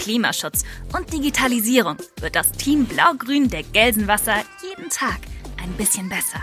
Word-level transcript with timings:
Klimaschutz 0.00 0.64
und 0.96 1.12
Digitalisierung 1.12 1.96
wird 2.20 2.34
das 2.34 2.50
Team 2.52 2.86
Blau-Grün 2.86 3.50
der 3.50 3.62
Gelsenwasser 3.62 4.36
jeden 4.62 4.88
Tag 4.88 5.18
ein 5.62 5.70
bisschen 5.74 6.08
besser. 6.08 6.40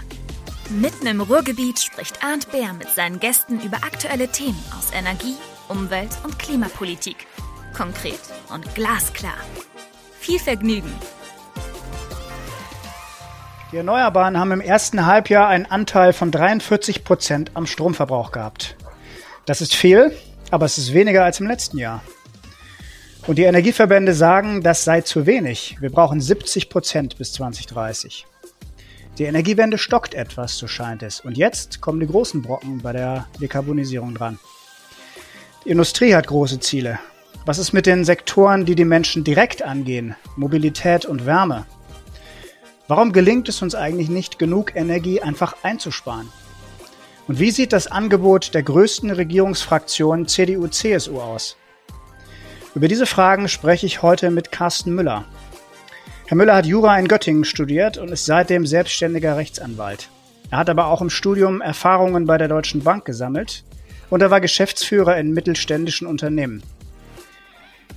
Mitten 0.70 1.08
im 1.08 1.22
Ruhrgebiet 1.22 1.80
spricht 1.80 2.24
Arndt 2.24 2.52
Bär 2.52 2.74
mit 2.74 2.90
seinen 2.90 3.20
Gästen 3.20 3.60
über 3.62 3.78
aktuelle 3.78 4.28
Themen 4.28 4.64
aus 4.78 4.92
Energie, 4.94 5.36
Umwelt 5.70 6.12
und 6.24 6.38
Klimapolitik. 6.38 7.26
Konkret 7.76 8.20
und 8.54 8.76
glasklar. 8.76 9.38
Viel 10.20 10.40
Vergnügen! 10.40 10.94
Die 13.72 13.78
Erneuerbaren 13.78 14.38
haben 14.38 14.52
im 14.52 14.62
ersten 14.62 15.06
Halbjahr 15.06 15.48
einen 15.48 15.66
Anteil 15.66 16.14
von 16.14 16.32
43 16.32 17.04
Prozent 17.04 17.52
am 17.56 17.66
Stromverbrauch 17.66 18.32
gehabt. 18.32 18.78
Das 19.46 19.62
ist 19.62 19.74
viel, 19.74 20.16
aber 20.52 20.66
es 20.66 20.78
ist 20.78 20.94
weniger 20.94 21.24
als 21.26 21.40
im 21.40 21.48
letzten 21.48 21.80
Jahr. 21.80 22.04
Und 23.28 23.38
die 23.38 23.44
Energieverbände 23.44 24.14
sagen, 24.14 24.64
das 24.64 24.86
sei 24.86 25.02
zu 25.02 25.26
wenig. 25.26 25.76
Wir 25.82 25.90
brauchen 25.90 26.22
70 26.22 26.70
Prozent 26.70 27.18
bis 27.18 27.34
2030. 27.34 28.26
Die 29.18 29.26
Energiewende 29.26 29.78
stockt 29.78 30.14
etwas, 30.14 30.58
so 30.58 30.68
scheint 30.68 31.04
es. 31.04 31.20
Und 31.20 31.38
jetzt 31.38 31.82
kommen 31.82 32.00
die 32.00 32.08
großen 32.08 32.42
Brocken 32.42 32.82
bei 32.82 32.94
der 32.94 33.28
Dekarbonisierung 33.42 34.16
dran. 34.16 34.40
Die 35.66 35.72
Industrie 35.72 36.16
hat 36.16 36.28
große 36.28 36.62
Ziele. 36.62 37.00
Was 37.46 37.58
ist 37.58 37.74
mit 37.74 37.86
den 37.86 38.06
Sektoren, 38.06 38.66
die 38.66 38.76
die 38.76 38.86
Menschen 38.86 39.26
direkt 39.26 39.62
angehen? 39.62 40.16
Mobilität 40.38 41.04
und 41.04 41.26
Wärme. 41.26 41.66
Warum 42.88 43.12
gelingt 43.12 43.50
es 43.50 43.62
uns 43.62 43.76
eigentlich 43.76 44.08
nicht, 44.08 44.40
genug 44.40 44.74
Energie 44.74 45.22
einfach 45.22 45.58
einzusparen? 45.64 46.30
Und 47.28 47.40
wie 47.42 47.52
sieht 47.52 47.74
das 47.74 47.88
Angebot 47.88 48.54
der 48.54 48.64
größten 48.64 49.12
Regierungsfraktion 49.12 50.30
CDU-CSU 50.30 51.20
aus? 51.20 51.58
Über 52.78 52.88
diese 52.88 53.08
Fragen 53.08 53.50
spreche 53.50 53.88
ich 53.88 54.04
heute 54.04 54.30
mit 54.30 54.52
Carsten 54.52 54.94
Müller. 54.94 55.26
Herr 56.28 56.38
Müller 56.38 56.54
hat 56.54 56.68
Jura 56.68 57.00
in 57.00 57.08
Göttingen 57.08 57.44
studiert 57.44 57.98
und 57.98 58.12
ist 58.12 58.26
seitdem 58.26 58.68
selbstständiger 58.68 59.36
Rechtsanwalt. 59.36 60.10
Er 60.52 60.60
hat 60.60 60.70
aber 60.70 60.86
auch 60.86 61.02
im 61.02 61.10
Studium 61.10 61.60
Erfahrungen 61.60 62.28
bei 62.28 62.38
der 62.38 62.50
Deutschen 62.50 62.84
Bank 62.84 63.04
gesammelt 63.04 63.64
und 64.12 64.22
er 64.22 64.30
war 64.30 64.42
Geschäftsführer 64.42 65.18
in 65.18 65.34
mittelständischen 65.34 66.06
Unternehmen. 66.06 66.62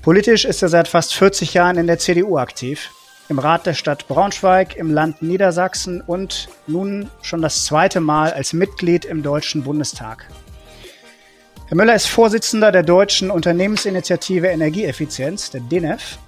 Politisch 0.01 0.47
ist 0.47 0.63
er 0.63 0.71
seit 0.71 0.89
fast 0.89 1.13
40 1.13 1.53
Jahren 1.53 1.77
in 1.77 1.87
der 1.87 1.99
CDU 1.99 2.39
aktiv, 2.39 2.91
im 3.29 3.39
Rat 3.39 3.67
der 3.67 3.75
Stadt 3.75 4.09
Braunschweig, 4.09 4.77
im 4.77 4.91
Land 4.91 5.21
Niedersachsen 5.21 6.01
und 6.01 6.49
nun 6.67 7.11
schon 7.21 7.43
das 7.43 7.67
zweite 7.67 8.01
Mal 8.01 8.33
als 8.33 8.55
Mitglied 8.55 9.05
im 9.05 9.23
Deutschen 9.23 9.63
Bundestag. 9.63 10.27
Herr 11.71 11.77
Müller 11.77 11.95
ist 11.95 12.09
Vorsitzender 12.09 12.73
der 12.73 12.83
Deutschen 12.83 13.31
Unternehmensinitiative 13.31 14.49
Energieeffizienz, 14.49 15.53
der 15.53 15.61
DENEF, 15.61 16.19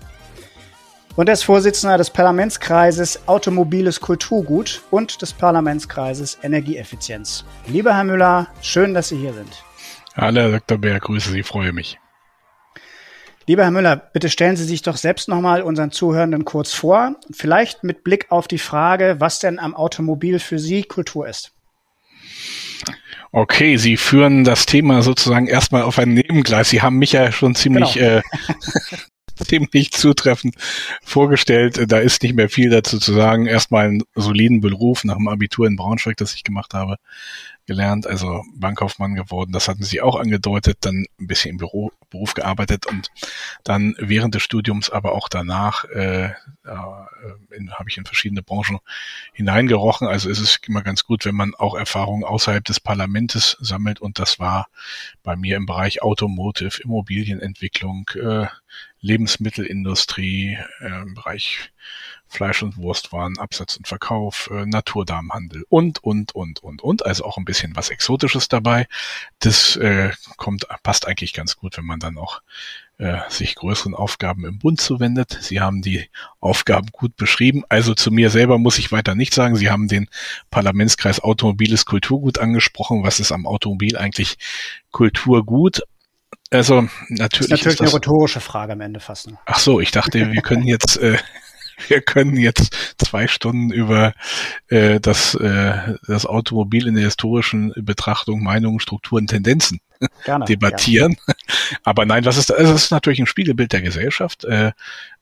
und 1.16 1.28
er 1.28 1.32
ist 1.32 1.42
Vorsitzender 1.42 1.98
des 1.98 2.10
Parlamentskreises 2.10 3.26
Automobiles 3.26 4.00
Kulturgut 4.00 4.82
und 4.92 5.20
des 5.20 5.32
Parlamentskreises 5.32 6.38
Energieeffizienz. 6.44 7.44
Lieber 7.66 7.96
Herr 7.96 8.04
Müller, 8.04 8.46
schön, 8.60 8.94
dass 8.94 9.08
Sie 9.08 9.16
hier 9.16 9.32
sind. 9.32 9.64
Hallo, 10.14 10.42
Herr 10.42 10.60
Dr. 10.60 10.78
Bär, 10.78 11.00
grüße 11.00 11.32
Sie, 11.32 11.42
freue 11.42 11.72
mich. 11.72 11.98
Lieber 13.48 13.64
Herr 13.64 13.72
Müller, 13.72 13.96
bitte 13.96 14.30
stellen 14.30 14.54
Sie 14.54 14.62
sich 14.64 14.82
doch 14.82 14.96
selbst 14.96 15.28
nochmal 15.28 15.62
unseren 15.62 15.90
Zuhörenden 15.90 16.44
kurz 16.44 16.72
vor, 16.72 17.16
vielleicht 17.32 17.82
mit 17.82 18.04
Blick 18.04 18.30
auf 18.30 18.46
die 18.46 18.58
Frage, 18.58 19.16
was 19.18 19.40
denn 19.40 19.58
am 19.58 19.74
Automobil 19.74 20.38
für 20.38 20.60
Sie 20.60 20.84
Kultur 20.84 21.26
ist. 21.26 21.52
Okay, 23.34 23.78
Sie 23.78 23.96
führen 23.96 24.44
das 24.44 24.66
Thema 24.66 25.00
sozusagen 25.00 25.46
erstmal 25.46 25.82
auf 25.82 25.98
ein 25.98 26.12
Nebengleis. 26.12 26.68
Sie 26.68 26.82
haben 26.82 26.98
mich 26.98 27.12
ja 27.12 27.32
schon 27.32 27.54
ziemlich 27.54 27.94
genau. 27.94 28.18
äh, 28.18 28.22
ziemlich 29.48 29.92
zutreffend 29.92 30.54
vorgestellt. 31.02 31.90
Da 31.90 31.98
ist 31.98 32.22
nicht 32.22 32.34
mehr 32.34 32.48
viel 32.48 32.70
dazu 32.70 32.98
zu 32.98 33.12
sagen. 33.12 33.46
Erstmal 33.46 33.86
einen 33.86 34.02
soliden 34.14 34.60
Beruf 34.60 35.04
nach 35.04 35.16
dem 35.16 35.28
Abitur 35.28 35.66
in 35.66 35.76
Braunschweig, 35.76 36.16
das 36.16 36.34
ich 36.34 36.44
gemacht 36.44 36.74
habe 36.74 36.96
gelernt, 37.66 38.06
also 38.06 38.44
Bankkaufmann 38.56 39.14
geworden. 39.14 39.52
Das 39.52 39.68
hatten 39.68 39.84
Sie 39.84 40.00
auch 40.00 40.16
angedeutet, 40.16 40.78
dann 40.80 41.06
ein 41.20 41.26
bisschen 41.26 41.52
im 41.52 41.56
Büro, 41.58 41.92
Beruf 42.10 42.34
gearbeitet 42.34 42.86
und 42.86 43.08
dann 43.64 43.94
während 43.98 44.34
des 44.34 44.42
Studiums, 44.42 44.90
aber 44.90 45.12
auch 45.12 45.28
danach 45.28 45.84
äh, 45.84 46.24
äh, 46.24 46.32
habe 46.64 47.88
ich 47.88 47.96
in 47.96 48.04
verschiedene 48.04 48.42
Branchen 48.42 48.78
hineingerochen. 49.32 50.08
Also 50.08 50.28
ist 50.28 50.40
es 50.40 50.58
immer 50.66 50.82
ganz 50.82 51.04
gut, 51.04 51.24
wenn 51.24 51.34
man 51.34 51.54
auch 51.54 51.74
Erfahrungen 51.74 52.24
außerhalb 52.24 52.64
des 52.64 52.80
Parlamentes 52.80 53.56
sammelt 53.60 54.00
und 54.00 54.18
das 54.18 54.38
war 54.38 54.68
bei 55.22 55.36
mir 55.36 55.56
im 55.56 55.66
Bereich 55.66 56.02
Automotive, 56.02 56.82
Immobilienentwicklung, 56.82 58.10
äh, 58.14 58.46
Lebensmittelindustrie, 59.02 60.56
äh, 60.80 61.02
im 61.02 61.14
Bereich 61.14 61.72
Fleisch- 62.28 62.62
und 62.62 62.78
Wurstwaren, 62.78 63.38
Absatz 63.38 63.76
und 63.76 63.86
Verkauf, 63.86 64.48
äh, 64.50 64.64
Naturdarmhandel 64.64 65.64
und, 65.68 66.02
und, 66.02 66.34
und, 66.34 66.62
und, 66.62 66.80
und. 66.80 67.04
Also 67.04 67.24
auch 67.24 67.36
ein 67.36 67.44
bisschen 67.44 67.76
was 67.76 67.90
Exotisches 67.90 68.48
dabei. 68.48 68.86
Das 69.40 69.76
äh, 69.76 70.12
kommt, 70.38 70.66
passt 70.82 71.06
eigentlich 71.06 71.34
ganz 71.34 71.56
gut, 71.56 71.76
wenn 71.76 71.84
man 71.84 72.00
dann 72.00 72.16
auch 72.16 72.40
äh, 72.96 73.18
sich 73.28 73.56
größeren 73.56 73.94
Aufgaben 73.94 74.46
im 74.46 74.58
Bund 74.58 74.80
zuwendet. 74.80 75.36
Sie 75.42 75.60
haben 75.60 75.82
die 75.82 76.08
Aufgaben 76.40 76.86
gut 76.92 77.16
beschrieben. 77.16 77.64
Also 77.68 77.94
zu 77.94 78.10
mir 78.10 78.30
selber 78.30 78.58
muss 78.58 78.78
ich 78.78 78.92
weiter 78.92 79.14
nicht 79.14 79.34
sagen. 79.34 79.56
Sie 79.56 79.70
haben 79.70 79.88
den 79.88 80.08
Parlamentskreis 80.50 81.20
Automobiles 81.20 81.84
Kulturgut 81.84 82.38
angesprochen. 82.38 83.02
Was 83.02 83.20
ist 83.20 83.32
am 83.32 83.46
Automobil 83.46 83.96
eigentlich 83.96 84.38
Kulturgut? 84.90 85.82
Also 86.52 86.82
natürlich. 87.08 87.10
Das 87.10 87.40
ist 87.40 87.50
natürlich 87.50 87.66
ist 87.66 87.80
das, 87.80 87.88
eine 87.88 87.94
rhetorische 87.94 88.40
Frage 88.40 88.72
am 88.72 88.80
Ende 88.80 89.00
fast. 89.00 89.30
Ne? 89.30 89.38
Ach 89.46 89.58
so, 89.58 89.80
ich 89.80 89.90
dachte, 89.90 90.32
wir 90.32 90.42
können 90.42 90.66
jetzt 90.66 90.98
äh, 90.98 91.18
wir 91.88 92.00
können 92.00 92.36
jetzt 92.36 92.94
zwei 92.98 93.26
Stunden 93.26 93.70
über 93.70 94.14
äh, 94.68 95.00
das, 95.00 95.34
äh, 95.34 95.94
das 96.06 96.26
Automobil 96.26 96.86
in 96.86 96.94
der 96.94 97.04
historischen 97.04 97.72
Betrachtung, 97.76 98.42
Meinungen, 98.42 98.80
Strukturen, 98.80 99.26
Tendenzen 99.26 99.80
gerne, 100.24 100.44
debattieren. 100.44 101.16
Gerne. 101.26 101.38
Aber 101.84 102.06
nein, 102.06 102.24
was 102.24 102.36
ist 102.36 102.50
das? 102.50 102.56
Also 102.56 102.72
das 102.72 102.84
ist 102.84 102.90
natürlich 102.90 103.20
ein 103.20 103.26
Spiegelbild 103.26 103.72
der 103.72 103.82
Gesellschaft. 103.82 104.44
Äh, 104.44 104.72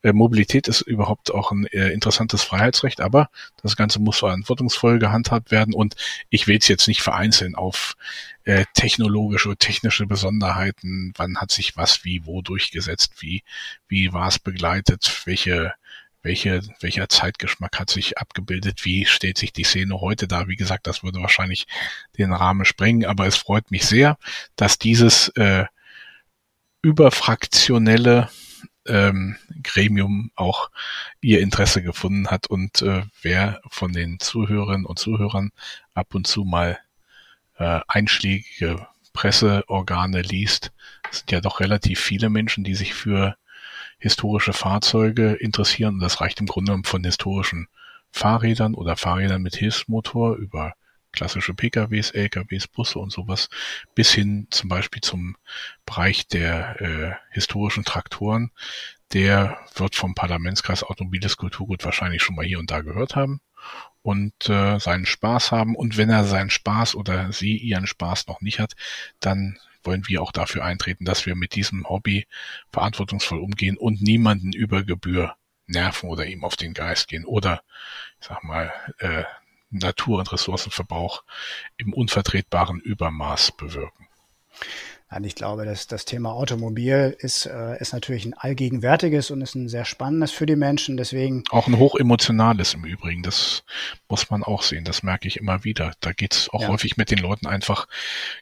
äh, 0.03 0.13
Mobilität 0.13 0.69
ist 0.69 0.81
überhaupt 0.81 1.33
auch 1.33 1.53
ein 1.53 1.67
äh, 1.67 1.89
interessantes 1.91 2.43
Freiheitsrecht, 2.43 3.01
aber 3.01 3.31
das 3.63 3.77
Ganze 3.77 4.01
muss 4.01 4.19
verantwortungsvoll 4.19 4.99
gehandhabt 4.99 5.51
werden 5.51 5.75
und 5.75 5.97
ich 6.31 6.47
will 6.47 6.59
es 6.59 6.69
jetzt 6.69 6.89
nicht 6.89 7.03
vereinzeln 7.03 7.55
auf 7.55 7.97
äh, 8.51 8.65
technologische, 8.75 9.57
technische 9.57 10.07
Besonderheiten, 10.07 11.13
wann 11.17 11.39
hat 11.39 11.53
sich 11.53 11.77
was 11.77 12.05
wie 12.05 12.27
wo 12.27 12.43
durchgesetzt, 12.43 13.23
wie, 13.23 13.45
wie 13.87 14.13
war 14.13 14.27
es 14.27 14.41
begleitet, 14.41 15.23
welche 15.25 15.75
welche, 16.23 16.61
welcher 16.81 17.09
Zeitgeschmack 17.09 17.79
hat 17.79 17.89
sich 17.89 18.19
abgebildet, 18.19 18.85
wie 18.85 19.07
steht 19.07 19.39
sich 19.39 19.55
die 19.55 19.65
Szene 19.65 20.03
heute 20.03 20.29
da. 20.29 20.49
Wie 20.49 20.57
gesagt, 20.57 20.87
das 20.87 21.03
würde 21.03 21.21
wahrscheinlich 21.21 21.67
den 22.19 22.33
Rahmen 22.33 22.67
sprengen, 22.67 23.07
aber 23.07 23.27
es 23.27 23.37
freut 23.37 23.71
mich 23.71 23.87
sehr, 23.87 24.19
dass 24.55 24.79
dieses 24.79 25.29
äh, 25.37 25.65
überfraktionelle 26.83 28.29
ähm, 28.87 29.37
Gremium 29.63 30.31
auch 30.35 30.71
ihr 31.23 31.41
Interesse 31.41 31.83
gefunden 31.83 32.29
hat 32.29 32.49
und 32.49 32.83
äh, 32.83 33.05
wer 33.23 33.63
von 33.71 33.93
den 33.93 34.19
Zuhörerinnen 34.21 34.85
und 34.85 34.99
Zuhörern 34.99 35.53
ab 35.95 36.15
und 36.15 36.27
zu 36.27 36.45
mal 36.45 36.79
äh, 37.61 37.81
einschlägige 37.87 38.89
Presseorgane 39.13 40.23
liest, 40.23 40.73
sind 41.11 41.31
ja 41.31 41.41
doch 41.41 41.61
relativ 41.61 42.01
viele 42.01 42.31
Menschen, 42.31 42.65
die 42.65 42.75
sich 42.75 42.95
für 42.95 43.37
historische 43.99 44.55
Fahrzeuge 44.55 45.35
interessieren. 45.35 46.01
Das 46.01 46.21
reicht 46.21 46.41
im 46.41 46.47
Grunde 46.47 46.71
genommen 46.71 46.85
von 46.85 47.05
historischen 47.05 47.69
Fahrrädern 48.11 48.75
oder 48.75 48.97
Fahrrädern 48.97 49.43
mit 49.43 49.57
Hilfsmotor 49.57 50.37
über 50.37 50.73
klassische 51.13 51.55
PKWs, 51.55 52.13
LKWs, 52.13 52.67
Busse 52.67 52.99
und 52.99 53.13
sowas 53.13 53.49
bis 53.95 54.13
hin 54.13 54.47
zum 54.51 54.69
Beispiel 54.69 55.03
zum 55.03 55.37
Bereich 55.85 56.27
der 56.29 56.81
äh, 56.81 57.13
historischen 57.31 57.85
Traktoren. 57.85 58.53
Der 59.13 59.59
wird 59.75 59.97
vom 59.97 60.15
Parlamentskreis 60.15 60.85
Automobiles 60.85 61.37
Kulturgut 61.37 61.85
wahrscheinlich 61.85 62.23
schon 62.23 62.37
mal 62.37 62.47
hier 62.47 62.61
und 62.61 62.71
da 62.71 62.81
gehört 62.81 63.17
haben 63.17 63.41
und 64.03 64.49
äh, 64.49 64.79
seinen 64.79 65.07
Spaß 65.07 65.53
haben. 65.53 65.77
Und 65.77 65.97
wenn 65.97 66.11
er 66.11 66.25
seinen 66.25 66.51
Spaß 66.51 66.95
oder 66.95 67.33
sie 67.33 67.57
ihren 67.57 67.87
Spaß 67.87 68.27
noch 68.27 68.41
nicht 68.41 68.59
hat, 68.59 68.75
dann 69.21 69.59
wollen 69.83 70.07
wir 70.09 70.23
auch 70.23 70.33
dafür 70.33 70.65
eintreten, 70.65 71.05
dass 71.05 71.27
wir 71.27 71.35
mit 71.35 71.55
diesem 71.55 71.89
Hobby 71.89 72.27
verantwortungsvoll 72.71 73.39
umgehen 73.39 73.77
und 73.77 74.03
niemanden 74.03 74.53
über 74.53 74.85
Gebühr 74.85 75.37
nerven 75.67 76.11
oder 76.11 76.27
ihm 76.27 76.45
auf 76.45 76.57
den 76.57 76.75
Geist 76.75 77.09
gehen 77.09 77.25
oder, 77.25 77.63
ich 78.21 78.27
sag 78.27 78.43
mal, 78.45 78.73
äh, 78.99 79.25
Natur- 79.71 80.19
und 80.19 80.33
Ressourcenverbrauch 80.33 81.23
im 81.77 81.93
unvertretbaren 81.93 82.81
Übermaß 82.81 83.53
bewirken. 83.53 84.09
Und 85.13 85.25
ich 85.25 85.35
glaube, 85.35 85.65
dass 85.65 85.89
das 85.89 86.05
Thema 86.05 86.33
Automobil 86.33 87.17
ist, 87.19 87.47
äh, 87.47 87.77
ist 87.81 87.93
natürlich 87.93 88.25
ein 88.25 88.35
allgegenwärtiges 88.35 89.33
und 89.33 89.41
ist 89.41 89.57
ein 89.57 89.69
sehr 89.69 89.85
spannendes 89.85 90.31
für 90.31 90.47
die 90.47 90.55
Menschen. 90.55 90.97
Deswegen 90.97 91.43
auch 91.51 91.67
ein 91.67 91.79
hochemotionales 91.79 92.75
im 92.75 92.85
Übrigen. 92.85 93.25
Das 93.25 93.65
muss 94.09 94.31
man 94.31 94.45
auch 94.45 94.63
sehen. 94.63 94.85
Das 94.85 95.03
merke 95.03 95.27
ich 95.27 95.37
immer 95.37 95.65
wieder. 95.65 95.93
Da 96.01 96.13
geht's 96.13 96.49
auch 96.51 96.63
ja. 96.63 96.69
häufig 96.69 96.97
mit 96.97 97.11
den 97.11 97.19
Leuten 97.19 97.49
einfach 97.49 97.89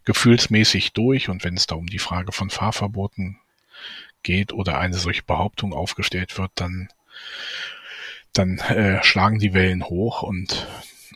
gefühlsmäßig 0.04 0.92
durch. 0.92 1.30
Und 1.30 1.42
wenn 1.42 1.56
es 1.56 1.66
da 1.66 1.74
um 1.74 1.86
die 1.86 1.98
Frage 1.98 2.32
von 2.32 2.50
Fahrverboten 2.50 3.38
geht 4.22 4.52
oder 4.52 4.78
eine 4.78 4.98
solche 4.98 5.22
Behauptung 5.22 5.72
aufgestellt 5.72 6.36
wird, 6.36 6.50
dann 6.56 6.88
dann 8.34 8.58
äh, 8.58 9.02
schlagen 9.02 9.38
die 9.38 9.54
Wellen 9.54 9.84
hoch 9.84 10.22
und 10.22 10.66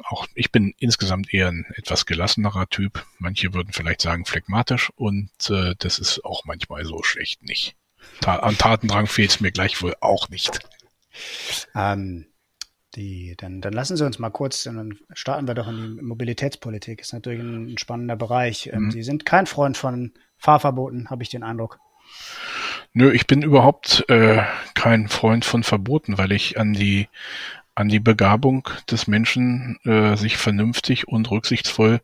auch 0.04 0.26
ich 0.34 0.52
bin 0.52 0.74
insgesamt 0.78 1.32
eher 1.32 1.48
ein 1.48 1.66
etwas 1.76 2.06
gelassenerer 2.06 2.68
Typ. 2.68 3.04
Manche 3.18 3.54
würden 3.54 3.72
vielleicht 3.72 4.00
sagen 4.00 4.24
phlegmatisch 4.24 4.90
und 4.96 5.30
äh, 5.50 5.74
das 5.78 5.98
ist 5.98 6.24
auch 6.24 6.44
manchmal 6.44 6.84
so 6.84 7.02
schlecht 7.02 7.42
nicht. 7.42 7.76
Ta 8.20 8.36
an 8.36 8.58
Tatendrang 8.58 9.06
fehlt 9.06 9.30
es 9.30 9.40
mir 9.40 9.52
gleichwohl 9.52 9.94
auch 10.00 10.28
nicht. 10.28 10.60
Ähm, 11.74 12.26
die, 12.94 13.34
dann, 13.36 13.60
dann 13.60 13.72
lassen 13.72 13.96
Sie 13.96 14.04
uns 14.04 14.18
mal 14.18 14.30
kurz, 14.30 14.64
dann 14.64 14.98
starten 15.14 15.46
wir 15.46 15.54
doch 15.54 15.68
in 15.68 15.96
die 15.96 16.02
Mobilitätspolitik. 16.02 17.00
Ist 17.00 17.12
natürlich 17.12 17.40
ein, 17.40 17.78
spannender 17.78 18.16
Bereich. 18.16 18.68
Ähm, 18.72 18.84
mhm. 18.84 18.90
Sie 18.90 19.02
sind 19.02 19.24
kein 19.24 19.46
Freund 19.46 19.76
von 19.76 20.12
Fahrverboten, 20.36 21.08
habe 21.08 21.22
ich 21.22 21.30
den 21.30 21.42
Eindruck. 21.42 21.78
Nö, 22.92 23.10
ich 23.10 23.26
bin 23.26 23.40
überhaupt 23.40 24.04
äh, 24.08 24.42
kein 24.74 25.08
Freund 25.08 25.46
von 25.46 25.62
Verboten, 25.62 26.18
weil 26.18 26.32
ich 26.32 26.58
an 26.58 26.74
die 26.74 27.08
an 27.74 27.88
die 27.88 28.00
Begabung 28.00 28.68
des 28.90 29.06
Menschen, 29.06 29.78
äh, 29.84 30.16
sich 30.16 30.36
vernünftig 30.36 31.08
und 31.08 31.30
rücksichtsvoll 31.30 32.00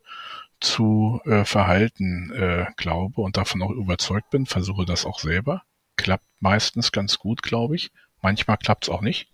zu 0.59 1.21
äh, 1.25 1.45
verhalten 1.45 2.31
äh, 2.31 2.65
glaube 2.75 3.21
und 3.21 3.37
davon 3.37 3.61
auch 3.61 3.71
überzeugt 3.71 4.29
bin, 4.29 4.45
versuche 4.45 4.85
das 4.85 5.05
auch 5.05 5.19
selber. 5.19 5.63
Klappt 5.95 6.25
meistens 6.39 6.91
ganz 6.91 7.19
gut, 7.19 7.43
glaube 7.43 7.75
ich. 7.75 7.91
Manchmal 8.21 8.57
klappt 8.57 8.85
es 8.85 8.89
auch 8.89 9.01
nicht. 9.01 9.29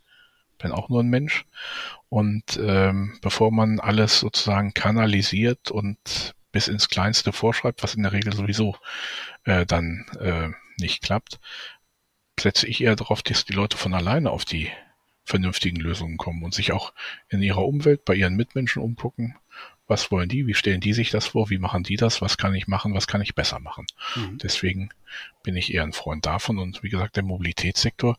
Bin 0.58 0.72
auch 0.72 0.90
nur 0.90 1.02
ein 1.02 1.10
Mensch. 1.10 1.46
Und 2.10 2.60
ähm, 2.62 3.18
bevor 3.22 3.52
man 3.52 3.80
alles 3.80 4.20
sozusagen 4.20 4.74
kanalisiert 4.74 5.72
und 5.72 6.36
bis 6.52 6.68
ins 6.68 6.90
Kleinste 6.90 7.34
vorschreibt, 7.34 7.84
was 7.84 7.96
in 7.96 8.04
der 8.04 8.14
Regel 8.14 8.34
sowieso 8.34 8.78
äh, 9.44 9.66
dann 9.66 10.06
äh, 10.20 10.50
nicht 10.80 11.02
klappt, 11.02 11.40
setze 12.40 12.68
ich 12.68 12.82
eher 12.82 12.96
darauf, 12.96 13.22
dass 13.22 13.46
die 13.46 13.54
Leute 13.54 13.78
von 13.78 13.94
alleine 13.94 14.32
auf 14.32 14.46
die 14.46 14.72
vernünftigen 15.26 15.82
Lösungen 15.82 16.18
kommen 16.18 16.44
und 16.44 16.54
sich 16.54 16.72
auch 16.72 16.94
in 17.30 17.42
ihrer 17.42 17.66
Umwelt 17.66 18.06
bei 18.06 18.16
ihren 18.16 18.36
Mitmenschen 18.36 18.82
umgucken. 18.82 19.36
Was 19.88 20.10
wollen 20.12 20.30
die? 20.30 20.48
Wie 20.48 20.54
stellen 20.54 20.82
die 20.82 20.94
sich 20.94 21.12
das 21.12 21.28
vor? 21.28 21.50
Wie 21.50 21.60
machen 21.60 21.84
die 21.84 21.98
das? 21.98 22.22
Was 22.22 22.38
kann 22.38 22.56
ich 22.56 22.68
machen? 22.68 22.94
Was 22.94 23.08
kann 23.08 23.22
ich 23.22 23.36
besser 23.36 23.60
machen? 23.60 23.86
Mhm. 24.16 24.38
Deswegen 24.40 24.90
bin 25.44 25.56
ich 25.56 25.74
eher 25.74 25.84
ein 25.84 25.94
Freund 25.94 26.26
davon. 26.26 26.58
Und 26.58 26.82
wie 26.82 26.90
gesagt, 26.90 27.18
der 27.18 27.24
Mobilitätssektor 27.24 28.18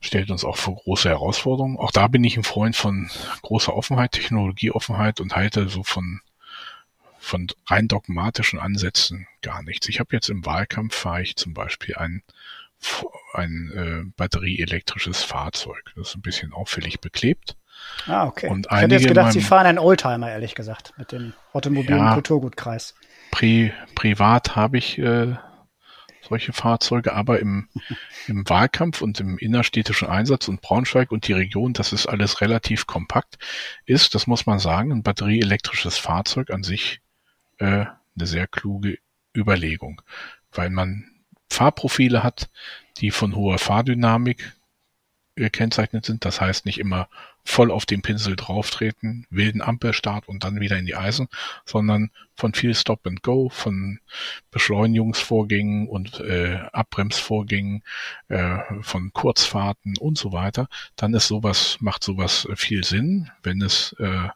stellt 0.00 0.30
uns 0.30 0.44
auch 0.44 0.56
vor 0.56 0.76
große 0.76 1.08
Herausforderungen. 1.08 1.76
Auch 1.76 1.92
da 1.92 2.08
bin 2.08 2.24
ich 2.24 2.36
ein 2.36 2.44
Freund 2.44 2.74
von 2.74 3.10
großer 3.42 3.74
Offenheit, 3.74 4.12
Technologieoffenheit 4.12 5.20
und 5.20 5.36
halte 5.36 5.68
so 5.68 5.82
von 5.82 6.20
von 7.18 7.48
rein 7.66 7.88
dogmatischen 7.88 8.60
Ansätzen 8.60 9.26
gar 9.42 9.62
nichts. 9.64 9.88
Ich 9.88 9.98
habe 9.98 10.14
jetzt 10.14 10.28
im 10.28 10.46
Wahlkampf 10.46 10.94
fahre 10.94 11.22
ich 11.22 11.34
zum 11.34 11.54
Beispiel 11.54 11.96
ein 11.96 12.22
ein 13.34 13.70
äh, 13.74 14.12
batterieelektrisches 14.16 15.22
Fahrzeug. 15.22 15.92
Das 15.96 16.08
ist 16.08 16.16
ein 16.16 16.22
bisschen 16.22 16.52
auffällig 16.52 17.00
beklebt. 17.00 17.56
Ah, 18.06 18.26
okay. 18.26 18.48
Und 18.48 18.66
ich 18.70 18.76
hätte 18.76 18.94
jetzt 18.94 19.08
gedacht, 19.08 19.32
Sie 19.32 19.40
fahren 19.40 19.66
einen 19.66 19.78
Oldtimer, 19.78 20.30
ehrlich 20.30 20.54
gesagt, 20.54 20.94
mit 20.96 21.12
dem 21.12 21.34
Automobil- 21.52 21.96
ja, 21.96 22.14
Kulturgutkreis. 22.14 22.94
Pri 23.30 23.72
privat 23.94 24.56
habe 24.56 24.78
ich 24.78 24.98
äh, 24.98 25.36
solche 26.22 26.52
Fahrzeuge, 26.52 27.12
aber 27.12 27.40
im, 27.40 27.68
im 28.26 28.48
Wahlkampf 28.48 29.02
und 29.02 29.20
im 29.20 29.38
innerstädtischen 29.38 30.08
Einsatz 30.08 30.48
und 30.48 30.60
Braunschweig 30.60 31.12
und 31.12 31.28
die 31.28 31.32
Region, 31.32 31.72
das 31.72 31.92
ist 31.92 32.06
alles 32.06 32.40
relativ 32.40 32.86
kompakt, 32.86 33.38
ist, 33.84 34.14
das 34.14 34.26
muss 34.26 34.46
man 34.46 34.58
sagen, 34.58 34.92
ein 34.92 35.02
batterieelektrisches 35.02 35.98
Fahrzeug 35.98 36.50
an 36.50 36.62
sich 36.62 37.00
äh, 37.58 37.86
eine 38.16 38.26
sehr 38.26 38.46
kluge 38.46 38.98
Überlegung, 39.34 40.00
weil 40.52 40.70
man 40.70 41.10
Fahrprofile 41.50 42.22
hat, 42.22 42.48
die 42.98 43.10
von 43.10 43.34
hoher 43.34 43.58
Fahrdynamik 43.58 44.56
gekennzeichnet 45.36 46.04
sind. 46.04 46.24
Das 46.24 46.40
heißt 46.40 46.66
nicht 46.66 46.78
immer 46.78 47.08
voll 47.44 47.70
auf 47.70 47.86
den 47.86 48.02
Pinsel 48.02 48.34
drauftreten, 48.34 49.26
wilden 49.30 49.62
Ampelstart 49.62 50.28
und 50.28 50.42
dann 50.42 50.60
wieder 50.60 50.76
in 50.78 50.86
die 50.86 50.96
Eisen, 50.96 51.28
sondern 51.64 52.10
von 52.34 52.54
viel 52.54 52.74
Stop 52.74 53.06
and 53.06 53.22
Go, 53.22 53.50
von 53.50 54.00
Beschleunigungsvorgängen 54.50 55.88
und 55.88 56.18
äh, 56.20 56.58
Abbremsvorgängen, 56.72 57.84
äh, 58.28 58.58
von 58.80 59.12
Kurzfahrten 59.12 59.96
und 59.98 60.18
so 60.18 60.32
weiter. 60.32 60.68
Dann 60.96 61.14
ist 61.14 61.28
sowas, 61.28 61.76
macht 61.80 62.02
sowas 62.02 62.48
viel 62.56 62.82
Sinn, 62.82 63.30
wenn 63.42 63.62
es, 63.62 63.94
äh, 64.00 64.28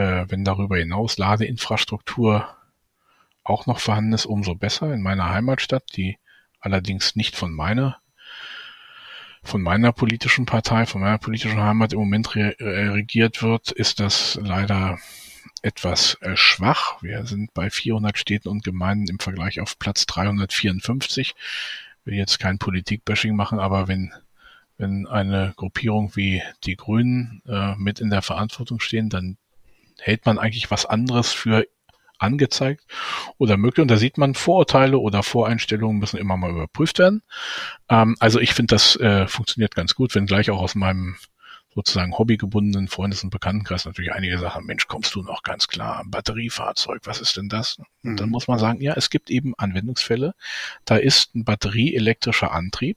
äh, 0.00 0.26
wenn 0.28 0.44
darüber 0.44 0.76
hinaus 0.76 1.18
Ladeinfrastruktur 1.18 2.56
auch 3.44 3.66
noch 3.66 3.80
vorhanden 3.80 4.12
ist, 4.12 4.26
umso 4.26 4.54
besser. 4.54 4.92
In 4.92 5.02
meiner 5.02 5.30
Heimatstadt, 5.30 5.84
die 5.96 6.18
allerdings 6.60 7.16
nicht 7.16 7.36
von 7.36 7.52
meiner 7.52 7.98
von 9.42 9.62
meiner 9.62 9.92
politischen 9.92 10.44
Partei, 10.44 10.84
von 10.84 11.00
meiner 11.00 11.16
politischen 11.16 11.62
Heimat 11.62 11.94
im 11.94 11.98
Moment 12.00 12.34
re 12.36 12.58
äh, 12.60 12.88
regiert 12.88 13.42
wird, 13.42 13.70
ist 13.70 13.98
das 13.98 14.38
leider 14.42 14.98
etwas 15.62 16.18
äh, 16.20 16.36
schwach. 16.36 17.02
Wir 17.02 17.24
sind 17.24 17.54
bei 17.54 17.70
400 17.70 18.18
Städten 18.18 18.48
und 18.48 18.64
Gemeinden 18.64 19.08
im 19.08 19.18
Vergleich 19.18 19.60
auf 19.60 19.78
Platz 19.78 20.04
354. 20.04 21.34
Will 22.04 22.14
jetzt 22.14 22.38
kein 22.38 22.58
Politikbashing 22.58 23.34
machen, 23.34 23.58
aber 23.58 23.88
wenn 23.88 24.12
wenn 24.80 25.06
eine 25.06 25.52
Gruppierung 25.56 26.16
wie 26.16 26.42
die 26.64 26.76
Grünen 26.76 27.42
äh, 27.46 27.74
mit 27.76 28.00
in 28.00 28.08
der 28.08 28.22
Verantwortung 28.22 28.80
stehen, 28.80 29.10
dann 29.10 29.36
hält 29.98 30.24
man 30.24 30.38
eigentlich 30.38 30.70
was 30.70 30.86
anderes 30.86 31.32
für 31.32 31.66
angezeigt 32.20 32.84
oder 33.38 33.56
möglich. 33.56 33.82
Und 33.82 33.90
da 33.90 33.96
sieht 33.96 34.18
man, 34.18 34.34
Vorurteile 34.34 34.98
oder 34.98 35.22
Voreinstellungen 35.22 35.98
müssen 35.98 36.18
immer 36.18 36.36
mal 36.36 36.50
überprüft 36.50 36.98
werden. 36.98 37.22
Ähm, 37.88 38.16
also 38.20 38.40
ich 38.40 38.54
finde, 38.54 38.74
das 38.74 38.96
äh, 38.96 39.26
funktioniert 39.26 39.74
ganz 39.74 39.94
gut, 39.94 40.14
wenn 40.14 40.26
gleich 40.26 40.50
auch 40.50 40.60
aus 40.60 40.74
meinem 40.74 41.16
sozusagen 41.74 42.18
hobbygebundenen 42.18 42.88
Freundes- 42.88 43.22
und 43.22 43.30
Bekanntenkreis 43.30 43.84
natürlich 43.84 44.12
einige 44.12 44.38
sagen, 44.38 44.66
Mensch, 44.66 44.88
kommst 44.88 45.14
du 45.14 45.22
noch 45.22 45.42
ganz 45.42 45.68
klar, 45.68 46.04
Batteriefahrzeug, 46.06 47.02
was 47.04 47.20
ist 47.20 47.36
denn 47.36 47.48
das? 47.48 47.78
Und 48.02 48.18
dann 48.18 48.26
mhm. 48.26 48.32
muss 48.32 48.48
man 48.48 48.58
sagen, 48.58 48.80
ja, 48.80 48.94
es 48.96 49.08
gibt 49.08 49.30
eben 49.30 49.54
Anwendungsfälle, 49.56 50.34
da 50.84 50.96
ist 50.96 51.34
ein 51.34 51.44
batterieelektrischer 51.44 52.50
Antrieb 52.50 52.96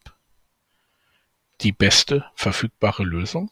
die 1.61 1.71
beste 1.71 2.25
verfügbare 2.35 3.03
Lösung. 3.03 3.51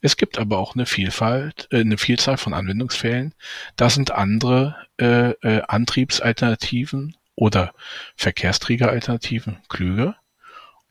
Es 0.00 0.16
gibt 0.16 0.38
aber 0.38 0.58
auch 0.58 0.74
eine 0.74 0.86
Vielfalt, 0.86 1.68
äh, 1.70 1.80
eine 1.80 1.98
Vielzahl 1.98 2.36
von 2.36 2.54
Anwendungsfällen. 2.54 3.34
Da 3.76 3.90
sind 3.90 4.10
andere 4.10 4.76
äh, 4.98 5.30
äh, 5.30 5.62
Antriebsalternativen 5.66 7.16
oder 7.34 7.72
Verkehrsträgeralternativen 8.16 9.58
klüger. 9.68 10.16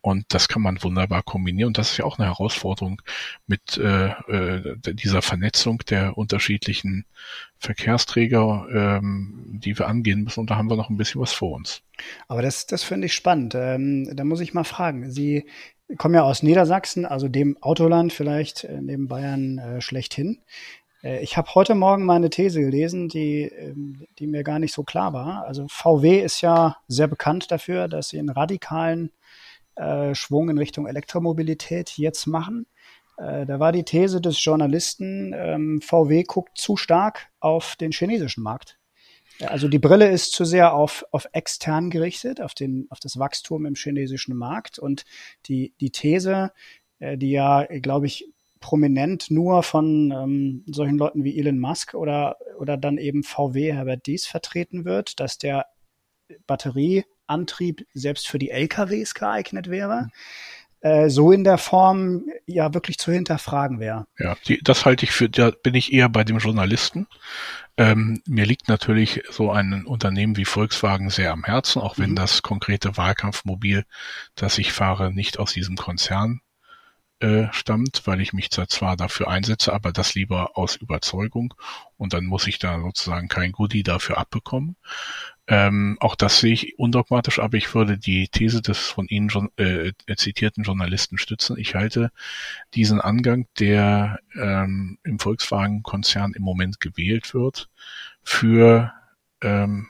Und 0.06 0.26
das 0.36 0.48
kann 0.48 0.62
man 0.62 0.84
wunderbar 0.84 1.24
kombinieren. 1.24 1.70
Und 1.70 1.80
das 1.80 1.90
ist 1.90 1.98
ja 1.98 2.06
auch 2.06 2.20
eine 2.20 2.28
Herausforderung 2.28 3.02
mit 3.48 3.76
äh, 3.78 4.10
äh, 4.10 4.78
dieser 4.94 5.24
Vernetzung 5.24 5.80
der 5.90 6.16
unterschiedlichen 6.16 7.06
Verkehrsträger, 7.58 8.68
ähm, 8.72 9.60
die 9.64 9.80
wir 9.80 9.88
angehen 9.88 10.24
müssen. 10.24 10.42
Und 10.42 10.52
da 10.52 10.58
haben 10.58 10.70
wir 10.70 10.78
noch 10.78 10.92
ein 10.92 10.98
bisschen 10.98 11.22
was 11.22 11.34
vor 11.34 11.54
uns. 11.54 11.82
Aber 12.28 12.44
das, 12.44 12.68
das 12.68 12.84
finde 12.84 13.08
ich 13.08 13.16
spannend. 13.16 13.56
Ähm, 13.56 14.16
da 14.16 14.24
muss 14.26 14.42
ich 14.42 14.54
mal 14.54 14.64
fragen. 14.64 15.10
Sie 15.10 15.48
komme 15.98 16.18
ja 16.18 16.24
aus 16.24 16.44
Niedersachsen, 16.44 17.06
also 17.06 17.28
dem 17.28 17.58
Autoland 17.62 18.14
vielleicht 18.14 18.64
äh, 18.64 18.82
neben 18.82 19.08
Bayern 19.08 19.58
äh, 19.58 19.82
schlechthin. 19.82 20.42
Äh, 21.04 21.22
ich 21.22 21.38
habe 21.38 21.54
heute 21.56 21.76
Morgen 21.76 22.06
mal 22.06 22.16
eine 22.16 22.30
These 22.30 22.60
gelesen, 22.62 23.08
die, 23.08 23.44
ähm, 23.44 24.06
die 24.20 24.28
mir 24.28 24.44
gar 24.44 24.60
nicht 24.60 24.74
so 24.74 24.84
klar 24.84 25.14
war. 25.14 25.46
Also 25.46 25.68
VW 25.70 26.20
ist 26.20 26.42
ja 26.42 26.78
sehr 26.88 27.08
bekannt 27.08 27.52
dafür, 27.52 27.88
dass 27.88 28.10
sie 28.10 28.20
einen 28.20 28.30
radikalen 28.30 29.12
äh, 29.76 30.16
Schwung 30.16 30.50
in 30.50 30.58
Richtung 30.58 30.88
Elektromobilität 30.88 31.98
jetzt 31.98 32.26
machen. 32.26 32.66
Äh, 33.18 33.46
da 33.46 33.60
war 33.60 33.72
die 33.72 33.84
These 33.84 34.22
des 34.22 34.44
Journalisten, 34.44 35.34
ähm, 35.36 35.82
VW 35.82 36.24
guckt 36.24 36.58
zu 36.58 36.78
stark 36.78 37.28
auf 37.40 37.76
den 37.76 37.92
chinesischen 37.92 38.44
Markt. 38.44 38.78
Also 39.42 39.68
die 39.68 39.80
Brille 39.80 40.10
ist 40.10 40.32
zu 40.32 40.46
sehr 40.46 40.74
auf, 40.74 41.06
auf 41.12 41.28
extern 41.34 41.90
gerichtet, 41.90 42.42
auf, 42.42 42.54
den, 42.54 42.88
auf 42.90 43.00
das 43.00 43.20
Wachstum 43.20 43.66
im 43.66 43.76
chinesischen 43.76 44.36
Markt. 44.36 44.80
Und 44.80 45.04
die, 45.48 45.74
die 45.82 45.92
These, 45.92 46.52
äh, 47.00 47.18
die 47.18 47.32
ja, 47.32 47.66
glaube 47.66 48.08
ich, 48.08 48.32
prominent 48.60 49.30
nur 49.30 49.62
von 49.62 50.12
ähm, 50.12 50.64
solchen 50.68 50.98
Leuten 50.98 51.24
wie 51.24 51.38
Elon 51.38 51.60
Musk 51.60 51.94
oder, 51.94 52.38
oder 52.58 52.78
dann 52.78 52.98
eben 52.98 53.24
VW 53.24 53.74
Herbert 53.74 54.08
Dies 54.08 54.26
vertreten 54.26 54.86
wird, 54.86 55.20
dass 55.20 55.38
der 55.38 55.68
Batterieantrieb 56.48 57.86
selbst 57.94 58.28
für 58.28 58.40
die 58.40 58.50
LKWs 58.50 59.14
geeignet 59.14 59.70
wäre. 59.70 60.10
Äh, 60.82 61.10
so 61.10 61.32
in 61.32 61.44
der 61.44 61.58
Form 61.58 62.26
ja 62.46 62.74
wirklich 62.74 62.98
zu 62.98 63.12
hinterfragen 63.12 63.80
wäre. 63.80 64.08
Ja, 64.20 64.36
die, 64.48 64.60
das 64.64 64.86
halte 64.86 65.06
ich 65.06 65.12
für, 65.12 65.30
da 65.30 65.52
bin 65.52 65.76
ich 65.76 65.94
eher 65.94 66.10
bei 66.10 66.24
dem 66.24 66.38
Journalisten. 66.38 67.08
Ähm, 67.78 68.22
mir 68.26 68.46
liegt 68.46 68.70
natürlich 68.70 69.24
so 69.30 69.52
ein 69.52 69.86
Unternehmen 69.86 70.38
wie 70.38 70.46
Volkswagen 70.46 71.10
sehr 71.10 71.32
am 71.32 71.44
Herzen, 71.44 71.82
auch 71.82 71.98
wenn 71.98 72.12
mhm. 72.12 72.16
das 72.16 72.42
konkrete 72.42 72.96
Wahlkampfmobil, 72.98 73.84
das 74.36 74.58
ich 74.58 74.72
fahre, 74.72 75.12
nicht 75.12 75.40
aus 75.40 75.54
diesem 75.54 75.76
Konzern 75.76 76.42
äh, 77.20 77.48
stammt, 77.52 78.04
weil 78.06 78.22
ich 78.22 78.34
mich 78.34 78.52
zwar 78.52 78.98
dafür 78.98 79.30
einsetze, 79.30 79.74
aber 79.74 79.92
das 79.92 80.16
lieber 80.16 80.58
aus 80.58 80.76
Überzeugung 80.76 81.54
und 81.98 82.14
dann 82.14 82.26
muss 82.26 82.46
ich 82.48 82.60
da 82.60 82.80
sozusagen 82.80 83.28
kein 83.28 83.52
Goodie 83.52 83.84
dafür 83.84 84.18
abbekommen. 84.18 84.76
Ähm, 85.48 85.98
auch 86.00 86.16
das 86.16 86.40
sehe 86.40 86.54
ich 86.54 86.80
undogmatisch, 86.80 87.40
aber 87.40 87.58
ich 87.58 87.74
würde 87.76 88.00
die 88.00 88.28
These 88.30 88.62
des 88.64 88.80
von 88.80 89.08
Ihnen 89.08 89.30
äh, 89.58 89.92
zitierten 90.16 90.64
Journalisten 90.64 91.20
stützen. 91.20 91.58
Ich 91.60 91.76
halte 91.76 92.12
diesen 92.74 93.00
Angang, 93.00 93.48
der 93.60 94.20
ähm, 94.36 94.98
im 95.04 95.20
Volkswagen-Konzern 95.20 96.34
im 96.34 96.42
Moment 96.42 96.80
gewählt 96.80 97.36
wird, 97.36 97.70
für 98.24 98.92
ähm, 99.42 99.88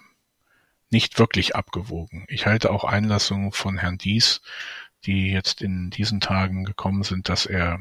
nicht 0.89 1.19
wirklich 1.19 1.55
abgewogen. 1.55 2.25
Ich 2.27 2.45
halte 2.45 2.69
auch 2.71 2.83
Einlassungen 2.83 3.53
von 3.53 3.77
Herrn 3.77 3.97
Dies, 3.97 4.41
die 5.05 5.31
jetzt 5.31 5.61
in 5.61 5.89
diesen 5.89 6.19
Tagen 6.19 6.65
gekommen 6.65 7.03
sind, 7.03 7.29
dass 7.29 7.45
er 7.45 7.79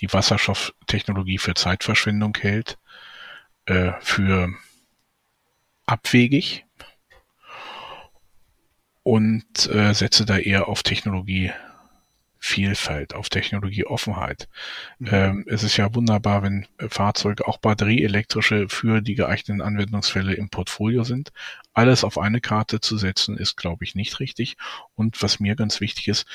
die 0.00 0.12
Wasserstofftechnologie 0.12 1.38
für 1.38 1.54
Zeitverschwendung 1.54 2.36
hält, 2.38 2.78
äh, 3.66 3.92
für 4.00 4.52
abwegig 5.86 6.64
und 9.04 9.70
äh, 9.70 9.94
setze 9.94 10.24
da 10.24 10.38
eher 10.38 10.66
auf 10.66 10.82
Technologievielfalt, 10.82 13.14
auf 13.14 13.28
Technologieoffenheit. 13.28 14.48
Mhm. 14.98 15.08
Ähm, 15.12 15.44
es 15.46 15.62
ist 15.62 15.76
ja 15.76 15.94
wunderbar, 15.94 16.42
wenn 16.42 16.66
Fahrzeuge, 16.88 17.46
auch 17.46 17.58
batterieelektrische, 17.58 18.68
für 18.68 19.02
die 19.02 19.14
geeigneten 19.14 19.62
Anwendungsfälle 19.62 20.34
im 20.34 20.48
Portfolio 20.48 21.04
sind. 21.04 21.32
Alles 21.74 22.02
auf 22.02 22.18
eine 22.18 22.40
Karte 22.40 22.80
zu 22.80 22.96
setzen, 22.96 23.36
ist, 23.36 23.56
glaube 23.56 23.84
ich, 23.84 23.94
nicht 23.94 24.18
richtig. 24.20 24.56
Und 24.94 25.22
was 25.22 25.38
mir 25.38 25.54
ganz 25.54 25.80
wichtig 25.80 26.08
ist, 26.08 26.26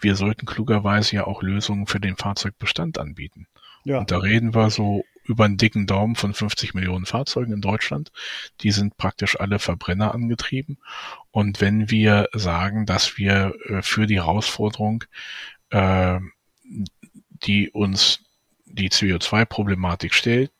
wir 0.00 0.16
sollten 0.16 0.46
klugerweise 0.46 1.16
ja 1.16 1.26
auch 1.26 1.42
Lösungen 1.42 1.86
für 1.86 2.00
den 2.00 2.16
Fahrzeugbestand 2.16 2.98
anbieten. 2.98 3.46
Ja. 3.84 3.98
Und 3.98 4.10
da 4.10 4.18
reden 4.18 4.54
wir 4.54 4.70
so 4.70 5.04
über 5.26 5.44
einen 5.44 5.56
dicken 5.56 5.86
Daumen 5.86 6.16
von 6.16 6.34
50 6.34 6.74
Millionen 6.74 7.06
Fahrzeugen 7.06 7.52
in 7.52 7.60
Deutschland. 7.60 8.12
Die 8.60 8.70
sind 8.70 8.96
praktisch 8.96 9.38
alle 9.38 9.58
Verbrenner 9.58 10.14
angetrieben. 10.14 10.78
Und 11.30 11.60
wenn 11.60 11.90
wir 11.90 12.28
sagen, 12.32 12.86
dass 12.86 13.18
wir 13.18 13.54
äh, 13.66 13.82
für 13.82 14.06
die 14.06 14.16
Herausforderung, 14.16 15.04
äh, 15.70 16.18
die 17.30 17.70
uns 17.70 18.20
die 18.64 18.90
CO2-Problematik 18.90 20.14
stellt, 20.14 20.50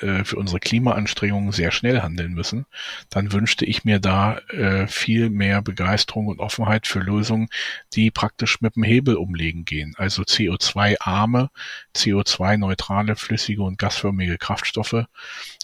äh, 0.00 0.24
für 0.24 0.36
unsere 0.36 0.60
Klimaanstrengungen 0.60 1.52
sehr 1.52 1.70
schnell 1.70 2.00
handeln 2.02 2.32
müssen, 2.32 2.66
dann 3.10 3.32
wünschte 3.32 3.64
ich 3.64 3.84
mir 3.84 4.00
da 4.00 4.38
äh, 4.48 4.86
viel 4.86 5.30
mehr 5.30 5.62
Begeisterung 5.62 6.26
und 6.26 6.40
Offenheit 6.40 6.86
für 6.86 7.00
Lösungen, 7.00 7.48
die 7.92 8.10
praktisch 8.10 8.60
mit 8.60 8.76
dem 8.76 8.82
Hebel 8.82 9.16
umlegen 9.16 9.64
gehen. 9.64 9.94
Also 9.96 10.22
CO2-arme, 10.22 11.50
CO2-neutrale, 11.94 13.16
flüssige 13.16 13.62
und 13.62 13.78
gasförmige 13.78 14.38
Kraftstoffe 14.38 15.06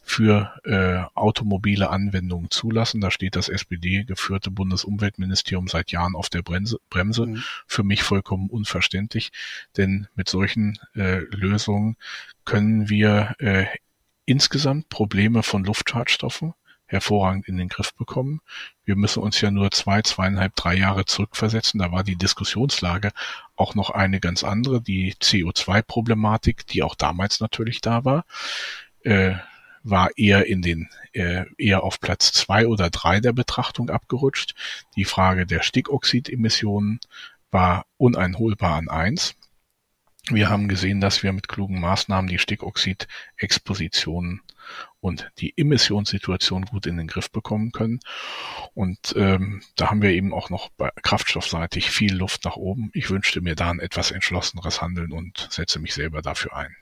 für 0.05 0.55
äh, 0.65 1.19
automobile 1.19 1.91
Anwendungen 1.91 2.51
zulassen. 2.51 3.01
Da 3.01 3.11
steht 3.11 3.37
das 3.37 3.49
SPD-geführte 3.49 4.51
Bundesumweltministerium 4.51 5.69
seit 5.69 5.93
Jahren 5.93 6.15
auf 6.15 6.29
der 6.29 6.43
Bremse. 6.43 6.79
Bremse. 6.91 7.27
Mhm. 7.27 7.43
Für 7.67 7.83
mich 7.83 8.03
vollkommen 8.03 8.49
unverständlich, 8.49 9.31
denn 9.77 10.09
mit 10.15 10.29
solchen 10.29 10.79
äh, 10.95 11.21
Lösungen 11.31 11.97
können 12.45 12.89
wir 12.89 13.35
äh, 13.39 13.67
insgesamt 14.31 14.89
Probleme 14.89 15.43
von 15.43 15.65
Luftschadstoffen 15.65 16.55
hervorragend 16.87 17.49
in 17.49 17.57
den 17.57 17.69
Griff 17.69 17.95
bekommen. 17.95 18.41
Wir 18.85 18.95
müssen 18.95 19.23
uns 19.23 19.41
ja 19.41 19.51
nur 19.51 19.73
zwei, 19.73 20.03
zweieinhalb, 20.03 20.55
drei 20.55 20.75
Jahre 20.75 21.05
zurückversetzen. 21.05 21.81
Da 21.81 21.91
war 21.91 22.05
die 22.05 22.15
Diskussionslage 22.15 23.11
auch 23.57 23.75
noch 23.75 23.91
eine 23.91 24.21
ganz 24.21 24.45
andere, 24.45 24.81
die 24.81 25.15
CO2-Problematik, 25.15 26.65
die 26.67 26.85
auch 26.85 26.95
damals 26.95 27.41
natürlich 27.41 27.81
da 27.81 28.05
war, 28.05 28.25
äh, 29.03 29.35
war 29.83 30.11
eher 30.17 30.47
in 30.47 30.63
den 30.63 30.89
äh, 31.13 31.47
eher 31.59 31.83
auf 31.83 31.99
Platz 31.99 32.31
zwei 32.31 32.69
oder 32.69 32.89
drei 32.89 33.19
der 33.19 33.33
Betrachtung 33.33 33.91
abgerutscht. 33.91 34.55
Die 34.95 35.05
Frage 35.05 35.45
der 35.45 35.63
Stickoxidemissionen 35.63 37.01
war 37.51 37.85
uneinholbar 37.97 38.77
an 38.77 38.89
eins. 38.89 39.35
Wir 40.29 40.50
haben 40.50 40.69
gesehen, 40.69 41.00
dass 41.00 41.23
wir 41.23 41.33
mit 41.33 41.49
klugen 41.49 41.81
Maßnahmen 41.81 42.29
die 42.29 42.39
Stickoxid-Exposition 42.39 44.43
und 45.00 45.31
die 45.39 45.57
Emissionssituation 45.57 46.67
gut 46.67 46.85
in 46.87 46.99
den 46.99 47.07
Griff 47.07 47.31
bekommen 47.31 47.73
können. 47.73 48.00
Und 48.75 49.15
ähm, 49.17 49.62
da 49.77 49.91
haben 49.91 50.03
wir 50.03 50.11
eben 50.11 50.35
auch 50.35 50.50
noch 50.50 50.69
bei 50.77 50.91
kraftstoffseitig 51.03 51.91
viel 51.91 52.15
Luft 52.15 52.45
nach 52.45 52.57
oben. 52.57 52.91
Ich 52.93 53.09
wünschte 53.11 53.41
mir 53.41 53.57
da 53.57 53.71
ein 53.71 53.81
etwas 53.81 54.11
entschlosseneres 54.11 54.83
Handeln 54.83 55.12
und 55.12 55.49
setze 55.50 55.79
mich 55.79 55.95
selber 55.95 56.21
dafür 56.23 56.55
ein. 56.55 56.77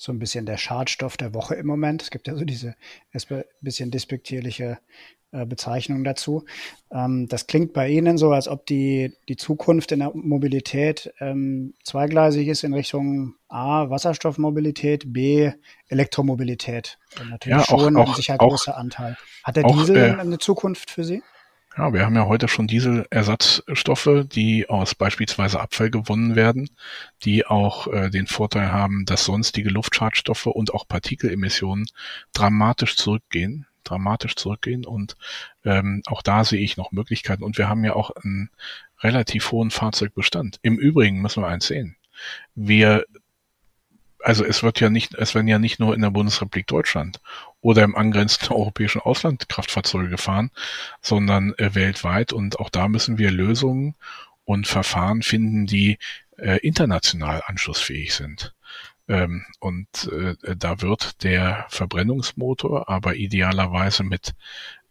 So 0.00 0.12
ein 0.12 0.18
bisschen 0.18 0.46
der 0.46 0.56
Schadstoff 0.56 1.18
der 1.18 1.34
Woche 1.34 1.56
im 1.56 1.66
Moment. 1.66 2.00
Es 2.00 2.10
gibt 2.10 2.26
ja 2.26 2.34
so 2.34 2.46
diese 2.46 2.74
ein 3.12 3.44
bisschen 3.60 3.90
despektierliche 3.90 4.78
äh, 5.30 5.44
Bezeichnung 5.44 6.04
dazu. 6.04 6.46
Ähm, 6.90 7.28
das 7.28 7.46
klingt 7.46 7.74
bei 7.74 7.90
Ihnen 7.90 8.16
so, 8.16 8.32
als 8.32 8.48
ob 8.48 8.64
die, 8.64 9.14
die 9.28 9.36
Zukunft 9.36 9.92
in 9.92 9.98
der 9.98 10.12
Mobilität 10.14 11.12
ähm, 11.20 11.74
zweigleisig 11.84 12.48
ist 12.48 12.64
in 12.64 12.72
Richtung 12.72 13.34
A, 13.48 13.90
Wasserstoffmobilität, 13.90 15.12
B, 15.12 15.52
Elektromobilität. 15.88 16.98
Und 17.20 17.28
natürlich 17.28 17.58
ja, 17.58 17.74
auch, 17.74 17.80
schon 17.80 17.96
auch, 17.98 18.08
ein 18.08 18.14
sicher 18.14 18.38
großer 18.38 18.78
Anteil. 18.78 19.18
Hat 19.44 19.56
der 19.56 19.66
auch, 19.66 19.78
Diesel 19.78 19.96
äh, 19.98 20.14
eine 20.18 20.38
Zukunft 20.38 20.90
für 20.90 21.04
Sie? 21.04 21.22
Ja, 21.80 21.94
wir 21.94 22.04
haben 22.04 22.14
ja 22.14 22.26
heute 22.26 22.46
schon 22.46 22.66
Dieselersatzstoffe, 22.66 24.26
die 24.30 24.68
aus 24.68 24.94
beispielsweise 24.94 25.60
Abfall 25.60 25.90
gewonnen 25.90 26.36
werden, 26.36 26.68
die 27.22 27.46
auch 27.46 27.86
äh, 27.86 28.10
den 28.10 28.26
Vorteil 28.26 28.70
haben, 28.70 29.06
dass 29.06 29.24
sonstige 29.24 29.70
Luftschadstoffe 29.70 30.44
und 30.44 30.74
auch 30.74 30.86
Partikelemissionen 30.86 31.86
dramatisch 32.34 32.96
zurückgehen 32.96 33.66
dramatisch 33.82 34.36
zurückgehen 34.36 34.84
und 34.84 35.16
ähm, 35.64 36.02
auch 36.04 36.20
da 36.20 36.44
sehe 36.44 36.60
ich 36.60 36.76
noch 36.76 36.92
Möglichkeiten 36.92 37.42
und 37.42 37.56
wir 37.56 37.70
haben 37.70 37.82
ja 37.82 37.94
auch 37.96 38.10
einen 38.10 38.50
relativ 39.00 39.50
hohen 39.50 39.70
Fahrzeugbestand. 39.70 40.58
Im 40.60 40.76
Übrigen 40.78 41.22
müssen 41.22 41.42
wir 41.42 41.48
eins 41.48 41.66
sehen. 41.66 41.96
Wir 42.54 43.06
also 44.22 44.44
es 44.44 44.62
wird 44.62 44.80
ja 44.80 44.90
nicht, 44.90 45.14
es 45.14 45.34
werden 45.34 45.48
ja 45.48 45.58
nicht 45.58 45.80
nur 45.80 45.94
in 45.94 46.02
der 46.02 46.10
Bundesrepublik 46.10 46.66
Deutschland 46.66 47.20
oder 47.60 47.82
im 47.82 47.96
angrenzenden 47.96 48.56
europäischen 48.56 49.00
Ausland 49.00 49.48
Kraftfahrzeuge 49.48 50.08
gefahren, 50.08 50.50
sondern 51.00 51.54
äh, 51.54 51.74
weltweit. 51.74 52.32
Und 52.32 52.58
auch 52.58 52.70
da 52.70 52.88
müssen 52.88 53.18
wir 53.18 53.30
Lösungen 53.30 53.94
und 54.44 54.66
Verfahren 54.66 55.22
finden, 55.22 55.66
die 55.66 55.98
äh, 56.36 56.58
international 56.58 57.42
anschlussfähig 57.46 58.14
sind. 58.14 58.54
Ähm, 59.08 59.44
und 59.58 60.10
äh, 60.12 60.56
da 60.56 60.80
wird 60.82 61.22
der 61.24 61.66
Verbrennungsmotor 61.68 62.88
aber 62.88 63.16
idealerweise 63.16 64.04
mit 64.04 64.34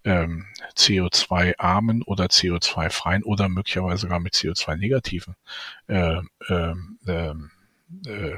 ähm, 0.04 0.46
CO2-armen 0.76 2.04
oder 2.04 2.26
CO2-freien 2.26 3.24
oder 3.24 3.50
möglicherweise 3.50 4.02
sogar 4.02 4.20
mit 4.20 4.34
CO2-negativen 4.34 5.36
äh, 5.88 6.22
äh, 6.48 6.74
äh, 8.06 8.36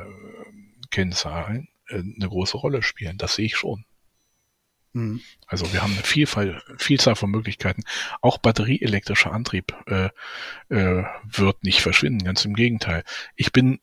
Kennzahlen 0.91 1.67
äh, 1.87 1.95
eine 1.95 2.29
große 2.29 2.57
Rolle 2.57 2.83
spielen. 2.83 3.17
Das 3.17 3.35
sehe 3.35 3.45
ich 3.45 3.57
schon. 3.57 3.85
Mhm. 4.93 5.21
Also 5.47 5.71
wir 5.73 5.81
haben 5.81 5.93
eine 5.93 6.03
Vielfalt, 6.03 6.63
Vielzahl 6.77 7.15
von 7.15 7.31
Möglichkeiten. 7.31 7.83
Auch 8.21 8.37
batterieelektrischer 8.37 9.31
Antrieb 9.31 9.73
äh, 9.87 10.09
äh, 10.69 11.03
wird 11.23 11.63
nicht 11.63 11.81
verschwinden, 11.81 12.25
ganz 12.25 12.45
im 12.45 12.53
Gegenteil. 12.53 13.03
Ich 13.35 13.51
bin 13.51 13.79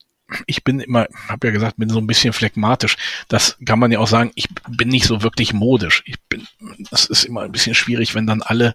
ich 0.47 0.63
bin 0.63 0.81
immer, 0.81 1.07
habe 1.29 1.47
ja 1.47 1.53
gesagt, 1.53 1.79
bin 1.79 1.89
so 1.89 1.99
ein 1.99 2.07
bisschen 2.07 2.33
phlegmatisch. 2.33 2.97
Das 3.29 3.57
kann 3.65 3.79
man 3.79 3.91
ja 3.91 3.99
auch 3.99 4.09
sagen, 4.09 4.31
ich 4.35 4.49
bin 4.69 4.89
nicht 4.89 5.07
so 5.07 5.23
wirklich 5.23 5.55
modisch. 5.55 6.03
Ich 6.05 6.21
bin, 6.29 6.47
das 6.91 7.07
ist 7.07 7.25
immer 7.25 7.43
ein 7.43 7.53
bisschen 7.53 7.75
schwierig, 7.75 8.15
wenn 8.15 8.27
dann 8.27 8.43
alle, 8.43 8.75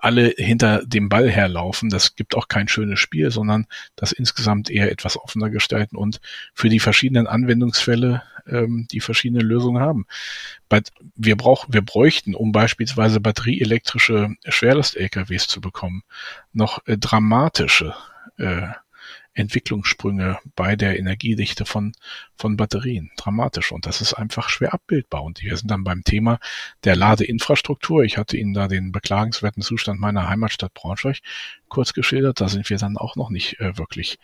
alle 0.00 0.34
hinter 0.36 0.84
dem 0.84 1.08
Ball 1.08 1.30
herlaufen. 1.30 1.88
Das 1.88 2.16
gibt 2.16 2.34
auch 2.34 2.48
kein 2.48 2.66
schönes 2.66 2.98
Spiel, 2.98 3.30
sondern 3.30 3.66
das 3.94 4.10
insgesamt 4.10 4.70
eher 4.70 4.90
etwas 4.90 5.16
offener 5.16 5.50
gestalten 5.50 5.96
und 5.96 6.20
für 6.52 6.68
die 6.68 6.80
verschiedenen 6.80 7.28
Anwendungsfälle 7.28 8.22
ähm, 8.48 8.88
die 8.90 9.00
verschiedenen 9.00 9.46
Lösungen 9.46 9.80
haben. 9.80 10.06
Wir 11.14 11.36
brauchen, 11.36 11.72
wir 11.72 11.82
bräuchten, 11.82 12.34
um 12.34 12.50
beispielsweise 12.50 13.20
batterieelektrische 13.20 14.34
Schwerlast-LKWs 14.46 15.46
zu 15.46 15.60
bekommen, 15.60 16.02
noch 16.52 16.84
äh, 16.86 16.98
dramatische 16.98 17.94
äh, 18.36 18.68
Entwicklungssprünge 19.38 20.38
bei 20.56 20.74
der 20.74 20.98
Energiedichte 20.98 21.64
von, 21.64 21.92
von 22.36 22.56
Batterien. 22.56 23.10
Dramatisch. 23.16 23.72
Und 23.72 23.86
das 23.86 24.00
ist 24.00 24.14
einfach 24.14 24.48
schwer 24.48 24.74
abbildbar. 24.74 25.22
Und 25.22 25.42
wir 25.42 25.56
sind 25.56 25.70
dann 25.70 25.84
beim 25.84 26.02
Thema 26.02 26.40
der 26.84 26.96
Ladeinfrastruktur. 26.96 28.02
Ich 28.02 28.18
hatte 28.18 28.36
Ihnen 28.36 28.52
da 28.52 28.68
den 28.68 28.90
beklagenswerten 28.92 29.62
Zustand 29.62 30.00
meiner 30.00 30.28
Heimatstadt 30.28 30.74
Braunschweig 30.74 31.20
kurz 31.68 31.92
geschildert. 31.92 32.40
Da 32.40 32.48
sind 32.48 32.68
wir 32.68 32.78
dann 32.78 32.96
auch 32.96 33.14
noch 33.14 33.30
nicht 33.30 33.60
äh, 33.60 33.78
wirklich 33.78 34.18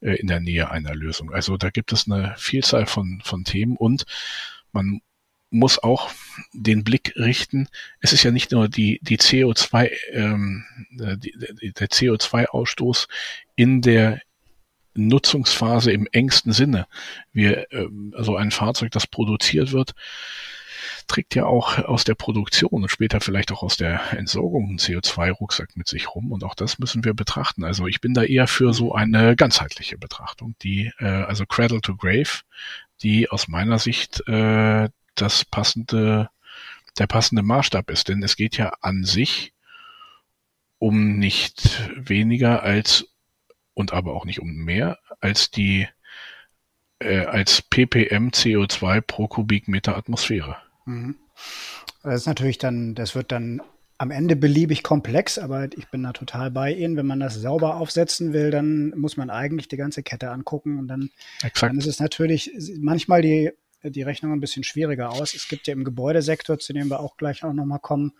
äh, 0.00 0.16
in 0.16 0.26
der 0.26 0.40
Nähe 0.40 0.70
einer 0.70 0.94
Lösung. 0.94 1.32
Also 1.32 1.56
da 1.56 1.70
gibt 1.70 1.92
es 1.92 2.10
eine 2.10 2.34
Vielzahl 2.36 2.86
von, 2.86 3.20
von 3.24 3.44
Themen 3.44 3.76
und 3.76 4.04
man 4.72 5.00
muss 5.50 5.78
auch 5.78 6.10
den 6.52 6.82
Blick 6.82 7.14
richten. 7.16 7.68
Es 8.00 8.12
ist 8.12 8.24
ja 8.24 8.32
nicht 8.32 8.50
nur 8.50 8.68
die, 8.68 8.98
die 9.02 9.18
CO2, 9.18 9.90
ähm, 10.10 10.64
die, 10.90 11.72
der 11.72 11.88
CO2-Ausstoß 11.88 13.06
in 13.54 13.80
der 13.80 14.20
Nutzungsphase 14.96 15.92
im 15.92 16.06
engsten 16.12 16.52
Sinne. 16.52 16.86
Wir, 17.32 17.72
ähm, 17.72 18.14
also 18.16 18.36
ein 18.36 18.50
Fahrzeug, 18.50 18.90
das 18.92 19.06
produziert 19.06 19.72
wird, 19.72 19.94
trägt 21.06 21.34
ja 21.34 21.46
auch 21.46 21.78
aus 21.78 22.04
der 22.04 22.14
Produktion 22.14 22.82
und 22.82 22.88
später 22.88 23.20
vielleicht 23.20 23.52
auch 23.52 23.62
aus 23.62 23.76
der 23.76 24.12
Entsorgung 24.12 24.68
einen 24.68 24.78
CO2-Rucksack 24.78 25.76
mit 25.76 25.88
sich 25.88 26.14
rum. 26.14 26.32
Und 26.32 26.44
auch 26.44 26.54
das 26.54 26.78
müssen 26.78 27.04
wir 27.04 27.14
betrachten. 27.14 27.64
Also 27.64 27.86
ich 27.86 28.00
bin 28.00 28.14
da 28.14 28.22
eher 28.22 28.48
für 28.48 28.72
so 28.72 28.94
eine 28.94 29.36
ganzheitliche 29.36 29.98
Betrachtung, 29.98 30.54
die, 30.62 30.92
äh, 30.98 31.04
also 31.04 31.46
Cradle 31.46 31.80
to 31.80 31.96
Grave, 31.96 32.42
die 33.02 33.30
aus 33.30 33.48
meiner 33.48 33.78
Sicht 33.78 34.26
äh, 34.28 34.88
das 35.14 35.44
passende, 35.44 36.30
der 36.98 37.06
passende 37.06 37.42
Maßstab 37.42 37.90
ist. 37.90 38.08
Denn 38.08 38.22
es 38.22 38.36
geht 38.36 38.56
ja 38.56 38.72
an 38.80 39.04
sich 39.04 39.52
um 40.78 41.18
nicht 41.18 41.90
weniger 41.96 42.62
als 42.62 43.08
und 43.76 43.92
aber 43.92 44.14
auch 44.14 44.24
nicht 44.24 44.40
um 44.40 44.56
mehr 44.56 44.98
als 45.20 45.50
die 45.50 45.86
äh, 46.98 47.26
als 47.26 47.62
ppm 47.62 48.30
CO2 48.30 49.02
pro 49.02 49.28
Kubikmeter 49.28 49.96
Atmosphäre. 49.96 50.56
Mhm. 50.86 51.16
Das 52.02 52.22
ist 52.22 52.26
natürlich 52.26 52.58
dann, 52.58 52.94
das 52.94 53.14
wird 53.14 53.32
dann 53.32 53.60
am 53.98 54.10
Ende 54.10 54.36
beliebig 54.36 54.82
komplex, 54.82 55.38
aber 55.38 55.64
ich 55.76 55.88
bin 55.88 56.02
da 56.02 56.12
total 56.12 56.50
bei 56.50 56.72
Ihnen. 56.72 56.96
Wenn 56.96 57.06
man 57.06 57.20
das 57.20 57.34
sauber 57.34 57.76
aufsetzen 57.76 58.32
will, 58.32 58.50
dann 58.50 58.90
muss 58.96 59.16
man 59.16 59.30
eigentlich 59.30 59.68
die 59.68 59.76
ganze 59.76 60.02
Kette 60.02 60.30
angucken 60.30 60.78
und 60.78 60.88
dann, 60.88 61.10
dann 61.60 61.78
ist 61.78 61.86
es 61.86 62.00
natürlich 62.00 62.50
manchmal 62.78 63.22
die 63.22 63.52
die 63.90 64.02
Rechnung 64.02 64.32
ein 64.32 64.40
bisschen 64.40 64.64
schwieriger 64.64 65.10
aus. 65.10 65.34
Es 65.34 65.48
gibt 65.48 65.66
ja 65.66 65.72
im 65.72 65.84
Gebäudesektor, 65.84 66.58
zu 66.58 66.72
dem 66.72 66.88
wir 66.88 67.00
auch 67.00 67.16
gleich 67.16 67.44
auch 67.44 67.52
nochmal 67.52 67.78
kommen, 67.78 68.12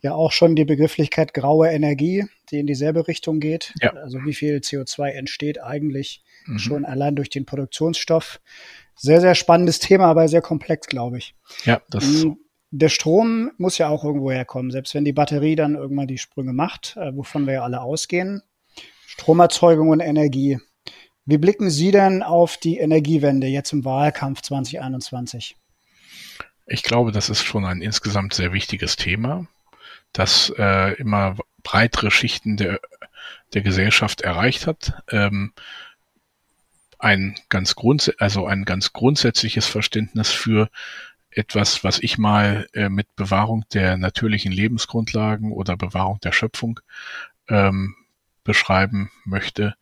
ja 0.00 0.14
auch 0.14 0.32
schon 0.32 0.56
die 0.56 0.64
Begrifflichkeit 0.64 1.32
graue 1.32 1.68
Energie, 1.68 2.26
die 2.50 2.58
in 2.58 2.66
dieselbe 2.66 3.06
Richtung 3.06 3.40
geht. 3.40 3.72
Ja. 3.80 3.92
Also 3.94 4.18
wie 4.24 4.34
viel 4.34 4.56
CO2 4.56 5.10
entsteht 5.10 5.62
eigentlich 5.62 6.22
mhm. 6.46 6.58
schon 6.58 6.84
allein 6.84 7.16
durch 7.16 7.30
den 7.30 7.46
Produktionsstoff. 7.46 8.40
Sehr, 8.96 9.20
sehr 9.20 9.34
spannendes 9.34 9.78
Thema, 9.78 10.06
aber 10.06 10.28
sehr 10.28 10.42
komplex, 10.42 10.86
glaube 10.86 11.18
ich. 11.18 11.34
Ja, 11.64 11.80
das 11.88 12.04
ist 12.04 12.20
so. 12.20 12.36
Der 12.74 12.88
Strom 12.88 13.50
muss 13.58 13.76
ja 13.76 13.88
auch 13.88 14.02
irgendwo 14.02 14.30
herkommen, 14.30 14.70
selbst 14.70 14.94
wenn 14.94 15.04
die 15.04 15.12
Batterie 15.12 15.56
dann 15.56 15.74
irgendwann 15.74 16.06
die 16.06 16.16
Sprünge 16.16 16.54
macht, 16.54 16.96
äh, 16.96 17.14
wovon 17.14 17.46
wir 17.46 17.54
ja 17.54 17.62
alle 17.64 17.82
ausgehen. 17.82 18.42
Stromerzeugung 19.06 19.90
und 19.90 20.00
Energie 20.00 20.58
wie 21.24 21.38
blicken 21.38 21.70
Sie 21.70 21.90
denn 21.90 22.22
auf 22.22 22.56
die 22.56 22.78
Energiewende 22.78 23.46
jetzt 23.46 23.72
im 23.72 23.84
Wahlkampf 23.84 24.42
2021? 24.42 25.56
Ich 26.66 26.82
glaube, 26.82 27.12
das 27.12 27.28
ist 27.28 27.42
schon 27.42 27.64
ein 27.64 27.82
insgesamt 27.82 28.34
sehr 28.34 28.52
wichtiges 28.52 28.96
Thema, 28.96 29.46
das 30.12 30.52
äh, 30.58 30.94
immer 30.94 31.36
breitere 31.62 32.10
Schichten 32.10 32.56
der, 32.56 32.80
der 33.54 33.62
Gesellschaft 33.62 34.20
erreicht 34.22 34.66
hat. 34.66 35.02
Ähm, 35.10 35.52
ein 36.98 37.34
ganz 37.48 37.74
grunds 37.74 38.10
also 38.18 38.46
ein 38.46 38.64
ganz 38.64 38.92
grundsätzliches 38.92 39.66
Verständnis 39.66 40.30
für 40.30 40.70
etwas, 41.30 41.82
was 41.82 41.98
ich 41.98 42.18
mal 42.18 42.68
äh, 42.74 42.88
mit 42.88 43.14
Bewahrung 43.16 43.64
der 43.72 43.96
natürlichen 43.96 44.52
Lebensgrundlagen 44.52 45.52
oder 45.52 45.76
Bewahrung 45.76 46.20
der 46.20 46.32
Schöpfung 46.32 46.80
ähm, 47.48 47.96
beschreiben 48.44 49.10
möchte, 49.24 49.74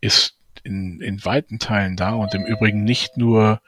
ist 0.00 0.36
in, 0.64 1.00
in 1.00 1.24
weiten 1.24 1.58
Teilen 1.58 1.96
da 1.96 2.12
und 2.12 2.34
im 2.34 2.44
Übrigen 2.44 2.84
nicht 2.84 3.16
nur 3.16 3.60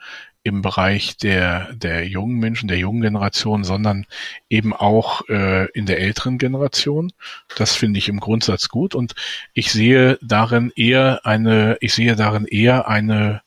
im 0.43 0.61
Bereich 0.61 1.17
der, 1.17 1.73
der 1.73 2.07
jungen 2.07 2.39
Menschen, 2.39 2.67
der 2.67 2.77
jungen 2.77 3.01
Generation, 3.01 3.63
sondern 3.63 4.05
eben 4.49 4.73
auch 4.73 5.27
äh, 5.27 5.69
in 5.71 5.85
der 5.85 5.99
älteren 5.99 6.37
Generation. 6.37 7.11
Das 7.57 7.75
finde 7.75 7.99
ich 7.99 8.07
im 8.07 8.19
Grundsatz 8.19 8.69
gut 8.69 8.95
und 8.95 9.15
ich 9.53 9.71
sehe 9.71 10.17
darin 10.21 10.71
eher 10.75 11.25
eine, 11.25 11.77
ich 11.81 11.93
sehe 11.93 12.15
darin 12.15 12.45
eher 12.45 12.87
eine, 12.87 13.41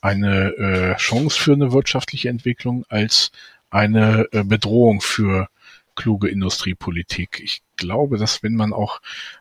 eine 0.00 0.48
äh, 0.56 0.96
Chance 0.96 1.38
für 1.38 1.52
eine 1.52 1.72
wirtschaftliche 1.72 2.30
Entwicklung 2.30 2.84
als 2.88 3.30
eine 3.70 4.26
äh, 4.32 4.42
Bedrohung 4.42 5.00
für 5.02 5.48
kluge 5.94 6.28
Industriepolitik. 6.28 7.40
Ich 7.42 7.62
glaube, 7.76 8.18
dass 8.18 8.42
wenn 8.42 8.54
man 8.54 8.72
auch 8.72 9.00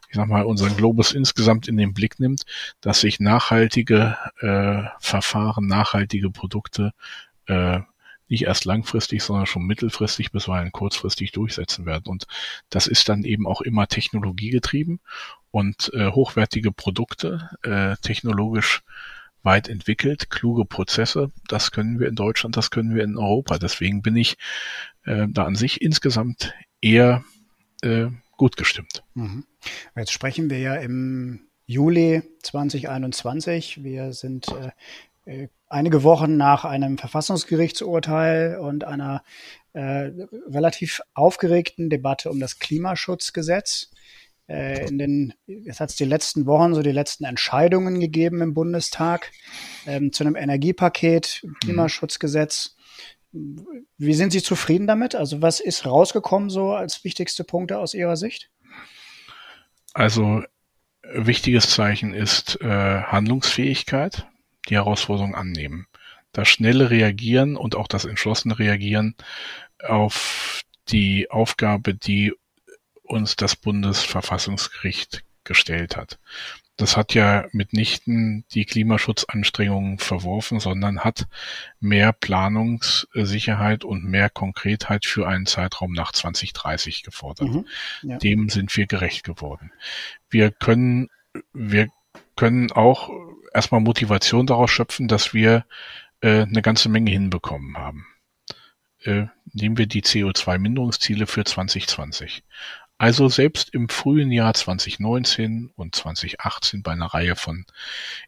ich 0.09 0.15
sag 0.15 0.27
mal, 0.27 0.43
unseren 0.43 0.75
Globus 0.77 1.11
insgesamt 1.13 1.67
in 1.67 1.77
den 1.77 1.93
Blick 1.93 2.19
nimmt, 2.19 2.43
dass 2.81 3.01
sich 3.01 3.19
nachhaltige 3.19 4.17
äh, 4.39 4.83
Verfahren, 4.99 5.67
nachhaltige 5.67 6.29
Produkte 6.29 6.91
äh, 7.47 7.79
nicht 8.29 8.43
erst 8.43 8.65
langfristig, 8.65 9.23
sondern 9.23 9.45
schon 9.45 9.65
mittelfristig 9.65 10.31
bisweilen 10.31 10.71
kurzfristig 10.71 11.31
durchsetzen 11.31 11.85
werden. 11.85 12.07
Und 12.07 12.25
das 12.69 12.87
ist 12.87 13.07
dann 13.09 13.23
eben 13.23 13.47
auch 13.47 13.61
immer 13.61 13.87
technologiegetrieben 13.87 14.99
und 15.51 15.91
äh, 15.93 16.11
hochwertige 16.11 16.71
Produkte, 16.71 17.49
äh, 17.63 17.95
technologisch 18.01 18.83
weit 19.43 19.69
entwickelt, 19.69 20.29
kluge 20.29 20.65
Prozesse, 20.65 21.31
das 21.47 21.71
können 21.71 21.99
wir 21.99 22.07
in 22.07 22.15
Deutschland, 22.15 22.57
das 22.57 22.69
können 22.69 22.95
wir 22.95 23.03
in 23.03 23.17
Europa. 23.17 23.57
Deswegen 23.57 24.01
bin 24.01 24.17
ich 24.17 24.35
äh, 25.03 25.27
da 25.29 25.45
an 25.45 25.55
sich 25.55 25.81
insgesamt 25.81 26.53
eher 26.81 27.23
äh, 27.81 28.07
gut 28.37 28.55
gestimmt. 28.55 29.03
Mhm. 29.15 29.45
Jetzt 29.95 30.11
sprechen 30.11 30.49
wir 30.49 30.59
ja 30.59 30.75
im 30.75 31.41
Juli 31.65 32.23
2021. 32.43 33.83
Wir 33.83 34.13
sind 34.13 34.47
äh, 35.25 35.41
äh, 35.43 35.47
einige 35.67 36.03
Wochen 36.03 36.37
nach 36.37 36.63
einem 36.63 36.97
Verfassungsgerichtsurteil 36.97 38.57
und 38.57 38.85
einer 38.85 39.23
äh, 39.73 40.11
relativ 40.47 41.01
aufgeregten 41.13 41.89
Debatte 41.89 42.29
um 42.29 42.39
das 42.39 42.59
Klimaschutzgesetz. 42.59 43.91
Äh, 44.47 44.87
in 44.87 44.97
den, 44.97 45.33
jetzt 45.45 45.81
hat 45.81 45.89
es 45.89 45.97
die 45.97 46.05
letzten 46.05 46.45
Wochen 46.45 46.73
so 46.73 46.81
die 46.81 46.93
letzten 46.93 47.25
Entscheidungen 47.25 47.99
gegeben 47.99 48.41
im 48.41 48.53
Bundestag 48.53 49.31
ähm, 49.85 50.13
zu 50.13 50.23
einem 50.23 50.37
Energiepaket, 50.37 51.41
mhm. 51.43 51.55
Klimaschutzgesetz. 51.61 52.76
Wie 53.97 54.13
sind 54.13 54.31
Sie 54.31 54.43
zufrieden 54.43 54.87
damit? 54.87 55.15
Also 55.15 55.41
was 55.41 55.59
ist 55.59 55.85
rausgekommen 55.85 56.49
so 56.49 56.73
als 56.73 57.03
wichtigste 57.03 57.43
Punkte 57.43 57.79
aus 57.79 57.93
Ihrer 57.93 58.17
Sicht? 58.17 58.49
Also 59.93 60.43
wichtiges 61.03 61.69
Zeichen 61.69 62.13
ist 62.13 62.59
äh, 62.61 63.01
Handlungsfähigkeit, 63.01 64.27
die 64.69 64.75
Herausforderung 64.75 65.35
annehmen. 65.35 65.87
Das 66.31 66.47
schnelle 66.47 66.89
Reagieren 66.89 67.55
und 67.55 67.75
auch 67.75 67.87
das 67.87 68.05
entschlossene 68.05 68.59
Reagieren 68.59 69.15
auf 69.83 70.61
die 70.89 71.31
Aufgabe, 71.31 71.93
die 71.93 72.33
uns 73.01 73.35
das 73.35 73.55
Bundesverfassungsgericht 73.55 75.23
gestellt 75.43 75.95
hat 75.95 76.19
das 76.77 76.95
hat 76.95 77.15
ja 77.15 77.47
mitnichten 77.51 78.45
die 78.51 78.65
Klimaschutzanstrengungen 78.65 79.97
verworfen, 79.97 80.59
sondern 80.59 80.99
hat 81.03 81.27
mehr 81.79 82.13
Planungssicherheit 82.13 83.83
und 83.83 84.03
mehr 84.03 84.29
Konkretheit 84.29 85.05
für 85.05 85.27
einen 85.27 85.47
Zeitraum 85.47 85.91
nach 85.91 86.11
2030 86.11 87.03
gefordert. 87.03 87.49
Mhm, 87.49 87.65
ja. 88.03 88.17
Dem 88.19 88.49
sind 88.49 88.75
wir 88.77 88.85
gerecht 88.85 89.23
geworden. 89.23 89.71
Wir 90.29 90.51
können, 90.51 91.09
wir 91.51 91.87
können 92.35 92.71
auch 92.71 93.09
erstmal 93.53 93.81
Motivation 93.81 94.45
daraus 94.45 94.69
schöpfen, 94.69 95.07
dass 95.07 95.33
wir 95.33 95.65
äh, 96.21 96.43
eine 96.43 96.61
ganze 96.61 96.89
Menge 96.89 97.09
hinbekommen 97.09 97.75
haben. 97.75 98.05
Äh, 99.01 99.25
nehmen 99.51 99.77
wir 99.77 99.87
die 99.87 100.03
CO2-Minderungsziele 100.03 101.25
für 101.25 101.43
2020. 101.43 102.43
Also 102.97 103.29
selbst 103.29 103.73
im 103.73 103.89
frühen 103.89 104.31
Jahr 104.31 104.53
2019 104.53 105.71
und 105.75 105.95
2018 105.95 106.81
bei 106.81 106.93
einer 106.93 107.05
Reihe 107.05 107.35
von 107.35 107.65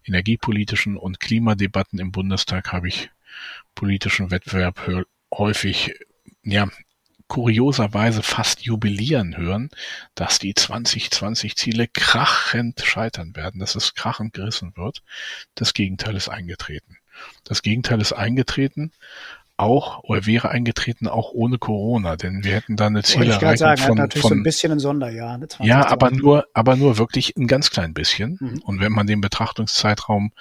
energiepolitischen 0.06 0.96
und 0.96 1.20
Klimadebatten 1.20 1.98
im 2.00 2.12
Bundestag 2.12 2.72
habe 2.72 2.88
ich 2.88 3.10
politischen 3.74 4.30
Wettbewerb 4.30 4.80
häufig, 5.34 5.96
ja, 6.44 6.70
kurioserweise 7.28 8.24
fast 8.24 8.62
jubilieren 8.62 9.38
hören, 9.38 9.70
dass 10.16 10.40
die 10.40 10.56
2020 10.56 11.56
Ziele 11.56 11.88
krachend 11.88 12.82
scheitern 12.84 13.36
werden, 13.36 13.60
dass 13.60 13.76
es 13.76 13.94
krachend 13.94 14.34
gerissen 14.34 14.76
wird. 14.76 15.04
Das 15.54 15.74
Gegenteil 15.76 16.16
ist 16.16 16.28
eingetreten. 16.28 16.98
Das 17.44 17.62
Gegenteil 17.62 18.02
ist 18.02 18.14
eingetreten 18.14 18.92
auch 19.60 20.04
oder 20.04 20.26
wäre 20.26 20.50
eingetreten 20.50 21.08
auch 21.08 21.32
ohne 21.32 21.58
Corona, 21.58 22.16
denn 22.16 22.44
wir 22.44 22.54
hätten 22.54 22.76
da 22.76 22.88
eine 22.88 23.04
Zielerreichung 23.04 23.58
sagen, 23.58 23.82
von, 23.82 23.98
natürlich 23.98 24.22
von 24.22 24.30
so 24.30 24.36
ein 24.36 24.44
bisschen 24.44 24.72
ein 24.72 24.80
Sonderjahr. 24.80 25.38
Ne, 25.38 25.48
ja, 25.60 25.88
aber 25.88 26.12
nur, 26.12 26.48
aber 26.54 26.76
nur 26.76 26.98
wirklich 26.98 27.36
ein 27.36 27.48
ganz 27.48 27.70
klein 27.70 27.94
bisschen. 27.94 28.38
Mhm. 28.40 28.62
Und 28.64 28.80
wenn 28.80 28.92
man 28.92 29.06
den 29.06 29.22
Betrachtungszeitraum 29.22 30.32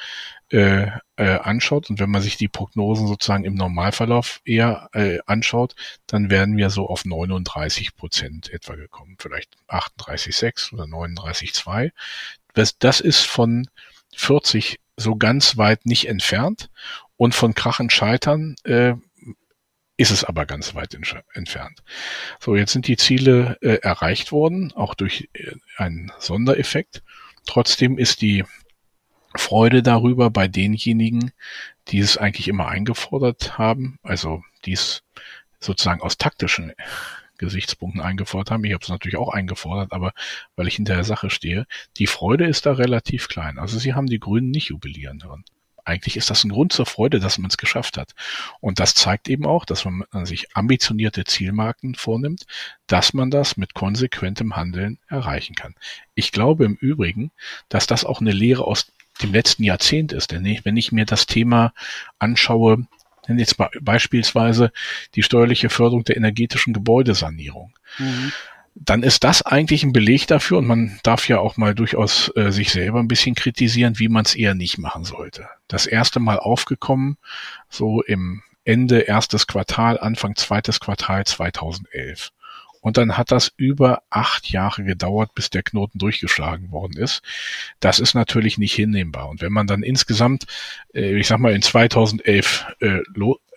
äh, 0.50 0.86
äh, 1.16 1.38
anschaut 1.40 1.90
und 1.90 1.98
wenn 2.00 2.10
man 2.10 2.22
sich 2.22 2.36
die 2.36 2.48
Prognosen 2.48 3.06
sozusagen 3.06 3.44
im 3.44 3.54
Normalverlauf 3.54 4.40
eher 4.44 4.88
äh, 4.92 5.18
anschaut, 5.26 5.74
dann 6.06 6.30
werden 6.30 6.56
wir 6.56 6.70
so 6.70 6.88
auf 6.88 7.04
39 7.04 7.96
Prozent 7.96 8.50
etwa 8.50 8.76
gekommen, 8.76 9.16
vielleicht 9.18 9.56
38,6 9.68 10.72
oder 10.74 10.84
39,2. 10.84 11.90
Das, 12.54 12.78
das 12.78 13.00
ist 13.00 13.26
von 13.26 13.68
40 14.14 14.80
so 14.96 15.16
ganz 15.16 15.56
weit 15.56 15.86
nicht 15.86 16.08
entfernt 16.08 16.70
und 17.16 17.34
von 17.34 17.54
Krachen 17.54 17.90
scheitern 17.90 18.54
äh, 18.64 18.94
ist 19.98 20.12
es 20.12 20.24
aber 20.24 20.46
ganz 20.46 20.74
weit 20.74 20.94
entfernt. 20.94 21.82
So, 22.40 22.56
jetzt 22.56 22.72
sind 22.72 22.86
die 22.86 22.96
Ziele 22.96 23.58
äh, 23.60 23.80
erreicht 23.82 24.30
worden, 24.32 24.72
auch 24.74 24.94
durch 24.94 25.28
äh, 25.34 25.52
einen 25.76 26.12
Sondereffekt. 26.20 27.02
Trotzdem 27.46 27.98
ist 27.98 28.22
die 28.22 28.44
Freude 29.36 29.82
darüber 29.82 30.30
bei 30.30 30.46
denjenigen, 30.46 31.32
die 31.88 31.98
es 31.98 32.16
eigentlich 32.16 32.46
immer 32.46 32.68
eingefordert 32.68 33.58
haben, 33.58 33.98
also 34.02 34.42
die 34.64 34.72
es 34.72 35.02
sozusagen 35.58 36.00
aus 36.00 36.16
taktischen 36.16 36.72
Gesichtspunkten 37.36 38.00
eingefordert 38.00 38.52
haben. 38.52 38.64
Ich 38.64 38.74
habe 38.74 38.82
es 38.82 38.88
natürlich 38.88 39.16
auch 39.16 39.30
eingefordert, 39.30 39.92
aber 39.92 40.12
weil 40.54 40.68
ich 40.68 40.76
hinter 40.76 40.94
der 40.94 41.04
Sache 41.04 41.28
stehe, 41.28 41.66
die 41.96 42.06
Freude 42.06 42.46
ist 42.46 42.66
da 42.66 42.72
relativ 42.72 43.28
klein. 43.28 43.58
Also 43.58 43.78
sie 43.80 43.94
haben 43.94 44.06
die 44.06 44.20
Grünen 44.20 44.50
nicht 44.50 44.68
jubilieren 44.68 45.24
hören. 45.24 45.44
Eigentlich 45.88 46.18
ist 46.18 46.28
das 46.28 46.44
ein 46.44 46.50
Grund 46.50 46.74
zur 46.74 46.84
Freude, 46.84 47.18
dass 47.18 47.38
man 47.38 47.48
es 47.48 47.56
geschafft 47.56 47.96
hat. 47.96 48.14
Und 48.60 48.78
das 48.78 48.92
zeigt 48.92 49.26
eben 49.30 49.46
auch, 49.46 49.64
dass 49.64 49.86
man 49.86 50.04
sich 50.26 50.54
ambitionierte 50.54 51.24
Zielmarken 51.24 51.94
vornimmt, 51.94 52.44
dass 52.86 53.14
man 53.14 53.30
das 53.30 53.56
mit 53.56 53.72
konsequentem 53.72 54.54
Handeln 54.54 54.98
erreichen 55.08 55.54
kann. 55.54 55.74
Ich 56.14 56.30
glaube 56.30 56.66
im 56.66 56.74
Übrigen, 56.74 57.30
dass 57.70 57.86
das 57.86 58.04
auch 58.04 58.20
eine 58.20 58.32
Lehre 58.32 58.64
aus 58.64 58.92
dem 59.22 59.32
letzten 59.32 59.64
Jahrzehnt 59.64 60.12
ist. 60.12 60.30
Denn 60.30 60.44
wenn 60.62 60.76
ich 60.76 60.92
mir 60.92 61.06
das 61.06 61.24
Thema 61.24 61.72
anschaue, 62.18 62.86
nenne 63.26 63.40
jetzt 63.40 63.56
beispielsweise 63.80 64.72
die 65.14 65.22
steuerliche 65.22 65.70
Förderung 65.70 66.04
der 66.04 66.18
energetischen 66.18 66.74
Gebäudesanierung. 66.74 67.72
Mhm. 67.98 68.32
Dann 68.80 69.02
ist 69.02 69.24
das 69.24 69.42
eigentlich 69.42 69.82
ein 69.82 69.92
Beleg 69.92 70.26
dafür 70.26 70.58
und 70.58 70.66
man 70.66 71.00
darf 71.02 71.28
ja 71.28 71.38
auch 71.40 71.56
mal 71.56 71.74
durchaus 71.74 72.30
äh, 72.36 72.52
sich 72.52 72.70
selber 72.70 73.00
ein 73.00 73.08
bisschen 73.08 73.34
kritisieren, 73.34 73.98
wie 73.98 74.08
man 74.08 74.24
es 74.24 74.34
eher 74.34 74.54
nicht 74.54 74.78
machen 74.78 75.04
sollte. 75.04 75.48
Das 75.66 75.86
erste 75.86 76.20
Mal 76.20 76.38
aufgekommen, 76.38 77.18
so 77.68 78.02
im 78.02 78.42
Ende 78.64 79.00
erstes 79.00 79.46
Quartal, 79.46 79.98
Anfang 79.98 80.36
zweites 80.36 80.78
Quartal 80.78 81.24
2011. 81.24 82.30
Und 82.80 82.96
dann 82.96 83.16
hat 83.16 83.32
das 83.32 83.52
über 83.56 84.02
acht 84.08 84.50
Jahre 84.50 84.84
gedauert, 84.84 85.34
bis 85.34 85.50
der 85.50 85.62
Knoten 85.62 85.98
durchgeschlagen 85.98 86.70
worden 86.70 86.96
ist. 86.96 87.22
Das 87.80 87.98
ist 87.98 88.14
natürlich 88.14 88.58
nicht 88.58 88.74
hinnehmbar. 88.74 89.28
Und 89.28 89.42
wenn 89.42 89.52
man 89.52 89.66
dann 89.66 89.82
insgesamt, 89.82 90.46
äh, 90.94 91.18
ich 91.18 91.26
sag 91.26 91.40
mal, 91.40 91.54
in 91.54 91.62
2011, 91.62 92.66
äh, 92.80 93.00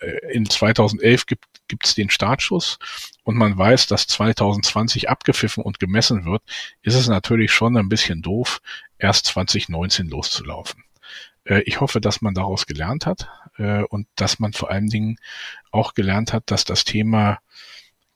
äh, 0.00 0.32
in 0.32 0.48
2011 0.48 1.26
gibt 1.26 1.46
es 1.84 1.94
den 1.94 2.10
Startschuss 2.10 2.78
und 3.24 3.36
man 3.36 3.56
weiß, 3.56 3.86
dass 3.86 4.06
2020 4.06 5.08
abgepfiffen 5.08 5.62
und 5.62 5.78
gemessen 5.78 6.24
wird, 6.24 6.42
ist 6.82 6.94
es 6.94 7.08
natürlich 7.08 7.52
schon 7.52 7.76
ein 7.76 7.88
bisschen 7.88 8.22
doof, 8.22 8.60
erst 8.98 9.26
2019 9.26 10.08
loszulaufen. 10.08 10.84
Ich 11.64 11.80
hoffe, 11.80 12.00
dass 12.00 12.22
man 12.22 12.34
daraus 12.34 12.66
gelernt 12.66 13.06
hat 13.06 13.28
und 13.88 14.06
dass 14.14 14.38
man 14.38 14.52
vor 14.52 14.70
allen 14.70 14.88
Dingen 14.88 15.18
auch 15.70 15.94
gelernt 15.94 16.32
hat, 16.32 16.50
dass 16.50 16.64
das 16.64 16.84
Thema 16.84 17.40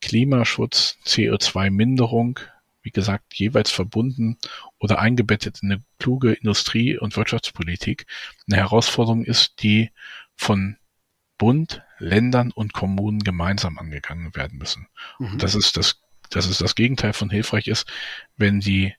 Klimaschutz, 0.01 0.99
CO2-Minderung, 1.05 2.39
wie 2.83 2.91
gesagt, 2.91 3.35
jeweils 3.35 3.73
verbunden 3.73 4.39
oder 4.79 5.01
eingebettet 5.01 5.61
in 5.63 5.73
eine 5.73 5.83
kluge 5.99 6.35
Industrie- 6.35 6.99
und 6.99 7.17
Wirtschaftspolitik, 7.17 8.07
eine 8.49 8.59
Herausforderung 8.59 9.25
ist, 9.25 9.61
die 9.63 9.91
von 10.37 10.77
Bund, 11.39 11.83
Ländern 11.99 12.51
und 12.53 12.73
Kommunen 12.73 13.21
gemeinsam 13.21 13.79
angegangen 13.79 14.35
werden 14.35 14.59
müssen. 14.59 14.89
Mhm. 15.19 15.33
Und 15.33 15.43
das 15.43 15.55
ist 15.55 15.77
das, 15.77 16.01
das 16.31 16.49
ist 16.49 16.61
das 16.61 16.75
Gegenteil 16.75 17.13
von 17.13 17.31
hilfreich 17.31 17.69
ist, 17.69 17.87
wenn 18.37 18.61
die 18.61 18.95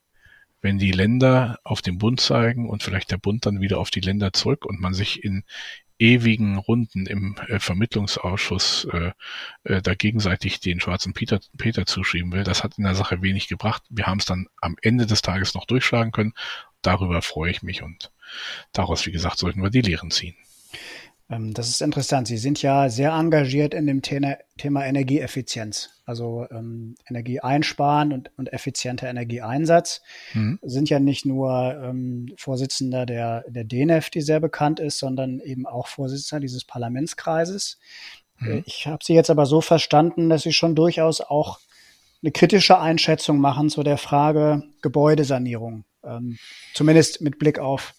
wenn 0.60 0.80
die 0.80 0.92
Länder 0.92 1.60
auf 1.64 1.84
den 1.84 2.00
Bund 2.00 2.20
zeigen 2.20 2.68
und 2.68 2.82
vielleicht 2.82 3.12
der 3.12 3.18
Bund 3.18 3.46
dann 3.46 3.62
wieder 3.62 3.78
auf 3.78 3.92
die 3.92 4.00
Länder 4.00 4.34
zurück 4.34 4.66
und 4.66 4.80
man 4.80 4.94
sich 4.96 5.24
in 5.24 5.44
ewigen 6.00 6.58
Runden 6.58 7.06
im 7.06 7.36
äh, 7.48 7.60
Vermittlungsausschuss 7.60 8.88
äh, 8.92 9.12
äh, 9.64 9.82
da 9.82 9.96
gegenseitig 9.96 10.60
den 10.60 10.80
schwarzen 10.80 11.14
Peter, 11.14 11.40
Peter 11.58 11.86
zuschieben 11.86 12.32
will. 12.32 12.44
Das 12.44 12.64
hat 12.64 12.78
in 12.78 12.84
der 12.84 12.96
Sache 12.96 13.22
wenig 13.22 13.48
gebracht. 13.48 13.84
Wir 13.90 14.06
haben 14.06 14.20
es 14.20 14.26
dann 14.26 14.48
am 14.62 14.76
Ende 14.82 15.06
des 15.06 15.22
Tages 15.22 15.54
noch 15.54 15.66
durchschlagen 15.66 16.12
können. 16.12 16.34
Darüber 16.82 17.22
freue 17.22 17.52
ich 17.52 17.64
mich 17.64 17.82
und 17.82 18.12
daraus, 18.74 19.06
wie 19.06 19.12
gesagt, 19.12 19.40
sollten 19.40 19.62
wir 19.64 19.72
die 19.72 19.82
Lehren 19.82 20.12
ziehen. 20.12 20.36
Ähm, 21.30 21.54
das 21.54 21.70
ist 21.70 21.82
interessant. 21.82 22.28
Sie 22.28 22.38
sind 22.38 22.62
ja 22.62 22.90
sehr 22.90 23.12
engagiert 23.12 23.74
in 23.74 23.86
dem 23.86 24.02
Thema 24.02 24.86
Energieeffizienz, 24.86 25.90
also 26.06 26.46
ähm, 26.52 26.96
Energie 27.10 27.40
einsparen 27.40 28.14
und, 28.14 28.32
und 28.38 28.52
effizienter 28.54 29.10
Energieeinsatz. 29.10 30.02
Mhm. 30.34 30.60
Sind 30.62 30.90
ja 30.90 31.00
nicht 31.00 31.26
nur 31.26 31.76
ähm, 31.84 32.34
Vorsitzender 32.38 33.06
der, 33.06 33.44
der 33.48 33.66
DNEF, 33.66 34.10
die 34.10 34.22
sehr 34.22 34.40
bekannt 34.40 34.80
ist, 34.80 35.00
sondern 35.00 35.40
eben 35.40 35.66
auch 35.66 35.88
Vorsitzender 35.88 36.42
dieses 36.42 36.64
Parlamentskreises. 36.64 37.78
Mhm. 38.40 38.52
Äh, 38.52 38.64
ich 38.66 38.88
habe 38.88 39.04
Sie 39.04 39.14
jetzt 39.14 39.30
aber 39.30 39.46
so 39.46 39.62
verstanden, 39.62 40.30
dass 40.30 40.44
Sie 40.44 40.54
schon 40.54 40.76
durchaus 40.76 41.22
auch 41.22 41.60
eine 42.24 42.32
kritische 42.32 42.80
Einschätzung 42.80 43.40
machen 43.40 43.70
zu 43.70 43.84
der 43.84 43.98
Frage 43.98 44.64
Gebäudesanierung. 44.82 45.84
Ähm, 46.04 46.38
zumindest 46.74 47.22
mit 47.22 47.38
Blick 47.38 47.60
auf 47.60 47.94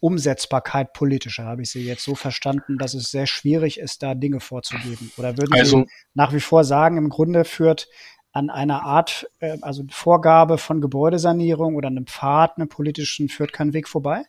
Umsetzbarkeit 0.00 0.92
politischer. 0.92 1.44
Habe 1.44 1.62
ich 1.62 1.70
Sie 1.70 1.84
jetzt 1.84 2.04
so 2.04 2.14
verstanden, 2.14 2.78
dass 2.78 2.94
es 2.94 3.10
sehr 3.10 3.26
schwierig 3.26 3.78
ist, 3.78 4.02
da 4.02 4.14
Dinge 4.14 4.40
vorzugeben? 4.40 5.10
Oder 5.16 5.36
würden 5.36 5.54
also, 5.54 5.78
Sie 5.78 5.90
nach 6.14 6.32
wie 6.32 6.40
vor 6.40 6.64
sagen, 6.64 6.96
im 6.96 7.08
Grunde 7.08 7.44
führt 7.44 7.88
an 8.32 8.50
einer 8.50 8.82
Art, 8.82 9.30
äh, 9.40 9.56
also 9.62 9.84
Vorgabe 9.90 10.58
von 10.58 10.80
Gebäudesanierung 10.80 11.74
oder 11.74 11.88
einem 11.88 12.06
Pfad, 12.06 12.56
einem 12.56 12.68
politischen, 12.68 13.28
führt 13.28 13.52
kein 13.52 13.72
Weg 13.72 13.88
vorbei? 13.88 14.24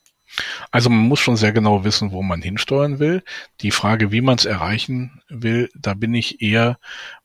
Also 0.71 0.89
man 0.89 1.07
muss 1.07 1.19
schon 1.19 1.37
sehr 1.37 1.51
genau 1.51 1.83
wissen, 1.83 2.11
wo 2.11 2.21
man 2.21 2.41
hinsteuern 2.41 2.99
will. 2.99 3.23
Die 3.61 3.71
Frage, 3.71 4.11
wie 4.11 4.21
man 4.21 4.35
es 4.35 4.45
erreichen 4.45 5.21
will, 5.29 5.69
da 5.75 5.93
bin 5.93 6.13
ich 6.13 6.41
eher 6.41 6.77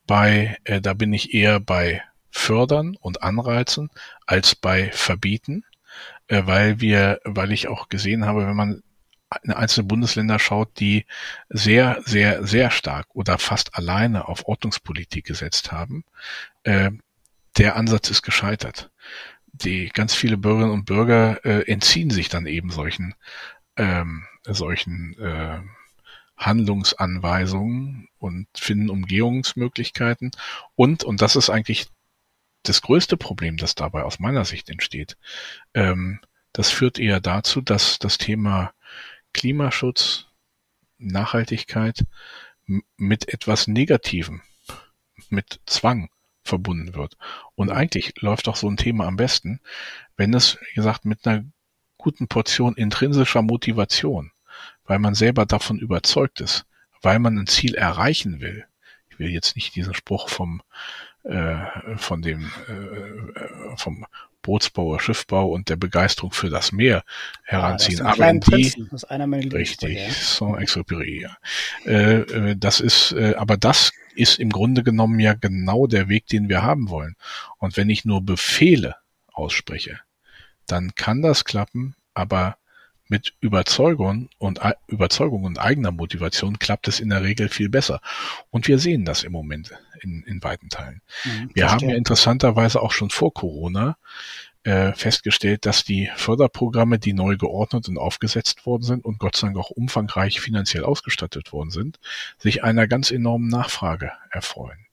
bei, 0.07 0.57
äh, 0.65 0.81
da 0.81 0.95
bin 0.95 1.13
ich 1.13 1.35
eher 1.35 1.61
bei 1.61 2.03
Fördern 2.31 2.97
und 3.01 3.23
Anreizen 3.23 3.91
als 4.27 4.55
bei 4.55 4.91
Verbieten 4.93 5.65
weil 6.29 6.81
wir, 6.81 7.21
weil 7.25 7.53
ich 7.53 7.69
auch 7.69 7.89
gesehen 7.89 8.25
habe, 8.27 8.47
wenn 8.47 8.57
man 8.57 8.83
in 9.43 9.53
einzelne 9.53 9.87
Bundesländer 9.87 10.39
schaut, 10.39 10.79
die 10.79 11.07
sehr, 11.49 12.01
sehr, 12.05 12.47
sehr 12.47 12.71
stark 12.71 13.07
oder 13.15 13.39
fast 13.39 13.75
alleine 13.77 14.29
auf 14.29 14.47
Ordnungspolitik 14.47 15.25
gesetzt 15.25 15.73
haben, 15.73 16.05
äh, 16.65 16.91
der 17.59 17.77
Ansatz 17.77 18.11
ist 18.11 18.23
gescheitert. 18.23 18.91
Die 19.53 19.89
ganz 19.89 20.15
viele 20.15 20.39
Bürgerinnen 20.39 20.73
und 20.73 20.87
Bürger 20.87 21.45
äh, 21.45 21.71
entziehen 21.71 22.11
sich 22.11 22.29
dann 22.29 22.47
eben 22.47 22.71
solchen 22.71 23.15
ähm, 23.77 24.25
solchen 24.45 25.17
äh, 25.19 25.61
Handlungsanweisungen 26.37 28.09
und 28.19 28.47
finden 28.57 28.91
Umgehungsmöglichkeiten 28.91 30.31
und 30.75 31.05
und 31.05 31.23
das 31.23 31.37
ist 31.37 31.51
eigentlich 31.51 31.89
das 32.63 32.83
größte 32.83 33.17
Problem, 33.17 33.57
das 33.57 33.75
dabei 33.75 34.03
aus 34.03 34.19
meiner 34.19 34.45
Sicht 34.45 34.71
entsteht, 34.71 35.17
ähm, 35.75 36.21
das 36.53 36.71
führt 36.71 36.99
eher 36.99 37.21
dazu, 37.21 37.61
dass 37.61 37.99
das 37.99 38.19
Thema 38.19 38.73
Klimaschutz, 39.33 40.27
Nachhaltigkeit 40.99 42.05
mit 42.97 43.29
etwas 43.29 43.67
Negativem, 43.67 44.43
mit 45.31 45.61
Zwang 45.67 46.11
verbunden 46.45 46.95
wird. 46.95 47.17
Und 47.55 47.71
eigentlich 47.71 48.21
läuft 48.21 48.47
doch 48.47 48.57
so 48.57 48.69
ein 48.69 48.77
Thema 48.77 49.07
am 49.07 49.17
besten, 49.17 49.61
wenn 50.17 50.35
es, 50.35 50.59
wie 50.61 50.75
gesagt, 50.75 51.05
mit 51.05 51.27
einer 51.27 51.45
guten 51.97 52.29
Portion 52.29 52.75
intrinsischer 52.75 53.43
Motivation, 53.43 54.33
weil 54.85 54.99
man 54.99 55.15
selber 55.15 55.47
davon 55.47 55.79
überzeugt 55.79 56.41
ist, 56.41 56.67
weil 57.01 57.19
man 57.19 57.39
ein 57.39 57.47
Ziel 57.47 57.75
erreichen 57.75 58.41
will. 58.41 58.67
Ich 59.09 59.19
will 59.19 59.29
jetzt 59.29 59.57
nicht 59.57 59.75
diesen 59.75 59.95
Spruch 59.95 60.29
vom 60.29 60.63
äh, 61.25 61.97
von 61.97 62.23
dem 62.23 62.51
äh, 62.69 63.77
vom 63.77 64.05
Bootsbauer, 64.43 65.01
Schiffbau 65.01 65.51
und 65.51 65.69
der 65.69 65.77
Begeisterung 65.77 66.33
für 66.33 66.51
das 66.51 66.73
Meer 66.73 67.05
heranziehen. 67.45 67.99
Ja, 67.99 68.07
Aber 68.07 68.29
in 68.29 68.41
die 68.41 68.73
das 68.91 69.09
richtig, 69.11 69.99
Saint-Exupéry. 70.13 71.23
Ja. 71.23 71.37
Äh, 71.91 72.57
das 72.57 72.81
ist, 72.81 73.13
äh, 73.13 73.35
aber 73.37 73.57
das 73.57 73.93
ist 74.15 74.39
im 74.39 74.51
Grunde 74.51 74.83
genommen 74.83 75.21
ja 75.21 75.35
genau 75.35 75.87
der 75.87 76.09
Weg, 76.09 76.27
den 76.27 76.49
wir 76.49 76.63
haben 76.63 76.91
wollen. 76.91 77.17
Und 77.59 77.77
wenn 77.77 77.89
ich 77.89 78.05
nur 78.05 78.21
Befehle 78.23 78.97
ausspreche, 79.33 80.01
dann 80.67 80.95
kann 80.95 81.23
das 81.23 81.45
klappen, 81.45 81.95
aber 82.15 82.57
mit 83.13 83.35
Überzeugung 83.43 84.31
und 84.39 84.59
Überzeugung 84.87 85.45
und 85.45 85.59
eigener 85.59 85.93
Motivation 85.93 86.59
klappt 86.59 86.89
es 86.89 86.99
in 86.99 87.11
der 87.11 87.23
Regel 87.23 87.51
viel 87.51 87.69
besser. 87.69 88.01
Und 88.51 88.69
wir 88.69 88.79
sehen 88.79 89.05
das 89.05 89.23
im 89.23 89.33
Moment 89.33 89.71
in, 90.01 90.23
in 90.23 90.43
weiten 90.43 90.71
Teilen. 90.71 91.03
Mhm, 91.27 91.51
wir 91.53 91.71
haben 91.71 91.91
ja 91.91 91.95
interessanterweise 91.95 92.81
auch 92.81 92.93
schon 92.93 93.11
vor 93.11 93.35
Corona 93.35 93.99
äh, 94.65 94.95
festgestellt, 94.95 95.67
dass 95.67 95.85
die 95.85 96.11
Förderprogramme, 96.17 96.99
die 96.99 97.13
neu 97.13 97.37
geordnet 97.37 97.87
und 97.87 97.99
aufgesetzt 97.99 98.65
worden 98.65 98.83
sind 98.83 99.05
und 99.05 99.19
Gott 99.19 99.37
sei 99.37 99.49
Dank 99.49 99.59
auch 99.59 99.69
umfangreich 99.69 100.41
finanziell 100.41 100.85
ausgestattet 100.85 101.53
worden 101.53 101.71
sind, 101.71 102.01
sich 102.39 102.65
einer 102.65 102.89
ganz 102.89 103.11
enormen 103.11 103.49
Nachfrage 103.49 104.13
erfreuen. 104.31 104.87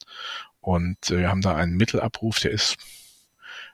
Und 0.59 1.09
äh, 1.09 1.19
wir 1.19 1.29
haben 1.29 1.41
da 1.41 1.55
einen 1.55 1.77
Mittelabruf, 1.77 2.41
der 2.41 2.51
ist 2.51 2.75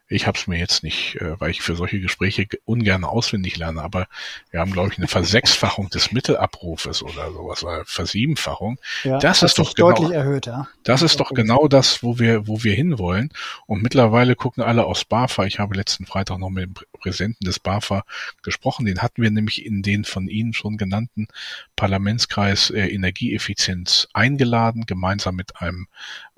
ich 0.08 0.28
habe 0.28 0.38
es 0.38 0.46
mir 0.46 0.60
jetzt 0.60 0.84
nicht, 0.84 1.16
äh, 1.16 1.40
weil 1.40 1.50
ich 1.50 1.62
für 1.62 1.76
solche 1.76 2.00
Gespräche 2.00 2.48
ungern 2.66 3.04
auswendig 3.04 3.58
lerne, 3.58 3.82
aber 3.82 4.08
wir 4.52 4.60
haben, 4.60 4.72
glaube 4.72 4.90
ich, 4.92 4.98
eine 4.98 5.08
Versechsfachung 5.08 5.90
des 5.90 6.12
Mittelabrufes 6.12 7.02
oder 7.02 7.32
sowas, 7.32 7.64
eine 7.64 7.86
Versiebenfachung. 7.86 8.78
Ja, 9.04 9.18
das 9.18 9.42
ist 9.42 9.58
doch 9.58 9.74
genau, 9.74 9.92
deutlich 9.92 10.12
erhöht, 10.12 10.46
ja. 10.46 10.68
Das 10.84 11.02
ist 11.02 11.20
doch 11.20 11.32
genau 11.32 11.68
das, 11.68 12.04
wo 12.04 12.20
wir, 12.20 12.48
wo 12.48 12.64
wir 12.64 12.76
hinwollen. 12.76 13.32
Und 13.66 13.82
mittlerweile 13.82 14.36
gucken 14.36 14.64
alle 14.64 14.86
aus 14.86 15.06
BAFA. 15.06 15.46
Ich 15.46 15.58
habe 15.58 15.76
letzten 15.76 16.06
Freitag 16.06 16.38
noch 16.38 16.52
mit 16.52 16.66
dem 16.66 16.74
Präsidenten 17.00 17.44
des 17.46 17.60
BAFA 17.60 18.04
gesprochen. 18.44 18.86
Den 18.86 19.02
hatten 19.02 19.24
wir 19.24 19.32
nämlich 19.32 19.66
in 19.66 19.82
den 19.82 20.06
von 20.06 20.28
Ihnen 20.28 20.54
schon 20.54 20.78
genannten 20.78 21.28
Parlamentskreis 21.76 22.70
äh, 22.70 22.88
Energieeffizienz 22.88 24.08
eingeladen, 24.14 24.86
gemeinsam 24.86 25.36
mit 25.36 25.60
einem 25.62 25.88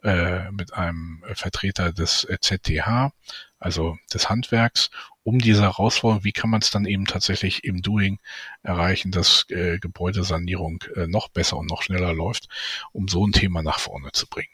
äh, 0.04 0.52
mit 0.52 0.74
einem 0.74 1.24
Vertreter 1.34 1.92
des 1.92 2.24
äh, 2.26 2.38
ZTH, 2.40 3.12
also 3.60 3.98
des 4.14 4.30
Handwerks, 4.30 4.90
um 5.24 5.40
diese 5.40 5.64
Herausforderung, 5.64 6.24
wie 6.24 6.32
kann 6.32 6.50
man 6.50 6.62
es 6.62 6.70
dann 6.70 6.86
eben 6.86 7.06
tatsächlich 7.06 7.64
im 7.64 7.82
Doing 7.82 8.20
erreichen, 8.64 9.12
dass 9.12 9.46
äh, 9.50 9.80
Gebäudesanierung 9.80 10.84
äh, 10.96 11.08
noch 11.08 11.30
besser 11.30 11.58
und 11.58 11.70
noch 11.70 11.82
schneller 11.82 12.14
läuft, 12.14 12.48
um 12.94 13.08
so 13.08 13.26
ein 13.26 13.32
Thema 13.32 13.64
nach 13.64 13.80
vorne 13.80 14.12
zu 14.14 14.28
bringen. 14.28 14.54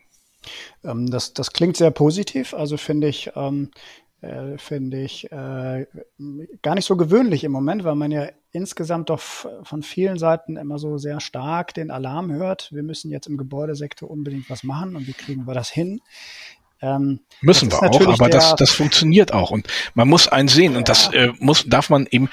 Ähm, 0.84 1.10
das, 1.10 1.34
das 1.34 1.52
klingt 1.54 1.78
sehr 1.78 1.92
positiv. 1.92 2.54
Also 2.54 2.78
finde 2.78 3.08
ich, 3.08 3.32
ähm, 3.36 3.72
äh, 4.24 4.58
finde 4.58 5.02
ich 5.02 5.32
äh, 5.32 5.86
gar 6.62 6.76
nicht 6.76 6.86
so 6.86 6.96
gewöhnlich 6.96 7.44
im 7.44 7.52
Moment, 7.52 7.84
weil 7.84 7.96
man 7.96 8.10
ja 8.10 8.28
insgesamt 8.52 9.10
doch 9.10 9.20
von 9.20 9.84
vielen 9.84 10.18
Seiten 10.18 10.56
immer 10.56 10.80
so 10.80 10.98
sehr 10.98 11.20
stark 11.20 11.74
den 11.74 11.92
Alarm 11.92 12.32
hört. 12.32 12.72
Wir 12.72 12.84
müssen 12.84 13.12
jetzt 13.12 13.28
im 13.28 13.38
Gebäudesektor 13.38 14.10
unbedingt 14.10 14.50
was 14.50 14.64
machen 14.64 14.96
und 14.96 15.08
wie 15.08 15.14
kriegen 15.14 15.46
wir 15.46 15.54
das 15.54 15.70
hin? 15.70 16.00
Ähm, 16.82 17.20
Müssen 17.42 17.72
wir 17.72 17.84
auch, 17.84 18.08
aber 18.08 18.30
das, 18.30 18.56
das 18.56 18.72
funktioniert 18.72 19.34
auch. 19.34 19.52
Und 19.52 19.68
man 19.94 20.08
muss 20.08 20.28
einen 20.28 20.48
sehen, 20.48 20.74
ja. 20.74 20.78
und 20.78 20.90
das 20.90 21.12
äh, 21.14 21.32
muss, 21.40 21.66
darf 21.66 21.90
man 21.90 22.08
eben, 22.10 22.30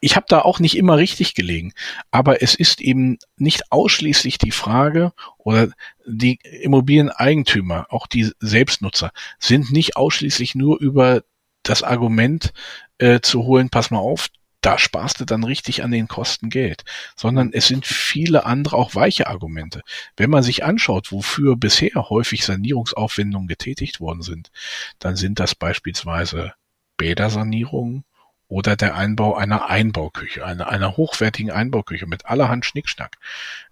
ich 0.00 0.16
habe 0.16 0.26
da 0.28 0.40
auch 0.40 0.60
nicht 0.60 0.76
immer 0.76 0.96
richtig 0.96 1.34
gelegen, 1.34 1.72
aber 2.10 2.42
es 2.42 2.54
ist 2.54 2.80
eben 2.80 3.18
nicht 3.36 3.72
ausschließlich 3.72 4.38
die 4.38 4.50
Frage 4.50 5.12
oder 5.38 5.70
die 6.06 6.38
Immobilieneigentümer, 6.62 7.86
auch 7.90 8.06
die 8.06 8.30
Selbstnutzer, 8.38 9.10
sind 9.38 9.72
nicht 9.72 9.96
ausschließlich 9.96 10.54
nur 10.54 10.78
über 10.80 11.22
das 11.62 11.82
Argument 11.82 12.52
äh, 12.98 13.20
zu 13.20 13.44
holen, 13.44 13.70
pass 13.70 13.90
mal 13.90 13.98
auf, 13.98 14.28
da 14.60 14.78
sparst 14.78 15.20
du 15.20 15.24
dann 15.24 15.44
richtig 15.44 15.84
an 15.84 15.92
den 15.92 16.08
Kosten 16.08 16.50
Geld, 16.50 16.84
sondern 17.14 17.52
es 17.52 17.68
sind 17.68 17.86
viele 17.86 18.46
andere 18.46 18.76
auch 18.76 18.94
weiche 18.94 19.28
Argumente. 19.28 19.82
Wenn 20.16 20.30
man 20.30 20.42
sich 20.42 20.64
anschaut, 20.64 21.12
wofür 21.12 21.56
bisher 21.56 22.08
häufig 22.08 22.44
Sanierungsaufwendungen 22.44 23.48
getätigt 23.48 24.00
worden 24.00 24.22
sind, 24.22 24.50
dann 24.98 25.14
sind 25.14 25.38
das 25.38 25.54
beispielsweise 25.54 26.54
Bädersanierungen 26.96 28.04
oder 28.48 28.76
der 28.76 28.94
Einbau 28.94 29.34
einer 29.34 29.68
Einbauküche, 29.68 30.44
einer, 30.44 30.68
einer 30.68 30.96
hochwertigen 30.96 31.50
Einbauküche 31.50 32.06
mit 32.06 32.26
allerhand 32.26 32.64
Schnickschnack. 32.64 33.16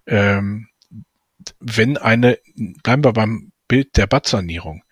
Ähm, 0.05 0.67
wenn 1.59 1.97
eine, 1.97 2.39
bleiben 2.83 3.03
wir 3.03 3.13
beim 3.13 3.51
Bild 3.67 3.97
der 3.97 4.07
Badsanierung, 4.07 4.83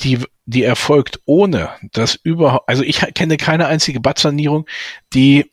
die, 0.00 0.24
die 0.46 0.64
erfolgt 0.64 1.20
ohne 1.24 1.70
dass 1.92 2.14
überhaupt, 2.14 2.68
also 2.68 2.82
ich 2.82 3.00
kenne 3.14 3.36
keine 3.36 3.66
einzige 3.66 4.00
Badsanierung, 4.00 4.66
die 5.12 5.50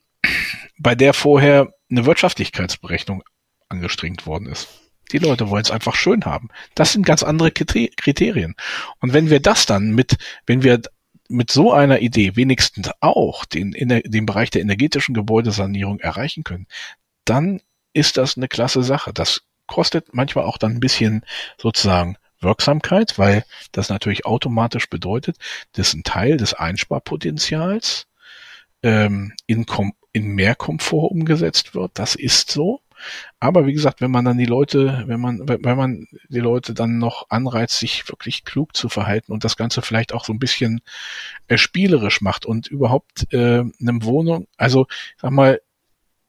bei 0.77 0.95
der 0.95 1.13
vorher 1.13 1.73
eine 1.89 2.05
Wirtschaftlichkeitsberechnung 2.05 3.23
angestrengt 3.69 4.25
worden 4.25 4.47
ist. 4.47 4.69
Die 5.11 5.19
Leute 5.19 5.49
wollen 5.49 5.63
es 5.63 5.71
einfach 5.71 5.95
schön 5.95 6.25
haben. 6.25 6.49
Das 6.75 6.91
sind 6.91 7.05
ganz 7.05 7.23
andere 7.23 7.51
Kriterien. 7.51 8.55
Und 8.99 9.13
wenn 9.13 9.29
wir 9.29 9.39
das 9.39 9.65
dann 9.65 9.91
mit, 9.91 10.17
wenn 10.45 10.63
wir 10.63 10.81
mit 11.29 11.51
so 11.51 11.73
einer 11.73 11.99
Idee 11.99 12.35
wenigstens 12.35 12.89
auch 13.01 13.45
den, 13.45 13.71
den 13.71 14.25
Bereich 14.25 14.49
der 14.49 14.61
energetischen 14.61 15.13
Gebäudesanierung 15.13 15.99
erreichen 15.99 16.43
können, 16.43 16.67
dann 17.25 17.61
ist 17.93 18.17
das 18.17 18.37
eine 18.37 18.47
klasse 18.47 18.83
Sache. 18.83 19.13
Das 19.13 19.41
kostet 19.65 20.13
manchmal 20.13 20.45
auch 20.45 20.57
dann 20.57 20.73
ein 20.73 20.79
bisschen 20.79 21.23
sozusagen 21.57 22.17
Wirksamkeit, 22.39 23.17
weil 23.17 23.43
das 23.71 23.89
natürlich 23.89 24.25
automatisch 24.25 24.89
bedeutet, 24.89 25.37
dass 25.73 25.93
ein 25.93 26.03
Teil 26.03 26.37
des 26.37 26.53
Einsparpotenzials 26.53 28.07
ähm, 28.83 29.33
in, 29.47 29.65
in 30.13 30.27
mehr 30.27 30.55
Komfort 30.55 31.11
umgesetzt 31.11 31.73
wird. 31.75 31.91
Das 31.95 32.15
ist 32.15 32.51
so. 32.51 32.81
Aber 33.39 33.65
wie 33.65 33.73
gesagt, 33.73 34.01
wenn 34.01 34.11
man 34.11 34.25
dann 34.25 34.37
die 34.37 34.45
Leute, 34.45 35.03
wenn 35.07 35.19
man, 35.19 35.47
wenn 35.47 35.77
man 35.77 36.07
die 36.29 36.39
Leute 36.39 36.73
dann 36.73 36.97
noch 36.97 37.29
anreizt, 37.29 37.79
sich 37.79 38.07
wirklich 38.09 38.43
klug 38.45 38.75
zu 38.75 38.89
verhalten 38.89 39.31
und 39.31 39.43
das 39.43 39.57
Ganze 39.57 39.81
vielleicht 39.81 40.13
auch 40.13 40.25
so 40.25 40.33
ein 40.33 40.39
bisschen 40.39 40.81
äh, 41.47 41.57
spielerisch 41.57 42.21
macht 42.21 42.45
und 42.45 42.67
überhaupt 42.67 43.31
äh, 43.33 43.63
einem 43.79 44.03
Wohnung, 44.03 44.47
also 44.57 44.87
sag 45.17 45.31
mal, 45.31 45.59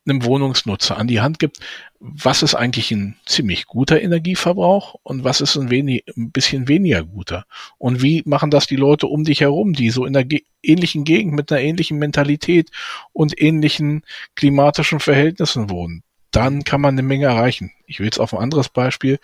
einem 0.08 0.24
Wohnungsnutzer 0.24 0.96
an 0.96 1.06
die 1.06 1.20
Hand 1.20 1.38
gibt, 1.38 1.58
was 2.00 2.42
ist 2.42 2.54
eigentlich 2.54 2.90
ein 2.92 3.16
ziemlich 3.26 3.66
guter 3.66 4.00
Energieverbrauch 4.00 4.94
und 5.02 5.24
was 5.24 5.40
ist 5.40 5.56
ein, 5.56 5.70
wenig, 5.70 6.04
ein 6.16 6.30
bisschen 6.30 6.68
weniger 6.68 7.04
guter. 7.04 7.44
Und 7.76 8.02
wie 8.02 8.22
machen 8.24 8.50
das 8.50 8.66
die 8.66 8.76
Leute 8.76 9.06
um 9.06 9.24
dich 9.24 9.40
herum, 9.40 9.72
die 9.72 9.90
so 9.90 10.06
in 10.06 10.16
einer 10.16 10.26
ähnlichen 10.62 11.04
Gegend 11.04 11.34
mit 11.34 11.50
einer 11.50 11.60
ähnlichen 11.60 11.98
Mentalität 11.98 12.70
und 13.12 13.40
ähnlichen 13.40 14.02
klimatischen 14.34 15.00
Verhältnissen 15.00 15.70
wohnen. 15.70 16.02
Dann 16.30 16.64
kann 16.64 16.80
man 16.80 16.94
eine 16.94 17.02
Menge 17.02 17.26
erreichen. 17.26 17.72
Ich 17.86 17.98
will 17.98 18.06
jetzt 18.06 18.18
auf 18.18 18.34
ein 18.34 18.40
anderes 18.40 18.68
Beispiel, 18.68 19.18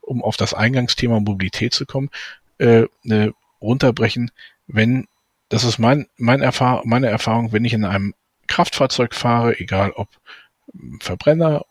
um 0.00 0.22
auf 0.22 0.36
das 0.36 0.54
Eingangsthema 0.54 1.20
Mobilität 1.20 1.72
zu 1.72 1.86
kommen, 1.86 2.10
äh, 2.58 2.86
äh, 3.04 3.32
runterbrechen. 3.60 4.30
Wenn, 4.66 5.08
das 5.48 5.64
ist 5.64 5.78
mein, 5.78 6.06
mein 6.16 6.42
Erfahr 6.42 6.82
meine 6.84 7.08
Erfahrung, 7.08 7.52
wenn 7.52 7.64
ich 7.64 7.72
in 7.72 7.84
einem 7.84 8.14
Kraftfahrzeug 8.46 9.14
fahre, 9.14 9.58
egal 9.58 9.92
ob 9.92 10.08
Verbrenner, 11.00 11.64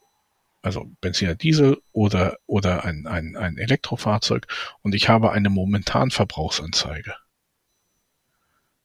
also 0.61 0.89
Benziner, 1.01 1.35
Diesel 1.35 1.81
oder, 1.91 2.37
oder 2.45 2.83
ein, 2.83 3.07
ein, 3.07 3.35
ein 3.35 3.57
Elektrofahrzeug 3.57 4.47
und 4.81 4.95
ich 4.95 5.07
habe 5.09 5.31
eine 5.31 5.49
momentan 5.49 6.11
Verbrauchsanzeige. 6.11 7.15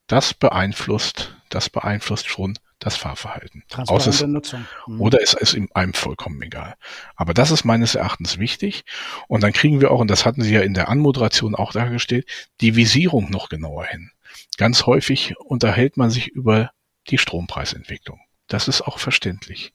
Das 0.06 0.34
beeinflusst, 0.34 1.34
das 1.48 1.70
beeinflusst 1.70 2.28
schon 2.28 2.58
das 2.84 2.96
Fahrverhalten. 2.96 3.64
Transparente 3.68 4.28
Nutzung. 4.28 4.66
Mhm. 4.86 5.00
Oder 5.00 5.22
es 5.22 5.32
ist 5.32 5.58
einem 5.74 5.94
vollkommen 5.94 6.40
egal. 6.42 6.74
Aber 7.16 7.32
das 7.32 7.50
ist 7.50 7.64
meines 7.64 7.94
Erachtens 7.94 8.38
wichtig. 8.38 8.84
Und 9.26 9.42
dann 9.42 9.54
kriegen 9.54 9.80
wir 9.80 9.90
auch, 9.90 10.00
und 10.00 10.10
das 10.10 10.26
hatten 10.26 10.42
Sie 10.42 10.52
ja 10.52 10.60
in 10.60 10.74
der 10.74 10.88
Anmoderation 10.88 11.54
auch 11.54 11.72
dargestellt, 11.72 12.28
die 12.60 12.76
Visierung 12.76 13.30
noch 13.30 13.48
genauer 13.48 13.86
hin. 13.86 14.10
Ganz 14.58 14.84
häufig 14.84 15.34
unterhält 15.38 15.96
man 15.96 16.10
sich 16.10 16.28
über 16.28 16.72
die 17.08 17.18
Strompreisentwicklung. 17.18 18.20
Das 18.48 18.68
ist 18.68 18.82
auch 18.82 18.98
verständlich. 18.98 19.72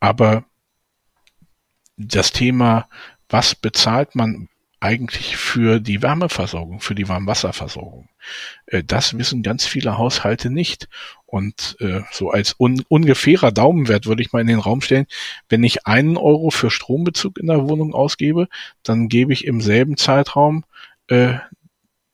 Aber 0.00 0.44
das 1.96 2.32
Thema, 2.32 2.88
was 3.28 3.54
bezahlt 3.54 4.16
man 4.16 4.48
eigentlich 4.80 5.36
für 5.36 5.78
die 5.78 6.02
Wärmeversorgung, 6.02 6.80
für 6.80 6.96
die 6.96 7.08
Warmwasserversorgung. 7.08 8.08
Äh, 8.66 8.82
das 8.84 9.16
wissen 9.16 9.42
ganz 9.42 9.66
viele 9.66 9.98
Haushalte 9.98 10.50
nicht. 10.50 10.88
Und 11.26 11.76
äh, 11.80 12.00
so 12.10 12.30
als 12.30 12.56
un 12.58 12.82
ungefährer 12.88 13.52
Daumenwert 13.52 14.06
würde 14.06 14.22
ich 14.22 14.32
mal 14.32 14.40
in 14.40 14.48
den 14.48 14.58
Raum 14.58 14.80
stellen, 14.80 15.06
wenn 15.48 15.62
ich 15.62 15.86
einen 15.86 16.16
Euro 16.16 16.50
für 16.50 16.70
Strombezug 16.70 17.38
in 17.38 17.46
der 17.46 17.68
Wohnung 17.68 17.94
ausgebe, 17.94 18.48
dann 18.82 19.08
gebe 19.08 19.32
ich 19.32 19.44
im 19.44 19.60
selben 19.60 19.96
Zeitraum 19.96 20.64
äh, 21.08 21.34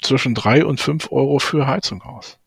zwischen 0.02 0.34
drei 0.34 0.64
und 0.64 0.80
fünf 0.80 1.10
Euro 1.10 1.38
für 1.38 1.66
Heizung 1.66 2.02
aus. 2.02 2.38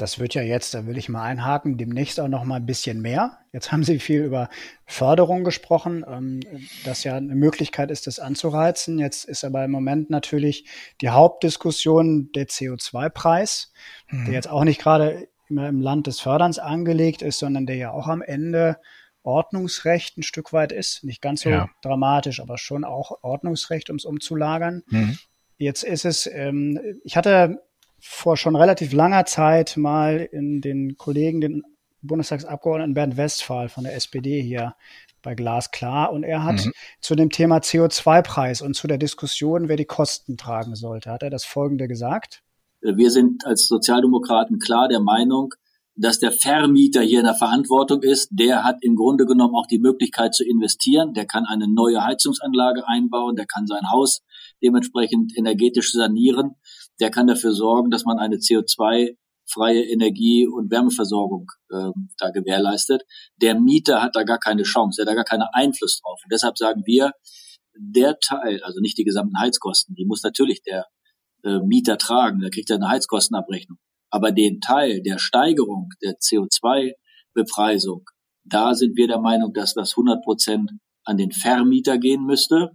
Das 0.00 0.18
wird 0.18 0.34
ja 0.34 0.40
jetzt, 0.40 0.72
da 0.72 0.86
will 0.86 0.96
ich 0.96 1.10
mal 1.10 1.22
einhaken, 1.22 1.76
demnächst 1.76 2.20
auch 2.20 2.28
noch 2.28 2.44
mal 2.44 2.56
ein 2.56 2.66
bisschen 2.66 3.02
mehr. 3.02 3.38
Jetzt 3.52 3.70
haben 3.70 3.84
Sie 3.84 3.98
viel 3.98 4.22
über 4.22 4.48
Förderung 4.86 5.44
gesprochen, 5.44 6.04
ähm, 6.08 6.40
dass 6.84 7.04
ja 7.04 7.16
eine 7.16 7.34
Möglichkeit 7.34 7.90
ist, 7.90 8.06
das 8.06 8.18
anzureizen. 8.18 8.98
Jetzt 8.98 9.26
ist 9.26 9.44
aber 9.44 9.62
im 9.62 9.70
Moment 9.70 10.08
natürlich 10.08 10.64
die 11.02 11.10
Hauptdiskussion 11.10 12.32
der 12.32 12.48
CO2-Preis, 12.48 13.72
mhm. 14.08 14.24
der 14.24 14.34
jetzt 14.34 14.48
auch 14.48 14.64
nicht 14.64 14.80
gerade 14.80 15.28
immer 15.50 15.68
im 15.68 15.82
Land 15.82 16.06
des 16.06 16.20
Förderns 16.20 16.58
angelegt 16.58 17.20
ist, 17.20 17.38
sondern 17.38 17.66
der 17.66 17.76
ja 17.76 17.90
auch 17.90 18.08
am 18.08 18.22
Ende 18.22 18.78
Ordnungsrecht 19.22 20.16
ein 20.16 20.22
Stück 20.22 20.54
weit 20.54 20.72
ist. 20.72 21.04
Nicht 21.04 21.20
ganz 21.20 21.42
so 21.42 21.50
ja. 21.50 21.68
dramatisch, 21.82 22.40
aber 22.40 22.56
schon 22.56 22.84
auch 22.84 23.22
Ordnungsrecht, 23.22 23.90
um 23.90 23.96
es 23.96 24.06
umzulagern. 24.06 24.82
Mhm. 24.88 25.18
Jetzt 25.58 25.82
ist 25.82 26.06
es, 26.06 26.26
ähm, 26.26 26.80
ich 27.04 27.18
hatte 27.18 27.62
vor 28.02 28.36
schon 28.36 28.56
relativ 28.56 28.92
langer 28.92 29.24
Zeit 29.26 29.76
mal 29.76 30.28
in 30.32 30.60
den 30.60 30.96
Kollegen, 30.96 31.40
den 31.40 31.62
Bundestagsabgeordneten 32.02 32.94
Bernd 32.94 33.16
Westphal 33.16 33.68
von 33.68 33.84
der 33.84 33.94
SPD 33.94 34.40
hier 34.42 34.74
bei 35.22 35.34
Glasklar 35.34 36.12
und 36.12 36.22
er 36.22 36.44
hat 36.44 36.64
mhm. 36.64 36.72
zu 37.00 37.14
dem 37.14 37.30
Thema 37.30 37.58
CO2-Preis 37.58 38.62
und 38.62 38.74
zu 38.74 38.86
der 38.86 38.98
Diskussion, 38.98 39.68
wer 39.68 39.76
die 39.76 39.84
Kosten 39.84 40.36
tragen 40.36 40.74
sollte, 40.74 41.10
hat 41.10 41.22
er 41.22 41.30
das 41.30 41.44
Folgende 41.44 41.88
gesagt. 41.88 42.42
Wir 42.80 43.10
sind 43.10 43.44
als 43.44 43.68
Sozialdemokraten 43.68 44.58
klar 44.58 44.88
der 44.88 45.00
Meinung, 45.00 45.52
dass 45.96 46.18
der 46.18 46.32
Vermieter 46.32 47.02
hier 47.02 47.18
in 47.18 47.26
der 47.26 47.34
Verantwortung 47.34 48.02
ist. 48.02 48.28
Der 48.30 48.64
hat 48.64 48.76
im 48.80 48.96
Grunde 48.96 49.26
genommen 49.26 49.54
auch 49.54 49.66
die 49.66 49.78
Möglichkeit 49.78 50.34
zu 50.34 50.44
investieren. 50.44 51.12
Der 51.12 51.26
kann 51.26 51.44
eine 51.44 51.68
neue 51.68 52.02
Heizungsanlage 52.02 52.88
einbauen. 52.88 53.36
Der 53.36 53.44
kann 53.44 53.66
sein 53.66 53.90
Haus 53.92 54.22
dementsprechend 54.62 55.36
energetisch 55.36 55.92
sanieren. 55.92 56.56
Der 57.00 57.10
kann 57.10 57.26
dafür 57.26 57.52
sorgen, 57.52 57.90
dass 57.90 58.04
man 58.04 58.18
eine 58.18 58.36
CO2 58.36 59.16
freie 59.50 59.82
Energie- 59.82 60.46
und 60.46 60.70
Wärmeversorgung 60.70 61.50
äh, 61.70 61.90
da 62.18 62.30
gewährleistet. 62.30 63.02
Der 63.36 63.58
Mieter 63.58 64.02
hat 64.02 64.14
da 64.14 64.22
gar 64.22 64.38
keine 64.38 64.62
Chance, 64.62 65.00
er 65.00 65.06
hat 65.06 65.10
da 65.10 65.14
gar 65.14 65.24
keinen 65.24 65.48
Einfluss 65.52 66.00
drauf. 66.00 66.20
Und 66.22 66.32
deshalb 66.32 66.56
sagen 66.56 66.82
wir, 66.86 67.12
der 67.76 68.18
Teil, 68.20 68.62
also 68.62 68.80
nicht 68.80 68.98
die 68.98 69.04
gesamten 69.04 69.38
Heizkosten, 69.38 69.94
die 69.94 70.04
muss 70.04 70.22
natürlich 70.22 70.62
der 70.62 70.86
äh, 71.44 71.58
Mieter 71.60 71.98
tragen, 71.98 72.40
der 72.40 72.50
kriegt 72.50 72.70
ja 72.70 72.76
eine 72.76 72.88
Heizkostenabrechnung. 72.88 73.78
Aber 74.10 74.32
den 74.32 74.60
Teil 74.60 75.02
der 75.02 75.18
Steigerung 75.18 75.90
der 76.02 76.18
CO2-Bepreisung, 76.18 78.04
da 78.44 78.74
sind 78.74 78.96
wir 78.96 79.06
der 79.06 79.20
Meinung, 79.20 79.52
dass 79.52 79.74
das 79.74 79.92
100 79.92 80.22
Prozent 80.22 80.72
an 81.04 81.16
den 81.16 81.30
Vermieter 81.30 81.98
gehen 81.98 82.24
müsste. 82.24 82.70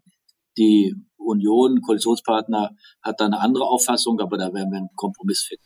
Die 0.58 0.96
Union, 1.26 1.82
Koalitionspartner, 1.82 2.76
hat 3.02 3.20
da 3.20 3.26
eine 3.26 3.40
andere 3.40 3.66
Auffassung, 3.66 4.20
aber 4.20 4.38
da 4.38 4.54
werden 4.54 4.72
wir 4.72 4.78
einen 4.78 4.96
Kompromiss 4.96 5.42
finden. 5.42 5.64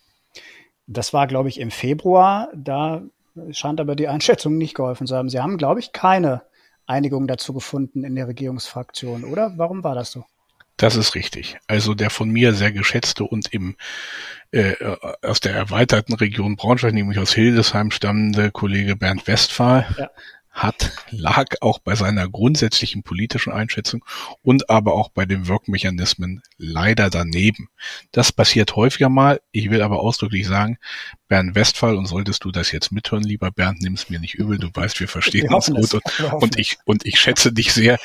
Das 0.87 1.13
war, 1.13 1.27
glaube 1.27 1.49
ich, 1.49 1.59
im 1.59 1.71
Februar. 1.71 2.49
Da 2.55 3.03
scheint 3.51 3.79
aber 3.79 3.95
die 3.95 4.07
Einschätzung 4.07 4.57
nicht 4.57 4.75
geholfen 4.75 5.07
zu 5.07 5.15
haben. 5.15 5.29
Sie 5.29 5.39
haben, 5.39 5.57
glaube 5.57 5.79
ich, 5.79 5.91
keine 5.91 6.41
Einigung 6.87 7.27
dazu 7.27 7.53
gefunden 7.53 8.03
in 8.03 8.15
der 8.15 8.27
Regierungsfraktion, 8.27 9.23
oder? 9.23 9.53
Warum 9.57 9.83
war 9.83 9.95
das 9.95 10.11
so? 10.11 10.25
Das 10.77 10.95
ist 10.95 11.13
richtig. 11.13 11.59
Also 11.67 11.93
der 11.93 12.09
von 12.09 12.29
mir 12.29 12.53
sehr 12.53 12.71
geschätzte 12.71 13.25
und 13.25 13.53
im 13.53 13.75
äh, 14.51 14.73
aus 15.21 15.41
der 15.41 15.53
erweiterten 15.53 16.13
Region 16.13 16.55
Braunschweig, 16.55 16.93
nämlich 16.93 17.19
aus 17.19 17.33
Hildesheim 17.33 17.91
stammende 17.91 18.49
Kollege 18.49 18.95
Bernd 18.95 19.27
Westphal, 19.27 19.85
ja 19.97 20.09
hat, 20.51 20.91
lag 21.11 21.47
auch 21.61 21.79
bei 21.79 21.95
seiner 21.95 22.27
grundsätzlichen 22.27 23.03
politischen 23.03 23.53
Einschätzung 23.53 24.03
und 24.41 24.69
aber 24.69 24.93
auch 24.93 25.09
bei 25.09 25.25
den 25.25 25.47
Wirkmechanismen 25.47 26.41
leider 26.57 27.09
daneben. 27.09 27.69
Das 28.11 28.31
passiert 28.31 28.75
häufiger 28.75 29.09
mal. 29.09 29.41
Ich 29.51 29.69
will 29.69 29.81
aber 29.81 29.99
ausdrücklich 29.99 30.47
sagen, 30.47 30.77
Bernd 31.29 31.53
Westphal, 31.53 31.95
und 31.95 32.07
solltest 32.07 32.43
du 32.43 32.51
das 32.51 32.71
jetzt 32.71 32.91
mithören, 32.91 33.23
lieber 33.23 33.51
Bernd, 33.51 33.81
nimm 33.81 33.93
es 33.93 34.09
mir 34.09 34.19
nicht 34.19 34.33
übel, 34.33 34.57
du 34.57 34.69
weißt, 34.73 34.99
wir 34.99 35.07
verstehen 35.07 35.47
wir 35.49 35.55
uns 35.55 35.67
gut 35.67 35.93
und, 35.93 36.33
und, 36.33 36.59
ich, 36.59 36.79
und 36.85 37.05
ich 37.05 37.19
schätze 37.19 37.53
dich 37.53 37.71
sehr. 37.71 37.99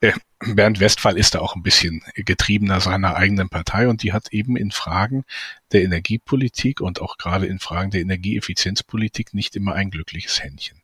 Äh, 0.00 0.12
Bernd 0.40 0.80
Westphal 0.80 1.16
ist 1.16 1.36
da 1.36 1.38
auch 1.38 1.54
ein 1.54 1.62
bisschen 1.62 2.02
getriebener 2.16 2.80
seiner 2.80 3.14
eigenen 3.14 3.48
Partei 3.48 3.88
und 3.88 4.02
die 4.02 4.12
hat 4.12 4.32
eben 4.32 4.56
in 4.56 4.72
Fragen 4.72 5.24
der 5.72 5.84
Energiepolitik 5.84 6.80
und 6.80 7.00
auch 7.00 7.16
gerade 7.16 7.46
in 7.46 7.60
Fragen 7.60 7.92
der 7.92 8.00
Energieeffizienzpolitik 8.00 9.32
nicht 9.34 9.54
immer 9.54 9.74
ein 9.74 9.90
glückliches 9.90 10.42
Händchen. 10.42 10.82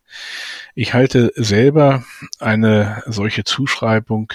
Ich 0.76 0.94
halte 0.94 1.32
selber 1.34 2.04
eine 2.38 3.02
solche 3.06 3.42
Zuschreibung 3.42 4.32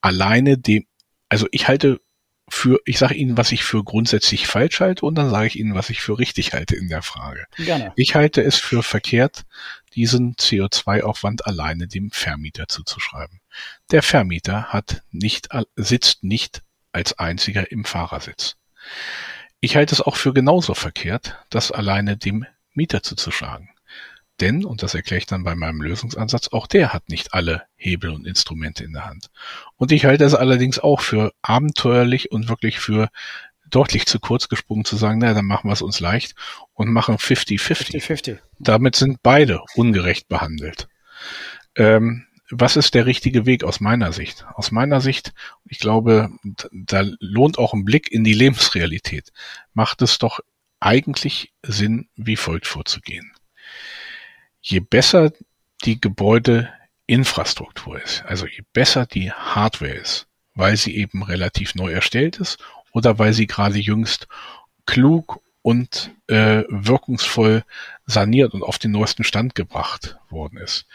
alleine 0.00 0.58
dem, 0.58 0.86
also 1.28 1.48
ich 1.50 1.66
halte 1.66 2.00
für, 2.48 2.80
ich 2.84 2.98
sage 2.98 3.14
Ihnen, 3.14 3.36
was 3.36 3.52
ich 3.52 3.64
für 3.64 3.84
grundsätzlich 3.84 4.46
falsch 4.46 4.80
halte 4.80 5.04
und 5.06 5.14
dann 5.14 5.30
sage 5.30 5.46
ich 5.46 5.58
Ihnen, 5.58 5.74
was 5.74 5.90
ich 5.90 6.00
für 6.00 6.18
richtig 6.18 6.52
halte 6.52 6.76
in 6.76 6.88
der 6.88 7.02
Frage. 7.02 7.46
Gerne. 7.56 7.92
Ich 7.96 8.14
halte 8.14 8.42
es 8.42 8.56
für 8.56 8.82
verkehrt, 8.82 9.44
diesen 9.94 10.34
CO2-Aufwand 10.36 11.46
alleine 11.46 11.88
dem 11.88 12.10
Vermieter 12.10 12.68
zuzuschreiben. 12.68 13.40
Der 13.90 14.02
Vermieter 14.02 14.64
hat 14.64 15.02
nicht, 15.10 15.48
sitzt 15.76 16.24
nicht 16.24 16.62
als 16.92 17.18
einziger 17.18 17.70
im 17.70 17.84
Fahrersitz. 17.84 18.56
Ich 19.60 19.76
halte 19.76 19.94
es 19.94 20.00
auch 20.00 20.16
für 20.16 20.32
genauso 20.32 20.74
verkehrt, 20.74 21.36
das 21.50 21.72
alleine 21.72 22.16
dem 22.16 22.46
Mieter 22.74 23.02
zuzuschlagen. 23.02 23.70
Denn, 24.40 24.64
und 24.64 24.82
das 24.82 24.94
erkläre 24.94 25.18
ich 25.18 25.26
dann 25.26 25.42
bei 25.42 25.54
meinem 25.56 25.82
Lösungsansatz, 25.82 26.48
auch 26.48 26.66
der 26.66 26.92
hat 26.92 27.08
nicht 27.08 27.34
alle 27.34 27.64
Hebel 27.76 28.10
und 28.10 28.26
Instrumente 28.26 28.84
in 28.84 28.92
der 28.92 29.06
Hand. 29.06 29.30
Und 29.76 29.90
ich 29.90 30.04
halte 30.04 30.24
es 30.24 30.34
allerdings 30.34 30.78
auch 30.78 31.00
für 31.00 31.32
abenteuerlich 31.42 32.30
und 32.30 32.48
wirklich 32.48 32.78
für 32.78 33.08
deutlich 33.68 34.06
zu 34.06 34.20
kurz 34.20 34.48
gesprungen 34.48 34.84
zu 34.84 34.96
sagen, 34.96 35.18
naja, 35.18 35.34
dann 35.34 35.44
machen 35.44 35.68
wir 35.68 35.72
es 35.72 35.82
uns 35.82 35.98
leicht 36.00 36.34
und 36.72 36.90
machen 36.90 37.16
50-50. 37.16 38.38
Damit 38.58 38.96
sind 38.96 39.22
beide 39.22 39.60
ungerecht 39.74 40.28
behandelt. 40.28 40.88
Ähm, 41.74 42.26
was 42.50 42.76
ist 42.76 42.94
der 42.94 43.04
richtige 43.04 43.44
Weg 43.44 43.64
aus 43.64 43.80
meiner 43.80 44.12
Sicht? 44.12 44.46
Aus 44.54 44.70
meiner 44.70 45.00
Sicht, 45.00 45.34
ich 45.66 45.80
glaube, 45.80 46.30
da 46.72 47.02
lohnt 47.20 47.58
auch 47.58 47.74
ein 47.74 47.84
Blick 47.84 48.10
in 48.10 48.24
die 48.24 48.32
Lebensrealität. 48.32 49.32
Macht 49.74 50.00
es 50.00 50.16
doch 50.16 50.40
eigentlich 50.80 51.52
Sinn, 51.62 52.08
wie 52.14 52.36
folgt 52.36 52.66
vorzugehen 52.66 53.32
je 54.70 54.80
besser 54.80 55.32
die 55.84 56.00
Gebäudeinfrastruktur 56.00 58.02
ist, 58.02 58.24
also 58.26 58.46
je 58.46 58.62
besser 58.72 59.06
die 59.06 59.32
Hardware 59.32 59.94
ist, 59.94 60.26
weil 60.54 60.76
sie 60.76 60.96
eben 60.96 61.22
relativ 61.22 61.74
neu 61.74 61.92
erstellt 61.92 62.38
ist 62.38 62.58
oder 62.92 63.18
weil 63.18 63.32
sie 63.32 63.46
gerade 63.46 63.78
jüngst 63.78 64.26
klug 64.86 65.40
und 65.62 66.10
äh, 66.28 66.64
wirkungsvoll 66.68 67.64
saniert 68.06 68.54
und 68.54 68.62
auf 68.62 68.78
den 68.78 68.90
neuesten 68.90 69.24
Stand 69.24 69.54
gebracht 69.54 70.18
worden 70.28 70.58
ist. 70.58 70.86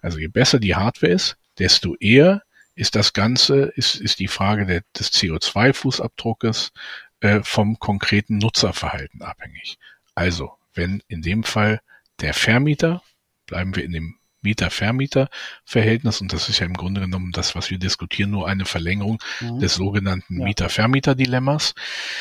Also 0.00 0.18
je 0.18 0.28
besser 0.28 0.58
die 0.58 0.74
Hardware 0.74 1.12
ist, 1.12 1.36
desto 1.58 1.96
eher 1.96 2.42
ist 2.74 2.94
das 2.94 3.12
Ganze, 3.12 3.72
ist, 3.74 3.96
ist 3.96 4.20
die 4.20 4.28
Frage 4.28 4.64
der, 4.64 4.82
des 4.96 5.12
CO2-Fußabdruckes 5.12 6.70
äh, 7.20 7.40
vom 7.42 7.78
konkreten 7.78 8.38
Nutzerverhalten 8.38 9.22
abhängig. 9.22 9.78
Also, 10.14 10.52
wenn 10.74 11.02
in 11.08 11.22
dem 11.22 11.42
Fall 11.42 11.80
der 12.20 12.34
Vermieter 12.34 13.02
bleiben 13.48 13.74
wir 13.74 13.84
in 13.84 13.92
dem 13.92 14.18
Mieter-Vermieter-Verhältnis 14.42 16.20
und 16.20 16.32
das 16.32 16.48
ist 16.48 16.60
ja 16.60 16.66
im 16.66 16.74
Grunde 16.74 17.00
genommen 17.00 17.32
das, 17.32 17.56
was 17.56 17.70
wir 17.70 17.78
diskutieren, 17.78 18.30
nur 18.30 18.46
eine 18.46 18.64
Verlängerung 18.64 19.20
mhm. 19.40 19.58
des 19.58 19.74
sogenannten 19.74 20.38
ja. 20.38 20.44
Mieter-Vermieter-Dilemmas. 20.44 21.74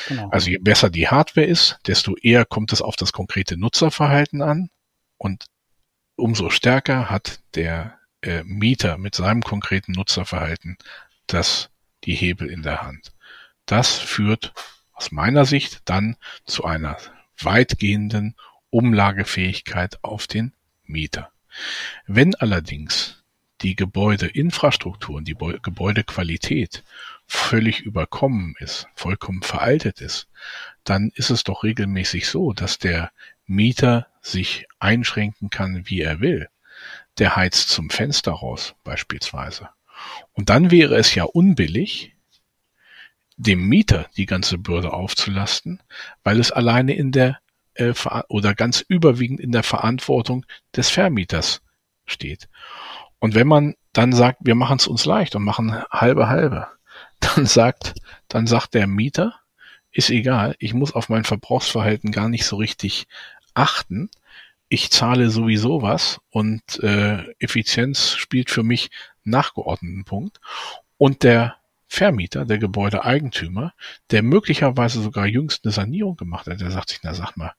Genau. 0.08 0.30
Also 0.30 0.50
je 0.50 0.58
besser 0.58 0.90
die 0.90 1.08
Hardware 1.08 1.46
ist, 1.46 1.78
desto 1.86 2.16
eher 2.18 2.46
kommt 2.46 2.74
es 2.74 2.82
auf 2.82 2.96
das 2.96 3.14
konkrete 3.14 3.58
Nutzerverhalten 3.58 4.42
an 4.42 4.70
und 5.18 5.46
umso 6.16 6.50
stärker 6.50 7.12
hat 7.12 7.40
der 7.54 8.00
äh, 8.22 8.44
Mieter 8.44 8.98
mit 8.98 9.14
seinem 9.14 9.44
konkreten 9.44 9.92
Nutzerverhalten 9.92 10.78
das 11.28 11.70
die 12.06 12.16
Hebel 12.16 12.50
in 12.50 12.64
der 12.64 12.82
Hand. 12.82 13.14
Das 13.66 13.98
führt 13.98 14.54
aus 14.94 15.12
meiner 15.12 15.46
Sicht 15.46 15.82
dann 15.86 16.16
zu 16.46 16.64
einer 16.66 16.98
weitgehenden 17.40 18.36
Umlagefähigkeit 18.70 20.04
auf 20.04 20.26
den 20.26 20.54
Mieter. 20.88 21.32
Wenn 22.06 22.36
allerdings 22.36 23.24
die 23.62 23.76
Gebäudeinfrastruktur 23.76 25.16
und 25.16 25.28
die 25.28 25.36
Gebäudequalität 25.36 26.84
völlig 27.26 27.82
überkommen 27.82 28.56
ist, 28.60 28.88
vollkommen 28.94 29.42
veraltet 29.42 30.02
ist, 30.02 30.28
dann 30.84 31.12
ist 31.16 31.30
es 31.30 31.44
doch 31.44 31.64
regelmäßig 31.64 32.28
so, 32.28 32.54
dass 32.54 32.78
der 32.78 33.12
Mieter 33.46 34.08
sich 34.22 34.68
einschränken 34.80 35.50
kann, 35.50 35.84
wie 35.90 36.02
er 36.02 36.20
will. 36.20 36.50
Der 37.18 37.36
heizt 37.36 37.70
zum 37.70 37.90
Fenster 37.90 38.32
raus 38.32 38.76
beispielsweise. 38.84 39.70
Und 40.34 40.50
dann 40.50 40.70
wäre 40.70 40.96
es 40.96 41.16
ja 41.16 41.24
unbillig, 41.24 42.14
dem 43.38 43.68
Mieter 43.68 44.10
die 44.18 44.26
ganze 44.26 44.58
Bürde 44.58 44.94
aufzulasten, 44.94 45.82
weil 46.24 46.40
es 46.40 46.52
alleine 46.52 46.96
in 46.96 47.12
der 47.12 47.40
äh, 47.78 47.94
oder 48.28 48.56
ganz 48.56 48.84
überwiegend 48.88 49.40
in 49.40 49.52
der 49.52 49.64
Verantwortung 49.64 50.46
des 50.76 50.90
Vermieters 50.90 51.62
steht. 52.06 52.48
Und 53.20 53.36
wenn 53.36 53.48
man 53.48 53.76
dann 53.94 54.14
sagt, 54.14 54.40
wir 54.44 54.56
machen 54.56 54.78
es 54.78 54.88
uns 54.88 55.06
leicht 55.06 55.36
und 55.36 55.44
machen 55.44 55.84
halbe 55.90 56.30
halbe, 56.30 56.68
dann 57.20 57.46
sagt, 57.46 57.96
dann 58.28 58.48
sagt 58.48 58.74
der 58.74 58.88
Mieter, 58.88 59.40
ist 59.92 60.10
egal, 60.10 60.56
ich 60.60 60.74
muss 60.74 60.94
auf 60.94 61.10
mein 61.10 61.24
Verbrauchsverhalten 61.24 62.12
gar 62.12 62.30
nicht 62.30 62.46
so 62.46 62.58
richtig 62.58 63.08
achten. 63.54 64.10
Ich 64.70 64.92
zahle 64.92 65.30
sowieso 65.30 65.82
was 65.82 66.20
und 66.30 66.62
äh, 66.84 67.24
Effizienz 67.40 68.14
spielt 68.14 68.52
für 68.52 68.64
mich 68.64 68.92
nachgeordneten 69.24 70.04
Punkt. 70.04 70.40
Und 70.98 71.24
der 71.24 71.57
Vermieter, 71.88 72.46
der 72.46 72.58
Gebäudeeigentümer, 72.58 73.74
der 74.12 74.22
möglicherweise 74.22 75.02
sogar 75.02 75.26
jüngst 75.26 75.64
eine 75.64 75.72
Sanierung 75.72 76.18
gemacht 76.18 76.48
hat, 76.48 76.60
der 76.60 76.72
sagt 76.72 76.90
sich, 76.90 77.00
na 77.02 77.14
sag 77.14 77.38
mal, 77.38 77.54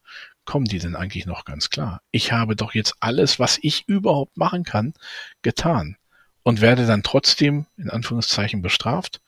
kommen 0.45 0.65
die 0.65 0.79
denn 0.79 0.95
eigentlich 0.95 1.25
noch 1.25 1.45
ganz 1.45 1.69
klar? 1.69 2.01
Ich 2.11 2.31
habe 2.31 2.55
doch 2.55 2.73
jetzt 2.73 2.95
alles, 2.99 3.39
was 3.39 3.59
ich 3.61 3.87
überhaupt 3.87 4.37
machen 4.37 4.63
kann, 4.63 4.93
getan 5.41 5.97
und 6.43 6.61
werde 6.61 6.85
dann 6.85 7.03
trotzdem 7.03 7.65
in 7.77 7.89
Anführungszeichen 7.89 8.61
bestraft. 8.61 9.21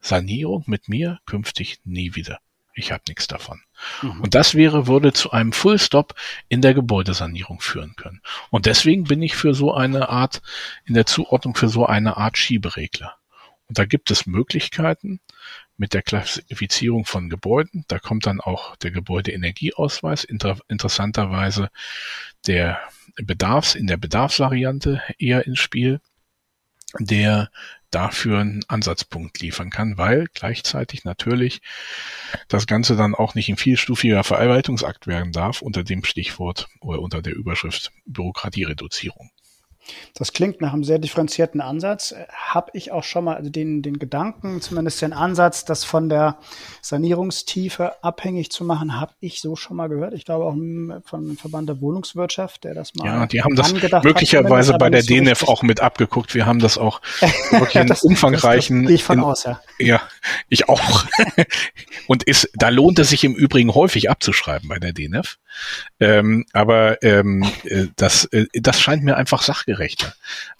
Sanierung 0.00 0.64
mit 0.66 0.88
mir 0.88 1.20
künftig 1.26 1.80
nie 1.84 2.14
wieder. 2.14 2.38
Ich 2.74 2.92
habe 2.92 3.02
nichts 3.08 3.26
davon. 3.26 3.62
Mhm. 4.02 4.20
Und 4.20 4.34
das 4.34 4.54
wäre, 4.54 4.86
würde 4.86 5.12
zu 5.12 5.30
einem 5.30 5.52
Fullstop 5.52 6.14
in 6.48 6.60
der 6.60 6.74
Gebäudesanierung 6.74 7.60
führen 7.60 7.96
können. 7.96 8.20
Und 8.50 8.66
deswegen 8.66 9.04
bin 9.04 9.22
ich 9.22 9.34
für 9.34 9.54
so 9.54 9.72
eine 9.72 10.10
Art, 10.10 10.42
in 10.84 10.94
der 10.94 11.06
Zuordnung 11.06 11.56
für 11.56 11.68
so 11.68 11.86
eine 11.86 12.16
Art 12.16 12.36
Schieberegler. 12.36 13.16
Und 13.68 13.78
da 13.78 13.84
gibt 13.84 14.10
es 14.10 14.26
Möglichkeiten 14.26 15.20
mit 15.76 15.92
der 15.92 16.02
Klassifizierung 16.02 17.04
von 17.04 17.28
Gebäuden. 17.28 17.84
Da 17.88 17.98
kommt 17.98 18.26
dann 18.26 18.40
auch 18.40 18.76
der 18.76 18.90
Gebäudeenergieausweis, 18.92 20.24
inter 20.24 20.58
interessanterweise 20.68 21.70
der 22.46 22.80
Bedarfs, 23.16 23.74
in 23.74 23.86
der 23.86 23.96
Bedarfsvariante 23.96 25.02
eher 25.18 25.46
ins 25.46 25.58
Spiel, 25.58 26.00
der 26.98 27.50
dafür 27.90 28.40
einen 28.40 28.62
Ansatzpunkt 28.68 29.40
liefern 29.40 29.70
kann, 29.70 29.96
weil 29.96 30.26
gleichzeitig 30.34 31.04
natürlich 31.04 31.60
das 32.48 32.66
Ganze 32.66 32.96
dann 32.96 33.14
auch 33.14 33.34
nicht 33.34 33.48
ein 33.48 33.56
vielstufiger 33.56 34.22
Verwaltungsakt 34.24 35.06
werden 35.06 35.32
darf 35.32 35.62
unter 35.62 35.82
dem 35.84 36.04
Stichwort 36.04 36.68
oder 36.80 37.00
unter 37.00 37.22
der 37.22 37.34
Überschrift 37.34 37.92
Bürokratiereduzierung. 38.04 39.30
Das 40.14 40.32
klingt 40.32 40.60
nach 40.60 40.72
einem 40.72 40.84
sehr 40.84 40.98
differenzierten 40.98 41.60
Ansatz. 41.60 42.14
Habe 42.32 42.70
ich 42.74 42.92
auch 42.92 43.04
schon 43.04 43.24
mal 43.24 43.42
den, 43.42 43.82
den 43.82 43.98
Gedanken, 43.98 44.60
zumindest 44.60 45.02
den 45.02 45.12
Ansatz, 45.12 45.64
das 45.64 45.84
von 45.84 46.08
der 46.08 46.38
Sanierungstiefe 46.82 48.02
abhängig 48.02 48.50
zu 48.50 48.64
machen, 48.64 48.98
habe 49.00 49.12
ich 49.20 49.40
so 49.40 49.56
schon 49.56 49.76
mal 49.76 49.88
gehört. 49.88 50.14
Ich 50.14 50.24
glaube 50.24 50.44
auch 50.44 50.54
von 51.04 51.36
Verband 51.36 51.68
der 51.68 51.80
Wohnungswirtschaft, 51.80 52.64
der 52.64 52.74
das 52.74 52.94
mal. 52.94 53.06
Ja, 53.06 53.26
die 53.26 53.42
haben 53.42 53.56
das 53.56 53.72
möglicherweise 53.72 54.74
hat, 54.74 54.80
bei 54.80 54.90
der 54.90 55.02
DNF 55.02 55.40
so 55.40 55.46
auch 55.48 55.62
mit 55.62 55.80
abgeguckt. 55.80 56.34
Wir 56.34 56.46
haben 56.46 56.58
das 56.58 56.78
auch 56.78 57.00
wirklich 57.50 57.76
in 57.76 58.10
umfangreichen. 58.10 58.82
Das, 58.84 58.92
das 58.92 59.00
ich 59.00 59.04
von 59.04 59.18
in, 59.18 59.24
aus, 59.24 59.44
ja. 59.44 59.60
Ja, 59.78 60.02
ich 60.48 60.68
auch. 60.68 61.04
Und 62.06 62.22
ist, 62.22 62.50
da 62.54 62.68
lohnt 62.68 62.98
es 62.98 63.10
sich 63.10 63.24
im 63.24 63.34
Übrigen 63.34 63.74
häufig 63.74 64.10
abzuschreiben 64.10 64.68
bei 64.68 64.78
der 64.78 64.92
DNF. 64.92 65.38
Ähm, 66.00 66.44
aber 66.52 67.02
ähm, 67.02 67.44
äh, 67.64 67.86
das, 67.96 68.26
äh, 68.26 68.46
das 68.52 68.80
scheint 68.80 69.04
mir 69.04 69.16
einfach 69.16 69.42
sachgerechter, 69.76 70.14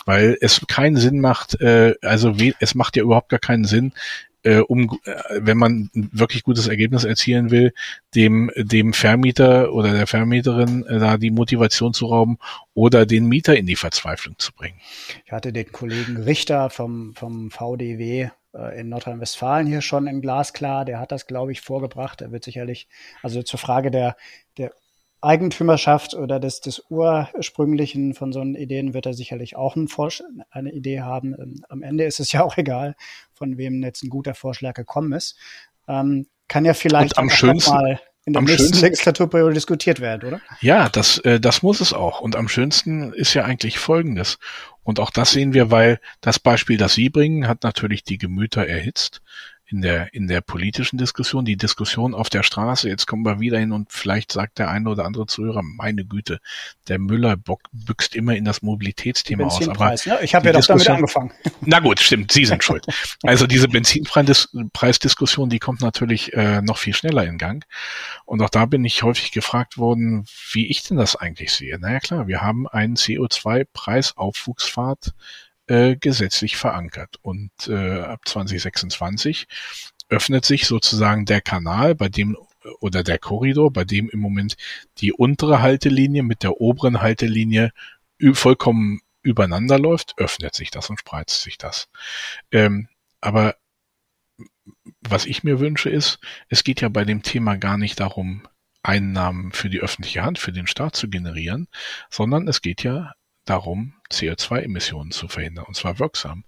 weil 0.04 0.36
es 0.40 0.60
keinen 0.68 0.96
Sinn 0.96 1.20
macht, 1.20 1.60
äh, 1.60 1.94
also 2.02 2.38
we 2.38 2.54
es 2.60 2.74
macht 2.74 2.96
ja 2.96 3.02
überhaupt 3.02 3.28
gar 3.28 3.40
keinen 3.40 3.64
Sinn, 3.64 3.92
äh, 4.42 4.58
um, 4.58 4.98
äh, 5.04 5.14
wenn 5.40 5.58
man 5.58 5.90
ein 5.94 6.10
wirklich 6.12 6.44
gutes 6.44 6.68
Ergebnis 6.68 7.04
erzielen 7.04 7.50
will, 7.50 7.72
dem, 8.14 8.50
dem 8.56 8.92
Vermieter 8.92 9.72
oder 9.72 9.92
der 9.92 10.06
Vermieterin 10.06 10.84
äh, 10.86 10.98
da 10.98 11.16
die 11.16 11.30
Motivation 11.30 11.92
zu 11.92 12.06
rauben 12.06 12.38
oder 12.74 13.06
den 13.06 13.26
Mieter 13.26 13.56
in 13.56 13.66
die 13.66 13.76
Verzweiflung 13.76 14.38
zu 14.38 14.52
bringen. 14.52 14.80
Ich 15.24 15.32
hatte 15.32 15.52
den 15.52 15.70
Kollegen 15.72 16.16
Richter 16.18 16.70
vom, 16.70 17.14
vom 17.14 17.50
VDW 17.50 18.28
äh, 18.54 18.80
in 18.80 18.88
Nordrhein-Westfalen 18.88 19.66
hier 19.66 19.80
schon 19.80 20.06
in 20.06 20.20
Glasklar, 20.20 20.84
der 20.84 21.00
hat 21.00 21.10
das, 21.10 21.26
glaube 21.26 21.52
ich, 21.52 21.60
vorgebracht. 21.60 22.20
Er 22.20 22.30
wird 22.30 22.44
sicherlich, 22.44 22.88
also 23.22 23.42
zur 23.42 23.58
Frage 23.58 23.90
der, 23.90 24.16
der 24.58 24.72
Eigentümerschaft 25.20 26.14
oder 26.14 26.38
des, 26.38 26.60
des 26.60 26.84
Ursprünglichen 26.88 28.14
von 28.14 28.32
so 28.32 28.40
Ideen 28.42 28.94
wird 28.94 29.06
er 29.06 29.14
sicherlich 29.14 29.56
auch 29.56 29.76
ein 29.76 29.88
eine 30.50 30.72
Idee 30.72 31.00
haben. 31.00 31.34
Ähm, 31.38 31.64
am 31.68 31.82
Ende 31.82 32.04
ist 32.04 32.20
es 32.20 32.32
ja 32.32 32.44
auch 32.44 32.56
egal, 32.58 32.96
von 33.32 33.58
wem 33.58 33.82
jetzt 33.82 34.02
ein 34.02 34.10
guter 34.10 34.34
Vorschlag 34.34 34.74
gekommen 34.74 35.12
ist. 35.12 35.36
Ähm, 35.88 36.26
kann 36.48 36.64
ja 36.64 36.74
vielleicht 36.74 37.18
am 37.18 37.28
schönsten, 37.28 37.72
mal 37.72 38.00
in 38.24 38.32
der 38.32 38.42
nächsten 38.42 38.64
schönsten, 38.64 38.84
Legislaturperiode 38.84 39.54
diskutiert 39.54 40.00
werden, 40.00 40.28
oder? 40.28 40.40
Ja, 40.60 40.88
das, 40.88 41.18
äh, 41.18 41.40
das 41.40 41.62
muss 41.62 41.80
es 41.80 41.92
auch. 41.92 42.20
Und 42.20 42.36
am 42.36 42.48
schönsten 42.48 43.12
ist 43.12 43.34
ja 43.34 43.44
eigentlich 43.44 43.78
Folgendes. 43.78 44.38
Und 44.82 45.00
auch 45.00 45.10
das 45.10 45.32
sehen 45.32 45.54
wir, 45.54 45.70
weil 45.70 46.00
das 46.20 46.38
Beispiel, 46.38 46.76
das 46.76 46.94
Sie 46.94 47.08
bringen, 47.08 47.48
hat 47.48 47.62
natürlich 47.62 48.04
die 48.04 48.18
Gemüter 48.18 48.66
erhitzt 48.66 49.22
in 49.68 49.82
der, 49.82 50.14
in 50.14 50.28
der 50.28 50.40
politischen 50.40 50.96
Diskussion, 50.96 51.44
die 51.44 51.56
Diskussion 51.56 52.14
auf 52.14 52.28
der 52.28 52.44
Straße, 52.44 52.88
jetzt 52.88 53.06
kommen 53.06 53.24
wir 53.24 53.40
wieder 53.40 53.58
hin 53.58 53.72
und 53.72 53.92
vielleicht 53.92 54.30
sagt 54.30 54.58
der 54.58 54.70
eine 54.70 54.88
oder 54.88 55.04
andere 55.04 55.26
Zuhörer, 55.26 55.62
meine 55.62 56.04
Güte, 56.04 56.38
der 56.86 57.00
Müller 57.00 57.36
büchst 57.72 58.14
immer 58.14 58.36
in 58.36 58.44
das 58.44 58.62
Mobilitätsthema 58.62 59.46
aus. 59.46 59.68
Aber 59.68 59.90
ne? 59.90 60.18
Ich 60.22 60.36
habe 60.36 60.46
ja 60.46 60.52
doch 60.52 60.64
damit 60.64 60.88
angefangen. 60.88 61.32
Na 61.62 61.80
gut, 61.80 61.98
stimmt, 61.98 62.30
Sie 62.30 62.44
sind 62.44 62.62
schuld. 62.62 62.86
Also 63.22 63.48
diese 63.48 63.66
Benzinpreisdiskussion, 63.68 65.50
die 65.50 65.58
kommt 65.58 65.80
natürlich 65.80 66.32
äh, 66.34 66.62
noch 66.62 66.78
viel 66.78 66.94
schneller 66.94 67.24
in 67.24 67.38
Gang. 67.38 67.64
Und 68.24 68.40
auch 68.42 68.50
da 68.50 68.66
bin 68.66 68.84
ich 68.84 69.02
häufig 69.02 69.32
gefragt 69.32 69.78
worden, 69.78 70.26
wie 70.52 70.68
ich 70.68 70.84
denn 70.84 70.96
das 70.96 71.16
eigentlich 71.16 71.52
sehe. 71.52 71.76
Naja 71.80 71.98
klar, 71.98 72.28
wir 72.28 72.40
haben 72.40 72.68
einen 72.68 72.94
CO2-Preisaufwuchspfad 72.94 75.12
äh, 75.66 75.96
gesetzlich 75.96 76.56
verankert. 76.56 77.16
Und 77.22 77.50
äh, 77.68 78.00
ab 78.00 78.20
2026 78.24 79.46
öffnet 80.08 80.44
sich 80.44 80.66
sozusagen 80.66 81.24
der 81.24 81.40
Kanal, 81.40 81.94
bei 81.94 82.08
dem 82.08 82.36
oder 82.80 83.02
der 83.02 83.18
Korridor, 83.18 83.72
bei 83.72 83.84
dem 83.84 84.08
im 84.10 84.20
Moment 84.20 84.56
die 84.98 85.12
untere 85.12 85.62
Haltelinie 85.62 86.22
mit 86.22 86.42
der 86.42 86.60
oberen 86.60 87.00
Haltelinie 87.00 87.72
vollkommen 88.32 89.00
übereinander 89.22 89.78
läuft, 89.78 90.14
öffnet 90.18 90.54
sich 90.54 90.70
das 90.70 90.90
und 90.90 90.98
spreizt 90.98 91.42
sich 91.42 91.58
das. 91.58 91.88
Ähm, 92.50 92.88
aber 93.20 93.56
was 95.00 95.26
ich 95.26 95.44
mir 95.44 95.60
wünsche 95.60 95.90
ist, 95.90 96.18
es 96.48 96.64
geht 96.64 96.80
ja 96.80 96.88
bei 96.88 97.04
dem 97.04 97.22
Thema 97.22 97.56
gar 97.56 97.78
nicht 97.78 98.00
darum, 98.00 98.46
Einnahmen 98.82 99.52
für 99.52 99.68
die 99.68 99.80
öffentliche 99.80 100.22
Hand, 100.22 100.38
für 100.38 100.52
den 100.52 100.66
Staat 100.66 100.94
zu 100.94 101.08
generieren, 101.08 101.66
sondern 102.08 102.46
es 102.46 102.62
geht 102.62 102.84
ja 102.84 103.14
darum, 103.46 103.94
CO2-Emissionen 104.10 105.10
zu 105.10 105.28
verhindern, 105.28 105.64
und 105.64 105.74
zwar 105.74 105.98
wirksam. 105.98 106.44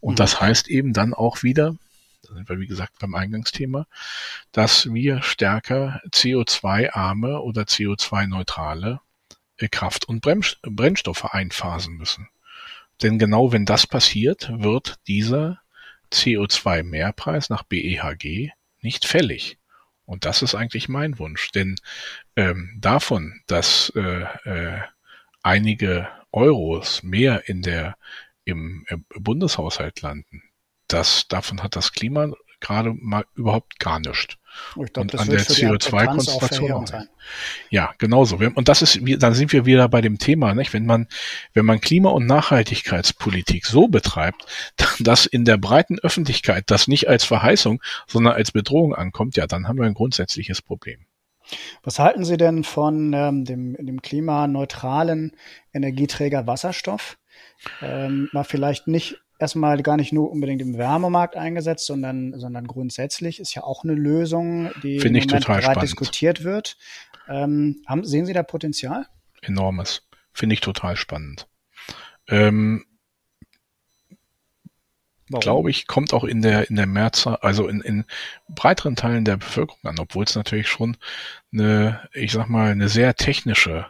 Und 0.00 0.14
mhm. 0.14 0.16
das 0.16 0.40
heißt 0.40 0.68
eben 0.68 0.92
dann 0.92 1.14
auch 1.14 1.42
wieder, 1.42 1.76
da 2.22 2.34
sind 2.34 2.48
wir 2.48 2.58
wie 2.58 2.66
gesagt 2.66 2.98
beim 2.98 3.14
Eingangsthema, 3.14 3.86
dass 4.52 4.92
wir 4.92 5.22
stärker 5.22 6.00
CO2-arme 6.10 7.40
oder 7.40 7.62
CO2-neutrale 7.62 9.00
äh, 9.58 9.68
Kraft- 9.68 10.08
und 10.08 10.20
Brennstoffe 10.20 11.24
einphasen 11.24 11.96
müssen. 11.96 12.28
Denn 13.02 13.18
genau 13.18 13.52
wenn 13.52 13.64
das 13.64 13.86
passiert, 13.86 14.50
wird 14.52 14.96
dieser 15.06 15.60
CO2-Mehrpreis 16.12 17.50
nach 17.50 17.62
BEHG 17.62 18.50
nicht 18.80 19.04
fällig. 19.04 19.58
Und 20.04 20.24
das 20.24 20.42
ist 20.42 20.54
eigentlich 20.54 20.88
mein 20.88 21.18
Wunsch. 21.18 21.52
Denn 21.52 21.76
ähm, 22.34 22.76
davon, 22.80 23.40
dass 23.46 23.92
äh, 23.94 24.22
äh, 24.44 24.80
einige 25.42 26.08
Euros 26.32 27.02
mehr 27.02 27.48
in 27.48 27.62
der 27.62 27.96
im 28.44 28.86
Bundeshaushalt 29.14 30.00
landen, 30.00 30.42
das 30.86 31.28
davon 31.28 31.62
hat 31.62 31.76
das 31.76 31.92
Klima 31.92 32.32
gerade 32.60 32.94
mal 32.94 33.24
überhaupt 33.34 33.78
gar 33.78 34.00
nichts. 34.00 34.36
Ich 34.70 34.92
glaub, 34.92 35.04
und 35.04 35.18
an 35.18 35.28
der 35.28 35.40
CO2-Konzentration 35.40 36.72
auch 36.72 36.80
nicht. 36.80 37.08
Ja, 37.70 37.94
genauso. 37.98 38.36
Und 38.36 38.68
das 38.68 38.82
ist, 38.82 38.98
dann 39.18 39.34
sind 39.34 39.52
wir 39.52 39.66
wieder 39.66 39.88
bei 39.88 40.00
dem 40.00 40.18
Thema, 40.18 40.54
nicht? 40.54 40.72
Wenn 40.72 40.86
man, 40.86 41.06
wenn 41.52 41.66
man 41.66 41.80
Klima- 41.80 42.10
und 42.10 42.26
Nachhaltigkeitspolitik 42.26 43.66
so 43.66 43.88
betreibt, 43.88 44.46
dass 44.98 45.26
in 45.26 45.44
der 45.44 45.58
breiten 45.58 45.98
Öffentlichkeit 46.00 46.64
das 46.68 46.88
nicht 46.88 47.08
als 47.08 47.24
Verheißung, 47.24 47.82
sondern 48.06 48.34
als 48.34 48.50
Bedrohung 48.50 48.94
ankommt, 48.94 49.36
ja, 49.36 49.46
dann 49.46 49.68
haben 49.68 49.78
wir 49.78 49.86
ein 49.86 49.94
grundsätzliches 49.94 50.62
Problem. 50.62 51.06
Was 51.82 51.98
halten 51.98 52.24
Sie 52.24 52.36
denn 52.36 52.64
von 52.64 53.12
ähm, 53.14 53.44
dem, 53.44 53.74
dem 53.74 54.02
klimaneutralen 54.02 55.32
Energieträger 55.72 56.46
Wasserstoff? 56.46 57.18
Ähm, 57.82 58.28
mal 58.32 58.44
vielleicht 58.44 58.86
nicht 58.86 59.20
erstmal 59.38 59.80
gar 59.82 59.96
nicht 59.96 60.12
nur 60.12 60.30
unbedingt 60.30 60.60
im 60.62 60.76
Wärmemarkt 60.76 61.36
eingesetzt, 61.36 61.86
sondern, 61.86 62.38
sondern 62.38 62.66
grundsätzlich 62.66 63.40
ist 63.40 63.54
ja 63.54 63.62
auch 63.62 63.84
eine 63.84 63.94
Lösung, 63.94 64.70
die 64.82 65.00
Finde 65.00 65.20
im 65.20 65.28
spannend. 65.62 65.82
diskutiert 65.82 66.44
wird. 66.44 66.76
Ähm, 67.28 67.82
haben, 67.86 68.04
sehen 68.04 68.26
Sie 68.26 68.32
da 68.32 68.42
Potenzial? 68.42 69.06
Enormes. 69.42 70.08
Finde 70.32 70.54
ich 70.54 70.60
total 70.60 70.96
spannend. 70.96 71.48
Ähm, 72.28 72.84
glaube 75.30 75.70
ich, 75.70 75.86
kommt 75.86 76.12
auch 76.12 76.24
in 76.24 76.42
der 76.42 76.68
in 76.70 76.76
der 76.76 76.86
Mehrzahl, 76.86 77.36
also 77.36 77.68
in, 77.68 77.80
in 77.80 78.04
breiteren 78.48 78.96
Teilen 78.96 79.24
der 79.24 79.36
Bevölkerung 79.36 79.80
an, 79.84 79.98
obwohl 79.98 80.24
es 80.24 80.34
natürlich 80.34 80.68
schon 80.68 80.96
eine, 81.52 82.08
ich 82.12 82.32
sag 82.32 82.48
mal, 82.48 82.70
eine 82.70 82.88
sehr 82.88 83.14
technische 83.14 83.86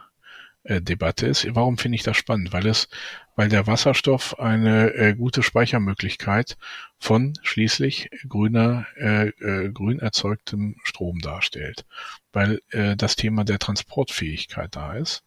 äh, 0.63 0.81
Debatte 0.81 1.27
ist. 1.27 1.47
Warum 1.55 1.77
finde 1.77 1.95
ich 1.95 2.03
das 2.03 2.17
spannend? 2.17 2.53
Weil 2.53 2.67
es, 2.67 2.89
weil 3.35 3.49
der 3.49 3.67
Wasserstoff 3.67 4.39
eine 4.39 4.93
äh, 4.93 5.15
gute 5.15 5.43
Speichermöglichkeit 5.43 6.57
von 6.99 7.33
schließlich 7.41 8.09
grüner, 8.27 8.85
äh, 8.97 9.29
äh, 9.29 9.71
grün 9.71 9.99
erzeugtem 9.99 10.75
Strom 10.83 11.19
darstellt, 11.19 11.85
weil 12.33 12.61
äh, 12.71 12.95
das 12.95 13.15
Thema 13.15 13.45
der 13.45 13.59
Transportfähigkeit 13.59 14.75
da 14.75 14.93
ist. 14.93 15.23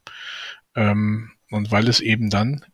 Ähm, 0.75 1.33
und 1.51 1.71
weil 1.71 1.89
es 1.89 2.01
eben 2.01 2.31
dann 2.31 2.65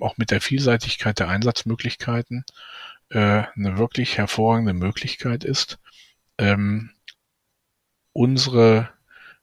auch 0.00 0.16
mit 0.18 0.30
der 0.30 0.40
Vielseitigkeit 0.40 1.18
der 1.18 1.28
Einsatzmöglichkeiten 1.28 2.44
äh, 3.10 3.44
eine 3.54 3.78
wirklich 3.78 4.18
hervorragende 4.18 4.74
Möglichkeit 4.74 5.44
ist, 5.44 5.78
ähm, 6.38 6.90
unsere 8.12 8.90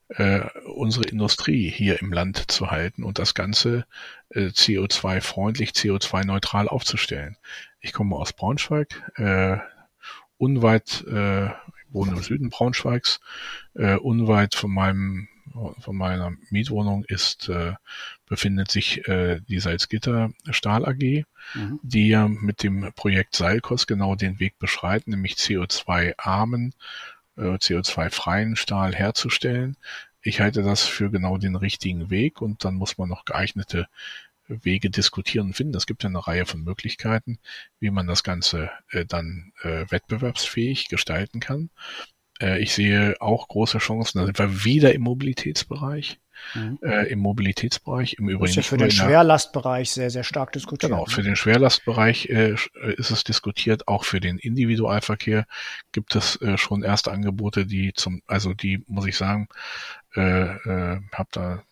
äh, 0.10 0.42
unsere 0.66 1.06
Industrie 1.06 1.70
hier 1.70 2.02
im 2.02 2.14
Land 2.14 2.50
zu 2.50 2.72
halten 2.72 3.04
und 3.04 3.20
das 3.20 3.34
Ganze 3.34 3.86
äh, 4.30 4.48
CO2-freundlich, 4.48 5.72
CO2-neutral 5.72 6.70
aufzustellen. 6.70 7.38
Ich 7.82 7.92
komme 7.92 8.16
aus 8.16 8.32
Braunschweig, 8.32 9.04
äh, 9.16 9.58
unweit, 10.38 11.04
äh, 11.08 11.50
wohne 11.90 12.12
im 12.12 12.24
Süden 12.24 12.50
Braunschweigs, 12.50 13.20
äh, 13.74 13.96
unweit 13.96 14.56
von 14.56 14.72
meinem 14.72 15.28
von 15.80 15.96
meiner 15.96 16.34
Mietwohnung 16.50 17.04
ist 17.06 17.50
äh, 17.50 17.74
befindet 18.28 18.72
sich 18.72 19.08
äh, 19.08 19.40
die 19.48 19.60
Salzgitter 19.60 20.32
Stahl 20.52 20.86
AG, 20.86 21.24
mhm. 21.54 21.80
die 21.82 22.10
ja 22.10 22.28
mit 22.28 22.64
dem 22.64 22.92
Projekt 22.96 23.36
Seilkos 23.36 23.88
genau 23.88 24.16
den 24.16 24.40
Weg 24.40 24.60
beschreiten, 24.60 25.12
nämlich 25.12 25.34
CO2-armen, 25.34 26.74
äh, 27.38 27.42
CO2-freien 27.42 28.56
Stahl 28.56 28.94
herzustellen. 28.94 29.78
Ich 30.22 30.42
halte 30.42 30.62
das 30.62 30.84
für 30.84 31.10
genau 31.10 31.38
den 31.38 31.56
richtigen 31.56 32.10
Weg 32.10 32.42
und 32.42 32.66
dann 32.66 32.76
muss 32.76 32.98
man 32.98 33.10
noch 33.10 33.26
geeignete 33.26 33.88
Wege 34.48 34.90
diskutieren 34.90 35.48
und 35.48 35.54
finden. 35.54 35.76
Es 35.76 35.88
gibt 35.88 36.04
ja 36.04 36.10
eine 36.10 36.26
Reihe 36.26 36.46
von 36.46 36.64
Möglichkeiten, 36.64 37.40
wie 37.80 37.92
man 37.92 38.08
das 38.08 38.24
Ganze 38.24 38.70
äh, 38.92 39.06
dann 39.06 39.52
äh, 39.62 39.86
wettbewerbsfähig 39.90 40.88
gestalten 40.88 41.40
kann. 41.40 41.70
Äh, 42.42 42.62
ich 42.62 42.74
sehe 42.74 43.16
auch 43.20 43.48
große 43.48 43.80
Chancen. 43.80 44.20
Da 44.20 44.26
sind 44.26 44.40
wir 44.40 44.64
wieder 44.64 44.94
im 44.94 45.02
Mobilitätsbereich. 45.04 46.20
Mhm. 46.54 46.80
Äh, 46.84 47.08
Im 47.12 47.20
Mobilitätsbereich 47.20 48.16
im 48.20 48.30
Übrigen. 48.30 48.46
Das 48.46 48.52
ist 48.52 48.56
ja 48.58 48.62
für 48.64 48.78
den 48.78 48.92
Schwerlastbereich 48.92 49.92
sehr, 49.92 50.10
sehr 50.10 50.24
stark 50.24 50.52
diskutiert. 50.52 50.92
Genau, 50.92 51.06
ne? 51.06 51.12
für 51.12 51.24
den 51.24 51.36
Schwerlastbereich 51.36 52.28
äh, 52.30 52.52
äh, 52.52 52.94
ist 52.96 53.10
es 53.10 53.24
diskutiert. 53.24 53.88
Auch 53.88 54.06
für 54.06 54.20
den 54.20 54.38
Individualverkehr 54.38 55.46
gibt 55.92 56.16
es 56.16 56.40
äh, 56.42 56.58
schon 56.58 56.84
erste 56.84 57.12
Angebote, 57.12 57.66
die 57.66 57.94
zum, 57.94 58.22
also 58.28 58.54
die, 58.54 58.84
muss 58.88 59.08
ich 59.08 59.18
sagen, 59.18 59.50
äh, 60.16 60.22
äh, 60.22 61.02
habe 61.12 61.30
da 61.32 61.64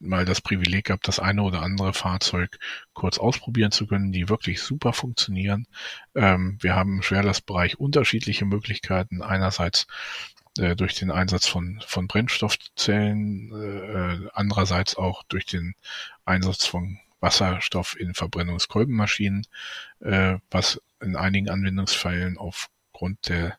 mal 0.00 0.24
das 0.24 0.40
Privileg 0.40 0.86
gehabt, 0.86 1.08
das 1.08 1.18
eine 1.18 1.42
oder 1.42 1.62
andere 1.62 1.92
Fahrzeug 1.92 2.58
kurz 2.92 3.18
ausprobieren 3.18 3.72
zu 3.72 3.86
können, 3.86 4.12
die 4.12 4.28
wirklich 4.28 4.60
super 4.60 4.92
funktionieren. 4.92 5.66
Ähm, 6.14 6.58
wir 6.60 6.74
haben 6.74 6.96
im 6.96 7.02
Schwerlastbereich 7.02 7.78
unterschiedliche 7.78 8.44
Möglichkeiten. 8.44 9.22
Einerseits 9.22 9.86
äh, 10.58 10.76
durch 10.76 10.94
den 10.94 11.10
Einsatz 11.10 11.46
von, 11.46 11.80
von 11.86 12.06
Brennstoffzellen, 12.06 13.52
äh, 13.52 14.28
andererseits 14.34 14.96
auch 14.96 15.22
durch 15.24 15.46
den 15.46 15.74
Einsatz 16.24 16.64
von 16.64 16.98
Wasserstoff 17.20 17.98
in 17.98 18.14
Verbrennungskolbenmaschinen, 18.14 19.46
äh, 20.00 20.36
was 20.50 20.80
in 21.00 21.16
einigen 21.16 21.50
Anwendungsfällen 21.50 22.38
aufgrund 22.38 23.28
der 23.28 23.58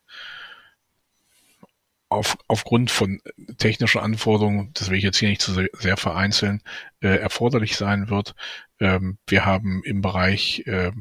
auf, 2.10 2.38
aufgrund 2.48 2.92
von 2.92 3.22
technischen 3.58 4.02
Anforderungen, 4.02 4.72
das 4.74 4.90
will 4.90 4.98
ich 4.98 5.04
jetzt 5.04 5.18
hier 5.18 5.30
nicht 5.30 5.42
zu 5.42 5.54
sehr, 5.54 5.70
sehr 5.74 5.98
vereinzeln, 5.98 6.62
äh, 7.02 7.16
erforderlich 7.18 7.78
sein 7.78 8.10
wird. 8.10 8.36
Ähm, 8.80 9.20
wir 9.28 9.46
haben 9.46 9.84
im 9.84 10.02
Bereich 10.02 10.64
äh, 10.66 10.92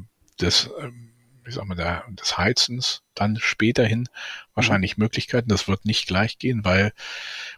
des, 0.40 0.70
ähm, 0.80 1.14
wie 1.44 1.52
sagen 1.52 1.70
wir, 1.70 2.04
des 2.10 2.36
Heizens 2.36 3.02
dann 3.14 3.36
späterhin 3.36 4.06
wahrscheinlich 4.54 4.96
mhm. 4.96 5.04
Möglichkeiten. 5.04 5.48
Das 5.48 5.66
wird 5.66 5.84
nicht 5.84 6.06
gleich 6.06 6.38
gehen, 6.38 6.64
weil 6.64 6.92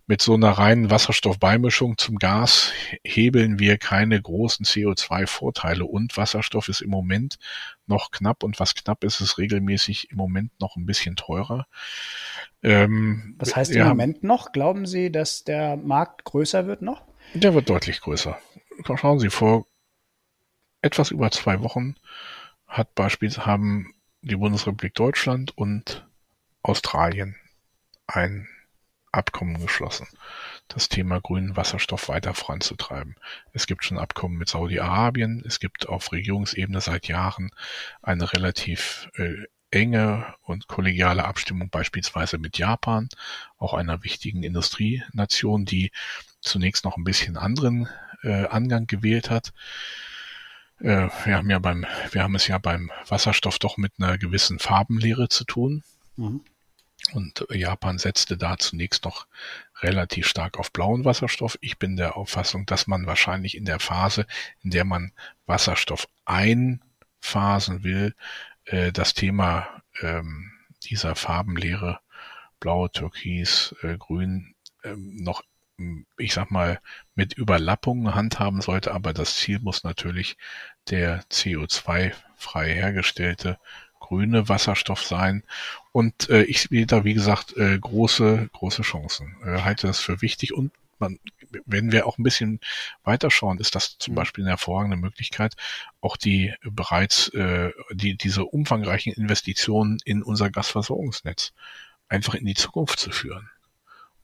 mit 0.06 0.22
so 0.22 0.34
einer 0.34 0.50
reinen 0.50 0.90
Wasserstoffbeimischung 0.90 1.98
zum 1.98 2.18
Gas 2.18 2.72
hebeln 3.04 3.58
wir 3.58 3.78
keine 3.78 4.20
großen 4.20 4.64
CO2-Vorteile 4.64 5.84
und 5.84 6.16
Wasserstoff 6.16 6.68
ist 6.68 6.82
im 6.82 6.90
Moment 6.90 7.38
noch 7.86 8.10
knapp 8.10 8.42
und 8.42 8.60
was 8.60 8.74
knapp 8.74 9.02
ist, 9.04 9.20
ist 9.20 9.38
regelmäßig 9.38 10.10
im 10.10 10.16
Moment 10.16 10.52
noch 10.60 10.76
ein 10.76 10.86
bisschen 10.86 11.16
teurer. 11.16 11.66
Ähm, 12.62 13.34
Was 13.38 13.56
heißt 13.56 13.72
im 13.72 13.88
Moment 13.88 14.22
noch? 14.22 14.52
Glauben 14.52 14.86
Sie, 14.86 15.10
dass 15.10 15.44
der 15.44 15.76
Markt 15.76 16.24
größer 16.24 16.66
wird 16.66 16.82
noch? 16.82 17.02
Der 17.34 17.54
wird 17.54 17.70
deutlich 17.70 18.00
größer. 18.00 18.38
Schauen 18.96 19.18
Sie, 19.18 19.30
vor 19.30 19.66
etwas 20.82 21.10
über 21.10 21.30
zwei 21.30 21.62
Wochen 21.62 21.96
hat 22.66 22.94
beispielsweise 22.94 23.46
haben 23.46 23.94
die 24.22 24.36
Bundesrepublik 24.36 24.94
Deutschland 24.94 25.56
und 25.56 26.06
Australien 26.62 27.36
ein 28.06 28.48
Abkommen 29.12 29.60
geschlossen, 29.60 30.06
das 30.68 30.88
Thema 30.88 31.20
grünen 31.20 31.56
Wasserstoff 31.56 32.08
weiter 32.08 32.32
voranzutreiben. 32.32 33.16
Es 33.52 33.66
gibt 33.66 33.84
schon 33.84 33.98
Abkommen 33.98 34.36
mit 34.36 34.48
Saudi-Arabien, 34.48 35.42
es 35.44 35.58
gibt 35.58 35.88
auf 35.88 36.12
Regierungsebene 36.12 36.80
seit 36.80 37.08
Jahren 37.08 37.50
eine 38.02 38.32
relativ 38.32 39.08
äh, 39.16 39.46
enge 39.70 40.34
und 40.42 40.66
kollegiale 40.68 41.24
Abstimmung 41.24 41.70
beispielsweise 41.70 42.38
mit 42.38 42.58
Japan, 42.58 43.08
auch 43.58 43.74
einer 43.74 44.02
wichtigen 44.02 44.42
Industrienation, 44.42 45.64
die 45.64 45.92
zunächst 46.40 46.84
noch 46.84 46.96
ein 46.96 47.04
bisschen 47.04 47.36
anderen 47.36 47.88
äh, 48.22 48.46
Angang 48.46 48.86
gewählt 48.86 49.30
hat. 49.30 49.52
Äh, 50.80 51.08
wir 51.24 51.36
haben 51.36 51.50
ja 51.50 51.58
beim, 51.58 51.86
wir 52.10 52.22
haben 52.22 52.34
es 52.34 52.46
ja 52.46 52.58
beim 52.58 52.90
Wasserstoff 53.06 53.58
doch 53.58 53.76
mit 53.76 53.92
einer 53.98 54.18
gewissen 54.18 54.58
Farbenlehre 54.58 55.28
zu 55.28 55.44
tun. 55.44 55.82
Mhm. 56.16 56.42
Und 57.12 57.46
Japan 57.50 57.98
setzte 57.98 58.36
da 58.36 58.58
zunächst 58.58 59.04
noch 59.04 59.26
relativ 59.80 60.28
stark 60.28 60.58
auf 60.58 60.70
blauen 60.70 61.04
Wasserstoff. 61.04 61.58
Ich 61.60 61.78
bin 61.78 61.96
der 61.96 62.16
Auffassung, 62.16 62.66
dass 62.66 62.86
man 62.86 63.06
wahrscheinlich 63.06 63.56
in 63.56 63.64
der 63.64 63.80
Phase, 63.80 64.26
in 64.62 64.70
der 64.70 64.84
man 64.84 65.12
Wasserstoff 65.46 66.08
einphasen 66.24 67.82
will, 67.84 68.14
äh, 68.66 68.92
das 68.92 69.14
Thema 69.14 69.82
ähm, 70.02 70.52
dieser 70.82 71.14
Farbenlehre, 71.14 72.00
blau, 72.58 72.88
türkis, 72.88 73.74
äh, 73.82 73.96
grün, 73.96 74.54
ähm, 74.84 75.16
noch, 75.22 75.42
ich 76.18 76.34
sag 76.34 76.50
mal, 76.50 76.80
mit 77.14 77.34
Überlappungen 77.34 78.14
handhaben 78.14 78.60
sollte, 78.60 78.92
aber 78.92 79.12
das 79.12 79.36
Ziel 79.36 79.60
muss 79.60 79.82
natürlich 79.82 80.36
der 80.88 81.22
CO2-frei 81.30 82.74
hergestellte 82.74 83.58
grüne 84.10 84.48
Wasserstoff 84.48 85.04
sein. 85.04 85.44
Und 85.92 86.28
äh, 86.30 86.42
ich 86.42 86.62
sehe 86.62 86.86
da, 86.86 87.04
wie 87.04 87.14
gesagt, 87.14 87.56
äh, 87.56 87.78
große, 87.78 88.50
große 88.52 88.82
Chancen. 88.82 89.36
Äh, 89.44 89.60
halte 89.62 89.86
das 89.86 90.00
für 90.00 90.20
wichtig 90.20 90.52
und 90.52 90.72
man, 90.98 91.18
wenn 91.64 91.92
wir 91.92 92.06
auch 92.06 92.18
ein 92.18 92.22
bisschen 92.22 92.60
weiterschauen, 93.02 93.58
ist 93.58 93.74
das 93.74 93.98
zum 93.98 94.12
mhm. 94.12 94.16
Beispiel 94.16 94.44
eine 94.44 94.50
hervorragende 94.50 94.96
Möglichkeit, 94.96 95.54
auch 96.00 96.16
die 96.16 96.54
bereits 96.62 97.28
äh, 97.28 97.72
die 97.92 98.16
diese 98.16 98.44
umfangreichen 98.44 99.12
Investitionen 99.12 99.98
in 100.04 100.22
unser 100.22 100.50
Gasversorgungsnetz 100.50 101.52
einfach 102.08 102.34
in 102.34 102.46
die 102.46 102.54
Zukunft 102.54 102.98
zu 102.98 103.10
führen 103.10 103.50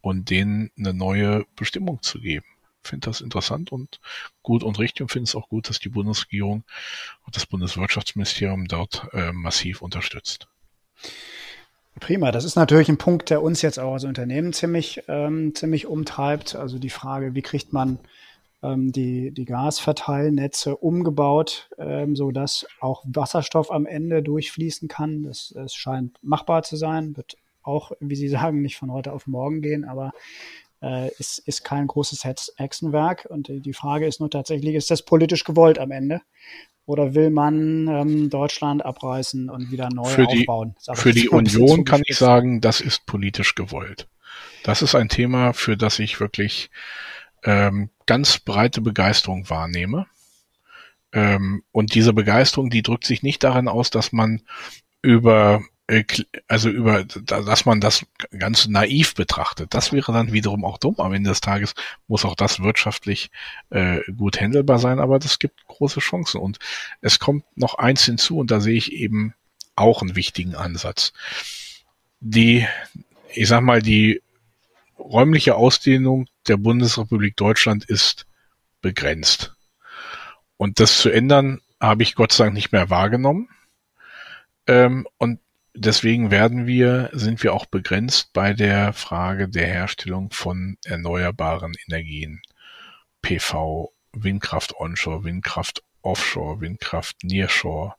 und 0.01 0.31
denen 0.31 0.71
eine 0.79 0.95
neue 0.95 1.47
Bestimmung 1.57 2.03
zu 2.03 2.21
geben. 2.21 2.47
Ich 2.83 2.91
finde 2.91 3.07
das 3.07 3.21
interessant 3.21 3.73
und 3.73 4.01
gut 4.43 4.63
und 4.63 4.79
richtig 4.79 5.03
und 5.03 5.09
finde 5.09 5.25
es 5.25 5.35
auch 5.35 5.49
gut, 5.49 5.69
dass 5.69 5.81
die 5.81 5.89
Bundesregierung 5.89 6.63
und 7.25 7.35
das 7.35 7.47
Bundeswirtschaftsministerium 7.47 8.69
dort 8.69 9.09
äh, 9.13 9.33
massiv 9.33 9.83
unterstützt. 9.83 10.47
Prima, 12.01 12.31
das 12.31 12.45
ist 12.45 12.57
natürlich 12.57 12.89
ein 12.89 12.99
Punkt, 12.99 13.31
der 13.31 13.43
uns 13.43 13.63
jetzt 13.63 13.79
auch 13.79 13.95
als 13.95 14.05
Unternehmen 14.05 14.53
ziemlich, 14.53 15.03
ähm, 15.09 15.55
ziemlich 15.55 15.87
umtreibt. 15.87 16.55
Also 16.55 16.79
die 16.79 16.91
Frage, 16.91 17.35
wie 17.35 17.43
kriegt 17.43 17.73
man 17.73 17.99
ähm, 18.63 18.93
die, 18.93 19.33
die 19.33 19.45
Gasverteilnetze 19.45 20.77
umgebaut, 20.77 21.71
ähm, 21.79 22.15
so 22.15 22.31
dass 22.31 22.67
auch 22.81 23.03
Wasserstoff 23.07 23.71
am 23.71 23.87
Ende 23.87 24.23
durchfließen 24.23 24.89
kann. 24.89 25.23
Das, 25.23 25.53
das 25.55 25.75
scheint 25.75 26.19
machbar 26.23 26.63
zu 26.63 26.77
sein, 26.77 27.17
wird 27.17 27.37
auch, 27.63 27.93
wie 28.01 28.17
Sie 28.17 28.29
sagen, 28.29 28.63
nicht 28.63 28.77
von 28.77 28.93
heute 28.93 29.13
auf 29.13 29.27
morgen 29.27 29.63
gehen, 29.63 29.85
aber 29.85 30.13
äh, 30.83 31.11
ist, 31.19 31.39
ist 31.39 31.65
kein 31.65 31.87
großes 31.87 32.25
Hexenwerk. 32.25 33.27
Und 33.29 33.49
die 33.49 33.73
Frage 33.73 34.07
ist 34.07 34.21
nur 34.21 34.31
tatsächlich, 34.31 34.75
ist 34.75 34.91
das 34.91 35.03
politisch 35.03 35.45
gewollt 35.45 35.79
am 35.79 35.91
Ende? 35.91 36.21
Oder 36.87 37.15
will 37.15 37.31
man 37.31 37.89
ähm, 37.89 38.31
Deutschland 38.31 38.85
abreißen 38.85 39.51
und 39.51 39.73
wieder 39.73 39.89
neu 39.93 40.05
für 40.05 40.27
die, 40.27 40.49
aufbauen? 40.49 40.77
Für 40.95 41.13
die 41.13 41.29
Union 41.29 41.85
kann 41.85 42.03
ich 42.07 42.17
sagen, 42.17 42.61
das 42.61 42.81
ist 42.81 43.07
politisch 43.07 43.57
gewollt. 43.57 44.09
Das 44.63 44.83
ist 44.83 44.95
ein 44.95 45.09
Thema, 45.09 45.53
für 45.53 45.77
das 45.77 45.99
ich 45.99 46.21
wirklich 46.21 46.71
ähm, 47.43 47.91
ganz 48.07 48.39
breite 48.39 48.81
Begeisterung 48.81 49.51
wahrnehme. 49.51 50.07
Ähm, 51.13 51.65
und 51.73 51.95
diese 51.95 52.13
Begeisterung, 52.13 52.71
die 52.71 52.83
drückt 52.83 53.05
sich 53.05 53.23
nicht 53.23 53.43
darin 53.43 53.69
aus, 53.69 53.91
dass 53.91 54.13
man 54.13 54.43
über 55.03 55.63
also 56.49 56.69
über, 56.69 57.05
dass 57.05 57.65
man 57.65 57.81
das 57.81 58.05
ganz 58.37 58.67
naiv 58.67 59.15
betrachtet. 59.15 59.73
Das 59.73 59.93
wäre 59.93 60.13
dann 60.13 60.33
wiederum 60.33 60.65
auch 60.65 60.79
dumm. 60.79 60.97
Am 60.99 61.13
Ende 61.13 61.31
des 61.31 61.41
Tages 61.41 61.75
muss 62.09 62.25
auch 62.25 62.35
das 62.35 62.61
wirtschaftlich 62.61 63.31
äh, 63.71 64.01
gut 64.17 64.41
handelbar 64.41 64.81
sein, 64.81 64.99
aber 64.99 65.21
das 65.21 65.39
gibt 65.39 65.65
große 65.69 66.01
Chancen. 66.01 66.41
Und 66.41 66.59
es 67.03 67.21
kommt 67.21 67.45
noch 67.57 67.77
eins 67.77 68.05
hinzu, 68.05 68.39
und 68.39 68.51
da 68.51 68.61
sehe 68.61 68.77
ich 68.77 68.93
eben 68.93 69.35
auch 69.77 70.03
einen 70.03 70.17
wichtigen 70.17 70.57
Ansatz. 70.57 71.13
Die, 72.19 72.67
ich 73.33 73.47
sag 73.47 73.61
mal, 73.61 73.81
die 73.81 74.23
räumliche 74.99 75.55
Ausdehnung 75.55 76.27
der 76.49 76.57
Bundesrepublik 76.57 77.37
Deutschland 77.37 77.85
ist 77.85 78.27
begrenzt. 78.81 79.55
Und 80.57 80.81
das 80.81 80.99
zu 80.99 81.11
ändern, 81.11 81.61
habe 81.81 82.03
ich 82.03 82.17
Gott 82.17 82.33
sei 82.33 82.45
Dank 82.45 82.55
nicht 82.55 82.73
mehr 82.73 82.91
wahrgenommen. 82.91 83.49
Ähm, 84.67 85.07
und 85.19 85.39
deswegen 85.77 86.31
werden 86.31 86.67
wir, 86.67 87.11
sind 87.13 87.43
wir 87.43 87.55
auch 87.55 87.67
begrenzt 87.67 88.33
bei 88.33 88.53
der 88.53 88.93
Frage 88.93 89.49
der 89.49 89.67
Herstellung 89.67 90.31
von 90.31 90.77
erneuerbaren 90.85 91.75
Energien. 91.87 92.43
PV, 93.23 93.93
Windkraft 94.13 94.75
onshore, 94.79 95.25
Windkraft 95.25 95.83
offshore, 96.03 96.61
Windkraft 96.61 97.17
nearshore, 97.23 97.95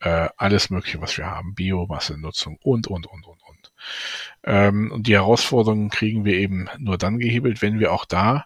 äh, 0.00 0.28
alles 0.36 0.70
mögliche, 0.70 1.00
was 1.00 1.16
wir 1.16 1.26
haben, 1.26 1.54
Biomassenutzung 1.54 2.58
und, 2.62 2.86
und, 2.86 3.06
und, 3.06 3.26
und, 3.26 3.42
und. 3.42 3.72
Ähm, 4.42 4.92
und 4.92 5.06
die 5.06 5.14
Herausforderungen 5.14 5.90
kriegen 5.90 6.24
wir 6.24 6.34
eben 6.34 6.68
nur 6.78 6.98
dann 6.98 7.18
gehebelt, 7.18 7.62
wenn 7.62 7.78
wir 7.78 7.92
auch 7.92 8.04
da 8.04 8.44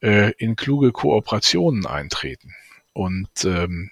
äh, 0.00 0.32
in 0.38 0.56
kluge 0.56 0.92
Kooperationen 0.92 1.86
eintreten. 1.86 2.54
Und 2.92 3.44
ähm, 3.44 3.90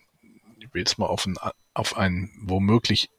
ich 0.58 0.72
will 0.72 0.80
jetzt 0.80 0.98
mal 0.98 1.06
auf 1.06 1.26
ein, 1.26 1.36
auf 1.74 1.96
ein 1.96 2.30
womöglich 2.40 3.10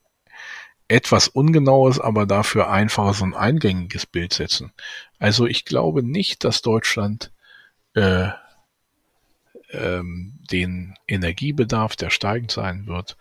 etwas 0.88 1.27
ungenaues, 1.27 1.99
aber 1.99 2.25
dafür 2.25 2.69
einfaches 2.69 3.21
und 3.21 3.33
eingängiges 3.33 4.05
Bild 4.05 4.33
setzen. 4.33 4.71
Also 5.19 5.47
ich 5.47 5.65
glaube 5.65 6.03
nicht, 6.03 6.43
dass 6.43 6.61
Deutschland 6.61 7.31
äh, 7.93 8.29
ähm, 9.71 10.39
den 10.51 10.95
Energiebedarf, 11.07 11.95
der 11.95 12.09
steigend 12.09 12.51
sein 12.51 12.88
wird, 12.88 13.17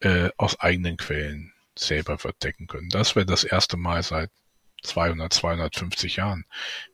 äh, 0.00 0.30
aus 0.36 0.58
eigenen 0.60 0.96
Quellen 0.96 1.52
selber 1.76 2.22
wird 2.24 2.42
decken 2.42 2.66
können. 2.66 2.88
Das 2.88 3.16
wäre 3.16 3.26
das 3.26 3.44
erste 3.44 3.76
Mal 3.76 4.02
seit 4.02 4.30
200, 4.84 5.32
250 5.32 6.16
Jahren. 6.16 6.44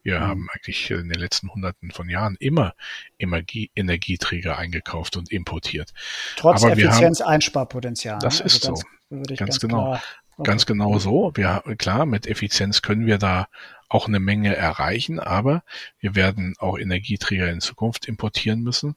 Wir 0.03 0.21
mhm. 0.21 0.25
haben 0.25 0.49
eigentlich 0.53 0.91
in 0.91 1.09
den 1.09 1.19
letzten 1.19 1.51
Hunderten 1.51 1.91
von 1.91 2.09
Jahren 2.09 2.37
immer 2.41 2.75
Energie, 3.19 3.71
Energieträger 3.75 4.59
eingekauft 4.59 5.17
und 5.17 5.31
importiert. 5.31 5.93
Trotz 6.37 6.65
Effizienz-Einsparpotenzial. 6.65 8.19
Das 8.21 8.39
ne? 8.39 8.45
also 8.45 8.57
ist 8.57 8.65
ganz, 8.65 8.81
so. 8.81 9.17
Ganz, 9.17 9.39
ganz, 9.39 9.61
genau. 9.61 9.83
Klar, 9.83 10.03
okay. 10.37 10.51
Ganz 10.51 10.67
genau 10.67 10.99
so. 10.99 11.33
Wir, 11.35 11.63
klar, 11.79 12.07
mit 12.07 12.27
Effizienz 12.27 12.83
können 12.83 13.07
wir 13.07 13.19
da 13.19 13.49
auch 13.89 14.07
eine 14.07 14.21
Menge 14.21 14.55
erreichen, 14.55 15.19
aber 15.19 15.65
wir 15.99 16.15
werden 16.15 16.55
auch 16.59 16.79
Energieträger 16.79 17.51
in 17.51 17.61
Zukunft 17.61 18.07
importieren 18.07 18.63
müssen. 18.63 18.95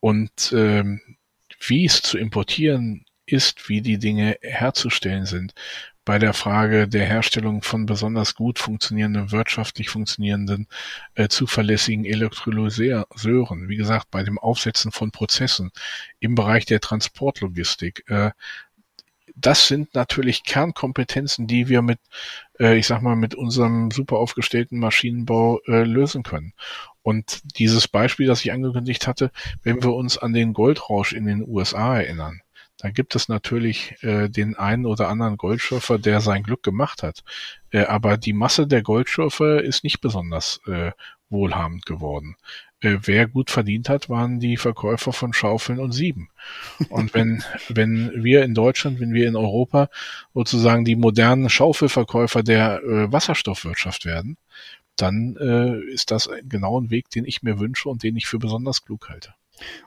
Und 0.00 0.52
ähm, 0.56 1.00
wie 1.60 1.84
es 1.84 2.00
zu 2.00 2.16
importieren 2.16 3.04
ist, 3.26 3.68
wie 3.68 3.82
die 3.82 3.98
Dinge 3.98 4.38
herzustellen 4.40 5.26
sind, 5.26 5.52
bei 6.10 6.18
der 6.18 6.34
Frage 6.34 6.88
der 6.88 7.06
Herstellung 7.06 7.62
von 7.62 7.86
besonders 7.86 8.34
gut 8.34 8.58
funktionierenden, 8.58 9.30
wirtschaftlich 9.30 9.90
funktionierenden, 9.90 10.66
äh, 11.14 11.28
zuverlässigen 11.28 12.04
Elektrolyseuren, 12.04 13.68
wie 13.68 13.76
gesagt, 13.76 14.10
bei 14.10 14.24
dem 14.24 14.36
Aufsetzen 14.36 14.90
von 14.90 15.12
Prozessen 15.12 15.70
im 16.18 16.34
Bereich 16.34 16.66
der 16.66 16.80
Transportlogistik, 16.80 18.02
äh, 18.08 18.32
das 19.36 19.68
sind 19.68 19.94
natürlich 19.94 20.42
Kernkompetenzen, 20.42 21.46
die 21.46 21.68
wir 21.68 21.80
mit, 21.80 22.00
äh, 22.58 22.76
ich 22.76 22.88
sag 22.88 23.02
mal, 23.02 23.14
mit 23.14 23.36
unserem 23.36 23.92
super 23.92 24.16
aufgestellten 24.16 24.80
Maschinenbau 24.80 25.60
äh, 25.68 25.84
lösen 25.84 26.24
können. 26.24 26.54
Und 27.02 27.40
dieses 27.56 27.86
Beispiel, 27.86 28.26
das 28.26 28.44
ich 28.44 28.50
angekündigt 28.50 29.06
hatte, 29.06 29.30
wenn 29.62 29.80
wir 29.80 29.94
uns 29.94 30.18
an 30.18 30.32
den 30.32 30.54
Goldrausch 30.54 31.12
in 31.12 31.26
den 31.26 31.46
USA 31.46 32.00
erinnern, 32.00 32.42
da 32.80 32.90
gibt 32.90 33.14
es 33.14 33.28
natürlich 33.28 34.02
äh, 34.02 34.30
den 34.30 34.56
einen 34.56 34.86
oder 34.86 35.08
anderen 35.08 35.36
Goldschürfer, 35.36 35.98
der 35.98 36.22
sein 36.22 36.42
Glück 36.42 36.62
gemacht 36.62 37.02
hat. 37.02 37.22
Äh, 37.70 37.84
aber 37.84 38.16
die 38.16 38.32
Masse 38.32 38.66
der 38.66 38.82
Goldschürfer 38.82 39.62
ist 39.62 39.84
nicht 39.84 40.00
besonders 40.00 40.60
äh, 40.66 40.92
wohlhabend 41.28 41.84
geworden. 41.84 42.36
Äh, 42.80 42.96
wer 43.02 43.28
gut 43.28 43.50
verdient 43.50 43.90
hat, 43.90 44.08
waren 44.08 44.40
die 44.40 44.56
Verkäufer 44.56 45.12
von 45.12 45.34
Schaufeln 45.34 45.78
und 45.78 45.92
Sieben. 45.92 46.30
Und 46.88 47.12
wenn, 47.14 47.44
wenn 47.68 48.12
wir 48.24 48.44
in 48.44 48.54
Deutschland, 48.54 48.98
wenn 48.98 49.12
wir 49.12 49.28
in 49.28 49.36
Europa 49.36 49.90
sozusagen 50.32 50.86
die 50.86 50.96
modernen 50.96 51.50
Schaufelverkäufer 51.50 52.42
der 52.42 52.82
äh, 52.82 53.12
Wasserstoffwirtschaft 53.12 54.06
werden, 54.06 54.38
dann 54.96 55.36
äh, 55.36 55.78
ist 55.92 56.10
das 56.10 56.30
genau 56.44 56.80
ein 56.80 56.90
Weg, 56.90 57.10
den 57.10 57.26
ich 57.26 57.42
mir 57.42 57.58
wünsche 57.58 57.90
und 57.90 58.02
den 58.02 58.16
ich 58.16 58.26
für 58.26 58.38
besonders 58.38 58.84
klug 58.84 59.10
halte. 59.10 59.34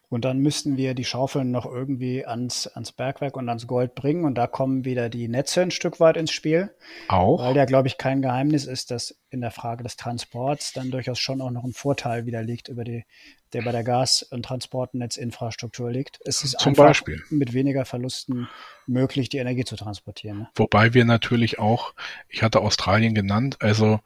Und 0.10 0.26
dann 0.26 0.40
müssten 0.40 0.78
wir 0.78 0.94
die 0.94 1.06
Schaufeln 1.06 1.52
noch 1.52 1.66
irgendwie 1.66 2.26
ans, 2.26 2.68
ans 2.68 2.92
Bergwerk 2.92 3.36
und 3.36 3.50
ans 3.50 3.68
Gold 3.68 3.96
bringen. 3.96 4.26
Und 4.26 4.36
da 4.36 4.48
kommen 4.48 4.86
wieder 4.86 5.10
die 5.10 5.28
Netze 5.28 5.62
ein 5.62 5.72
Stück 5.72 6.00
weit 6.00 6.18
ins 6.18 6.32
Spiel. 6.32 6.72
Auch. 7.08 7.42
Weil 7.42 7.56
ja, 7.56 7.66
glaube 7.66 7.88
ich, 7.88 7.98
kein 7.98 8.22
Geheimnis 8.22 8.66
ist, 8.66 8.92
dass 8.92 9.18
in 9.30 9.42
der 9.42 9.52
Frage 9.52 9.84
des 9.84 9.98
Transports 9.98 10.74
dann 10.74 10.92
durchaus 10.92 11.20
schon 11.20 11.42
auch 11.42 11.52
noch 11.52 11.64
ein 11.64 11.74
Vorteil 11.74 12.26
wieder 12.26 12.44
liegt 12.44 12.68
über 12.70 12.84
die 12.84 13.06
der 13.54 13.62
bei 13.62 13.72
der 13.72 13.84
Gas- 13.84 14.24
und 14.24 14.44
Transportnetzinfrastruktur 14.44 15.92
liegt. 15.92 16.20
Es 16.26 16.44
ist 16.44 16.60
Zum 16.60 16.72
einfach 16.72 16.88
Beispiel. 16.88 17.22
mit 17.30 17.54
weniger 17.54 17.86
Verlusten 17.86 18.48
möglich, 18.88 19.30
die 19.30 19.38
Energie 19.38 19.64
zu 19.64 19.76
transportieren. 19.76 20.40
Ne? 20.40 20.50
Wobei 20.56 20.94
wir 20.94 21.06
natürlich 21.06 21.60
auch, 21.60 21.94
ich 22.30 22.44
hatte 22.44 22.62
Australien 22.62 23.14
genannt, 23.14 23.58
also 23.60 24.00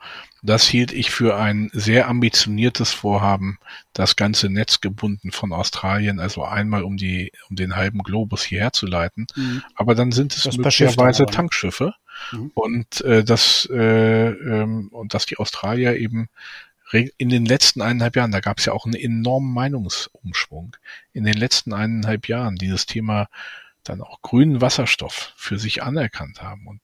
das 0.43 0.67
hielt 0.67 0.91
ich 0.91 1.11
für 1.11 1.35
ein 1.35 1.69
sehr 1.73 2.07
ambitioniertes 2.07 2.93
Vorhaben, 2.93 3.57
das 3.93 4.15
ganze 4.15 4.49
Netz 4.49 4.81
gebunden 4.81 5.31
von 5.31 5.51
Australien, 5.51 6.19
also 6.19 6.43
einmal 6.43 6.83
um 6.83 6.97
die, 6.97 7.31
um 7.49 7.55
den 7.55 7.75
halben 7.75 7.99
Globus 7.99 8.43
hierher 8.43 8.73
zu 8.73 8.85
leiten. 8.85 9.27
Mhm. 9.35 9.63
Aber 9.75 9.95
dann 9.95 10.11
sind 10.11 10.35
es 10.35 10.43
das 10.43 10.57
möglicherweise 10.57 11.23
ne? 11.23 11.31
Tankschiffe. 11.31 11.93
Mhm. 12.31 12.51
Und 12.53 13.01
äh, 13.01 13.23
das 13.23 13.67
äh, 13.71 14.29
ähm, 14.29 14.89
und 14.89 15.13
dass 15.13 15.25
die 15.25 15.37
Australier 15.37 15.97
eben 15.97 16.29
in 16.91 17.29
den 17.29 17.45
letzten 17.45 17.81
eineinhalb 17.81 18.15
Jahren, 18.15 18.31
da 18.31 18.39
gab 18.39 18.59
es 18.59 18.65
ja 18.65 18.73
auch 18.73 18.85
einen 18.85 18.95
enormen 18.95 19.53
Meinungsumschwung, 19.53 20.77
in 21.11 21.25
den 21.25 21.33
letzten 21.33 21.73
eineinhalb 21.73 22.27
Jahren 22.27 22.55
dieses 22.55 22.85
Thema 22.85 23.27
dann 23.83 24.01
auch 24.01 24.21
grünen 24.21 24.61
Wasserstoff 24.61 25.33
für 25.35 25.59
sich 25.59 25.83
anerkannt 25.83 26.41
haben 26.41 26.67
und 26.67 26.81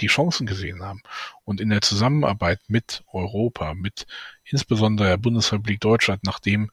die 0.00 0.06
Chancen 0.06 0.46
gesehen 0.46 0.82
haben 0.82 1.02
und 1.44 1.60
in 1.60 1.70
der 1.70 1.80
Zusammenarbeit 1.80 2.60
mit 2.68 3.04
Europa, 3.12 3.74
mit 3.74 4.06
insbesondere 4.44 5.08
der 5.08 5.16
Bundesrepublik 5.16 5.80
Deutschland, 5.80 6.24
nachdem 6.24 6.70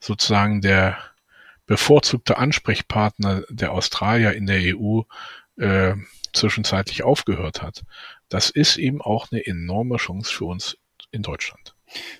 sozusagen 0.00 0.60
der 0.60 0.98
bevorzugte 1.66 2.36
Ansprechpartner 2.36 3.44
der 3.48 3.72
Australier 3.72 4.34
in 4.34 4.46
der 4.46 4.76
EU 4.76 5.02
äh, 5.56 5.94
zwischenzeitlich 6.34 7.02
aufgehört 7.02 7.62
hat. 7.62 7.84
Das 8.28 8.50
ist 8.50 8.76
eben 8.76 9.00
auch 9.00 9.30
eine 9.30 9.46
enorme 9.46 9.96
Chance 9.96 10.32
für 10.32 10.44
uns 10.44 10.76
in 11.10 11.22
Deutschland. 11.22 11.71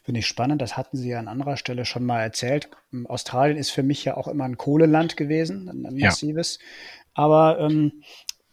Finde 0.03 0.20
ich 0.20 0.27
spannend. 0.27 0.62
Das 0.62 0.77
hatten 0.77 0.97
Sie 0.97 1.11
ja 1.11 1.18
an 1.18 1.29
anderer 1.29 1.57
Stelle 1.57 1.85
schon 1.85 2.05
mal 2.05 2.20
erzählt. 2.20 2.68
Australien 3.05 3.57
ist 3.57 3.70
für 3.70 3.83
mich 3.83 4.05
ja 4.05 4.16
auch 4.16 4.29
immer 4.29 4.45
ein 4.45 4.57
Kohleland 4.57 5.16
gewesen, 5.16 5.68
ein 5.68 5.99
massives. 5.99 6.59
Ja. 6.61 6.66
Aber 7.14 7.61
ähm, 7.61 8.03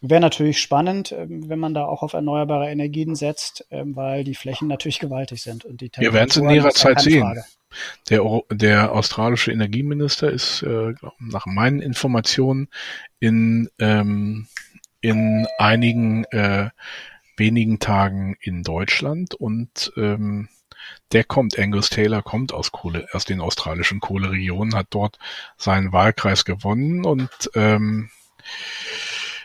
wäre 0.00 0.20
natürlich 0.20 0.60
spannend, 0.60 1.12
ähm, 1.12 1.48
wenn 1.48 1.58
man 1.58 1.74
da 1.74 1.84
auch 1.84 2.02
auf 2.02 2.12
erneuerbare 2.12 2.70
Energien 2.70 3.14
setzt, 3.14 3.66
ähm, 3.70 3.96
weil 3.96 4.24
die 4.24 4.34
Flächen 4.34 4.68
natürlich 4.68 4.98
gewaltig 4.98 5.42
sind. 5.42 5.64
Und 5.64 5.80
die 5.80 5.90
Wir 5.96 6.12
werden 6.12 6.30
es 6.30 6.36
in 6.36 6.46
näherer 6.46 6.70
Zeit 6.70 7.00
sehen. 7.00 7.42
Der, 8.08 8.22
der 8.50 8.92
australische 8.92 9.52
Energieminister 9.52 10.30
ist 10.30 10.62
äh, 10.62 10.94
nach 11.20 11.46
meinen 11.46 11.80
Informationen 11.80 12.68
in, 13.20 13.68
ähm, 13.78 14.48
in 15.00 15.46
einigen 15.58 16.24
äh, 16.24 16.70
wenigen 17.36 17.78
Tagen 17.78 18.36
in 18.40 18.64
Deutschland 18.64 19.34
und 19.34 19.92
ähm, 19.96 20.48
der 21.12 21.24
kommt, 21.24 21.58
Angus 21.58 21.90
Taylor 21.90 22.22
kommt 22.22 22.52
aus 22.52 22.72
Kohle, 22.72 23.06
aus 23.12 23.24
den 23.24 23.40
australischen 23.40 24.00
Kohleregionen, 24.00 24.74
hat 24.74 24.88
dort 24.90 25.18
seinen 25.56 25.92
Wahlkreis 25.92 26.44
gewonnen 26.44 27.04
und 27.04 27.30
ähm, 27.54 28.10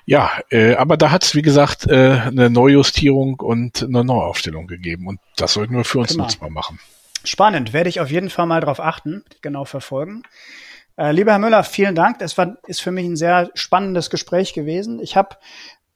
ja, 0.06 0.32
äh, 0.52 0.76
aber 0.76 0.98
da 0.98 1.10
hat 1.10 1.24
es, 1.24 1.34
wie 1.34 1.42
gesagt, 1.42 1.88
äh, 1.88 2.22
eine 2.28 2.52
Neujustierung 2.52 3.40
und 3.40 3.82
eine 3.82 4.04
Neuaufstellung 4.04 4.68
gegeben. 4.68 5.08
Und 5.08 5.20
das 5.36 5.54
sollten 5.54 5.76
wir 5.76 5.84
für 5.84 6.00
uns 6.00 6.12
genau. 6.12 6.26
nutzbar 6.26 6.52
machen. 6.52 6.80
Spannend, 7.24 7.74
werde 7.74 7.90
ich 7.90 8.00
auf 8.00 8.12
jeden 8.12 8.30
Fall 8.30 8.46
mal 8.46 8.62
drauf 8.62 8.80
achten, 8.80 9.24
genau 9.42 9.66
verfolgen. 9.66 10.22
Äh, 10.98 11.12
lieber 11.12 11.32
Herr 11.32 11.40
Müller, 11.40 11.64
vielen 11.64 11.96
Dank. 11.96 12.20
Das 12.20 12.38
war, 12.38 12.58
ist 12.68 12.82
für 12.82 12.92
mich 12.92 13.06
ein 13.06 13.18
sehr 13.18 13.50
spannendes 13.56 14.12
Gespräch 14.12 14.54
gewesen. 14.54 15.00
Ich 15.02 15.18
habe 15.18 15.38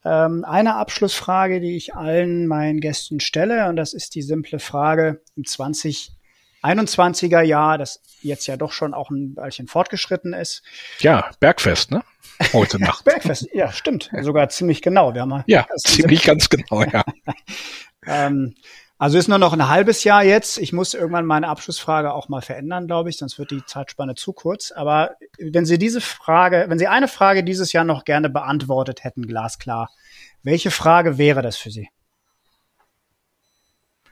eine 0.04 0.76
Abschlussfrage, 0.76 1.60
die 1.60 1.76
ich 1.76 1.96
allen 1.96 2.48
meinen 2.48 2.80
Gästen 2.80 3.20
stelle, 3.20 3.68
und 3.68 3.76
das 3.76 3.94
ist 3.94 4.16
die 4.16 4.22
simple 4.22 4.60
Frage 4.60 5.22
im 5.36 5.44
2021er 5.44 7.42
Jahr, 7.42 7.78
das 7.78 8.02
jetzt 8.22 8.48
ja 8.48 8.56
doch 8.56 8.72
schon 8.72 8.94
auch 8.94 9.10
ein 9.10 9.36
Weilchen 9.36 9.68
fortgeschritten 9.68 10.34
ist. 10.34 10.64
Ja, 11.00 11.32
Bergfest, 11.40 11.92
ne? 11.92 12.04
Heute 12.54 12.80
Nacht. 12.82 13.04
Bergfest, 13.04 13.50
ja, 13.54 13.72
stimmt. 13.72 14.10
Sogar 14.22 14.48
ziemlich 14.50 14.82
genau. 14.82 15.14
Wir 15.14 15.22
haben 15.22 15.44
ja, 15.48 15.68
ziemlich 15.78 16.24
ganz 16.24 16.50
genau, 16.50 16.84
ja. 16.84 17.04
ähm, 18.08 18.56
also 19.02 19.18
ist 19.18 19.30
nur 19.30 19.38
noch 19.38 19.54
ein 19.54 19.70
halbes 19.70 20.04
Jahr 20.04 20.26
jetzt. 20.26 20.58
Ich 20.58 20.74
muss 20.74 20.94
irgendwann 20.94 21.26
meine 21.26 21.48
Abschlussfrage 21.48 22.14
auch 22.14 22.28
mal 22.28 22.42
verändern, 22.42 22.86
glaube 22.86 23.10
ich, 23.10 23.18
sonst 23.18 23.40
wird 23.40 23.50
die 23.50 23.64
Zeitspanne 23.66 24.14
zu 24.14 24.34
kurz. 24.34 24.72
Aber 24.72 25.12
wenn 25.40 25.66
Sie 25.66 25.78
diese 25.78 26.02
Frage, 26.02 26.66
wenn 26.68 26.78
Sie 26.78 26.88
eine 26.88 27.08
Frage 27.08 27.46
dieses 27.46 27.72
Jahr 27.72 27.86
noch 27.86 28.04
gerne 28.04 28.30
beantwortet 28.30 29.06
hätten, 29.06 29.26
glasklar, 29.26 29.90
welche 30.44 30.70
Frage 30.70 31.18
wäre 31.18 31.42
das 31.42 31.56
für 31.56 31.72
Sie? 31.72 31.88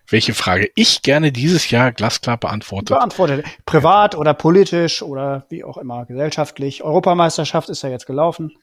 Welche 0.09 0.33
Frage 0.33 0.71
ich 0.75 1.01
gerne 1.01 1.33
dieses 1.33 1.69
Jahr 1.69 1.91
glasklar 1.91 2.37
beantwortet? 2.37 2.95
Beantwortet. 2.95 3.45
Privat 3.65 4.15
oder 4.15 4.33
politisch 4.33 5.01
oder 5.01 5.45
wie 5.49 5.65
auch 5.65 5.77
immer, 5.77 6.05
gesellschaftlich. 6.05 6.81
Europameisterschaft 6.81 7.67
ist 7.67 7.83
ja 7.83 7.89
jetzt 7.89 8.05
gelaufen. 8.05 8.53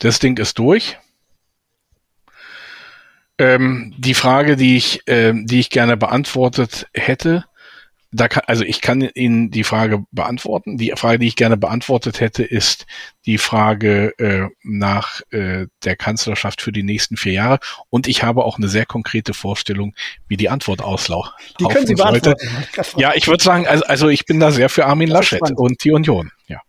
Das 0.00 0.18
Ding 0.18 0.36
ist 0.36 0.58
durch. 0.58 0.98
Ähm, 3.42 3.92
die 3.98 4.14
Frage, 4.14 4.54
die 4.54 4.76
ich, 4.76 5.08
äh, 5.08 5.32
die 5.34 5.58
ich 5.58 5.70
gerne 5.70 5.96
beantwortet 5.96 6.86
hätte, 6.94 7.44
da 8.12 8.28
kann, 8.28 8.44
also 8.46 8.62
ich 8.62 8.80
kann 8.80 9.00
Ihnen 9.00 9.50
die 9.50 9.64
Frage 9.64 10.04
beantworten. 10.12 10.76
Die 10.76 10.92
Frage, 10.94 11.18
die 11.18 11.26
ich 11.26 11.34
gerne 11.34 11.56
beantwortet 11.56 12.20
hätte, 12.20 12.44
ist 12.44 12.86
die 13.26 13.38
Frage 13.38 14.16
äh, 14.18 14.48
nach 14.62 15.22
äh, 15.30 15.66
der 15.82 15.96
Kanzlerschaft 15.96 16.62
für 16.62 16.70
die 16.70 16.84
nächsten 16.84 17.16
vier 17.16 17.32
Jahre. 17.32 17.58
Und 17.90 18.06
ich 18.06 18.22
habe 18.22 18.44
auch 18.44 18.58
eine 18.58 18.68
sehr 18.68 18.86
konkrete 18.86 19.34
Vorstellung, 19.34 19.94
wie 20.28 20.36
die 20.36 20.48
Antwort 20.48 20.80
auslaufen 20.80 21.32
Die 21.58 21.64
können 21.64 21.86
Sie 21.86 21.94
beantworten. 21.94 22.48
Ja, 22.96 23.12
ich 23.14 23.26
würde 23.26 23.42
sagen, 23.42 23.66
also, 23.66 23.84
also 23.86 24.08
ich 24.08 24.24
bin 24.24 24.38
da 24.38 24.52
sehr 24.52 24.68
für 24.68 24.86
Armin 24.86 25.08
Laschet 25.08 25.40
und 25.56 25.82
die 25.82 25.90
Union. 25.90 26.30
Ja. 26.46 26.60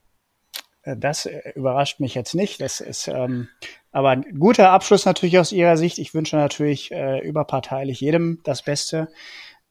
Äh, 0.81 0.95
das 0.97 1.27
äh, 1.27 1.51
überrascht 1.53 1.99
mich 1.99 2.15
jetzt 2.15 2.33
nicht. 2.33 2.61
Das 2.61 2.79
ist 2.79 3.07
ähm, 3.09 3.49
aber 3.93 4.09
ein 4.09 4.39
guter 4.39 4.71
Abschluss 4.71 5.05
natürlich 5.05 5.39
aus 5.39 5.51
Ihrer 5.51 5.77
Sicht. 5.77 5.99
Ich 5.99 6.13
wünsche 6.13 6.35
natürlich 6.35 6.91
äh, 6.91 7.19
überparteilich 7.19 8.01
jedem 8.01 8.39
das 8.43 8.63
Beste. 8.63 9.07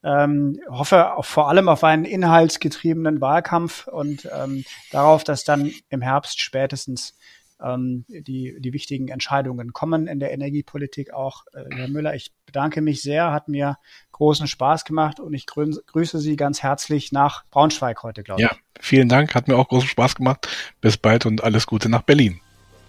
Ähm, 0.03 0.59
hoffe 0.69 1.11
vor 1.21 1.49
allem 1.49 1.69
auf 1.69 1.83
einen 1.83 2.05
inhaltsgetriebenen 2.05 3.21
Wahlkampf 3.21 3.87
und 3.87 4.27
ähm, 4.35 4.65
darauf, 4.91 5.23
dass 5.23 5.43
dann 5.43 5.71
im 5.89 6.01
Herbst 6.01 6.41
spätestens 6.41 7.15
ähm, 7.61 8.05
die, 8.07 8.57
die 8.59 8.73
wichtigen 8.73 9.09
Entscheidungen 9.09 9.71
kommen 9.73 10.07
in 10.07 10.19
der 10.19 10.31
Energiepolitik 10.31 11.13
auch. 11.13 11.43
Äh, 11.53 11.63
Herr 11.75 11.87
Müller, 11.87 12.15
ich 12.15 12.31
bedanke 12.45 12.81
mich 12.81 13.01
sehr, 13.01 13.31
hat 13.31 13.47
mir 13.47 13.77
großen 14.11 14.47
Spaß 14.47 14.85
gemacht 14.85 15.19
und 15.19 15.33
ich 15.33 15.45
grüße 15.45 16.19
Sie 16.19 16.35
ganz 16.35 16.63
herzlich 16.63 17.11
nach 17.11 17.45
Braunschweig 17.49 18.03
heute, 18.03 18.23
glaube 18.23 18.41
ich. 18.41 18.49
Ja, 18.49 18.55
vielen 18.79 19.09
Dank, 19.09 19.35
hat 19.35 19.47
mir 19.47 19.57
auch 19.57 19.67
großen 19.67 19.87
Spaß 19.87 20.15
gemacht. 20.15 20.47
Bis 20.81 20.97
bald 20.97 21.25
und 21.25 21.43
alles 21.43 21.65
Gute 21.65 21.89
nach 21.89 22.03
Berlin. 22.03 22.42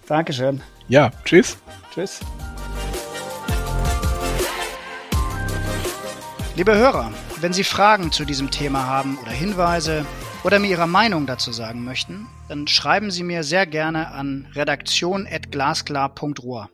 Dankeschön. 0.07 0.61
Ja, 0.87 1.11
tschüss. 1.23 1.57
Tschüss. 1.93 2.21
Liebe 6.55 6.75
Hörer, 6.75 7.11
wenn 7.41 7.53
Sie 7.53 7.63
Fragen 7.63 8.11
zu 8.11 8.23
diesem 8.23 8.51
Thema 8.51 8.85
haben 8.85 9.17
oder 9.21 9.31
Hinweise 9.31 10.05
oder 10.43 10.59
mir 10.59 10.69
Ihre 10.69 10.87
Meinung 10.87 11.25
dazu 11.25 11.51
sagen 11.51 11.83
möchten, 11.83 12.27
dann 12.47 12.67
schreiben 12.67 13.09
Sie 13.11 13.23
mir 13.23 13.43
sehr 13.43 13.65
gerne 13.65 14.11
an 14.11 14.47
redaktion.glasklar.ruhr. 14.55 16.69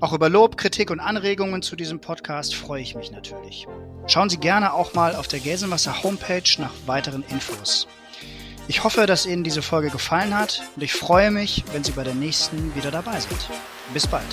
Auch 0.00 0.12
über 0.12 0.28
Lob, 0.28 0.56
Kritik 0.56 0.92
und 0.92 1.00
Anregungen 1.00 1.60
zu 1.60 1.74
diesem 1.74 2.00
Podcast 2.00 2.54
freue 2.54 2.82
ich 2.82 2.94
mich 2.94 3.10
natürlich. 3.10 3.66
Schauen 4.06 4.30
Sie 4.30 4.38
gerne 4.38 4.72
auch 4.72 4.94
mal 4.94 5.16
auf 5.16 5.26
der 5.26 5.40
Gelsenwasser 5.40 6.04
Homepage 6.04 6.44
nach 6.58 6.70
weiteren 6.86 7.24
Infos. 7.28 7.88
Ich 8.68 8.84
hoffe, 8.84 9.06
dass 9.06 9.26
Ihnen 9.26 9.44
diese 9.44 9.62
Folge 9.62 9.88
gefallen 9.90 10.36
hat 10.36 10.62
und 10.76 10.82
ich 10.82 10.92
freue 10.92 11.30
mich, 11.30 11.64
wenn 11.72 11.82
Sie 11.82 11.92
bei 11.92 12.04
der 12.04 12.14
nächsten 12.14 12.74
wieder 12.74 12.90
dabei 12.90 13.18
sind. 13.18 13.48
Bis 13.94 14.06
bald. 14.06 14.26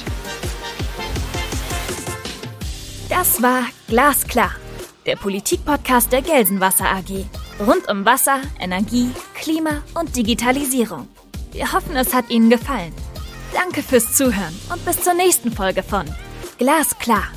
Das 3.09 3.41
war 3.41 3.63
Glasklar 3.88 4.51
der 5.05 5.15
Politikpodcast 5.15 6.11
der 6.11 6.21
Gelsenwasser 6.21 6.86
AG. 6.86 7.25
Rund 7.59 7.88
um 7.89 8.05
Wasser, 8.05 8.41
Energie, 8.59 9.11
Klima 9.36 9.83
und 9.93 10.15
Digitalisierung. 10.15 11.07
Wir 11.51 11.71
hoffen, 11.71 11.95
es 11.95 12.13
hat 12.13 12.29
Ihnen 12.29 12.49
gefallen. 12.49 12.93
Danke 13.53 13.81
fürs 13.81 14.13
Zuhören 14.13 14.53
und 14.73 14.83
bis 14.83 15.01
zur 15.01 15.13
nächsten 15.13 15.51
Folge 15.51 15.83
von 15.83 16.05
Glasklar. 16.57 17.29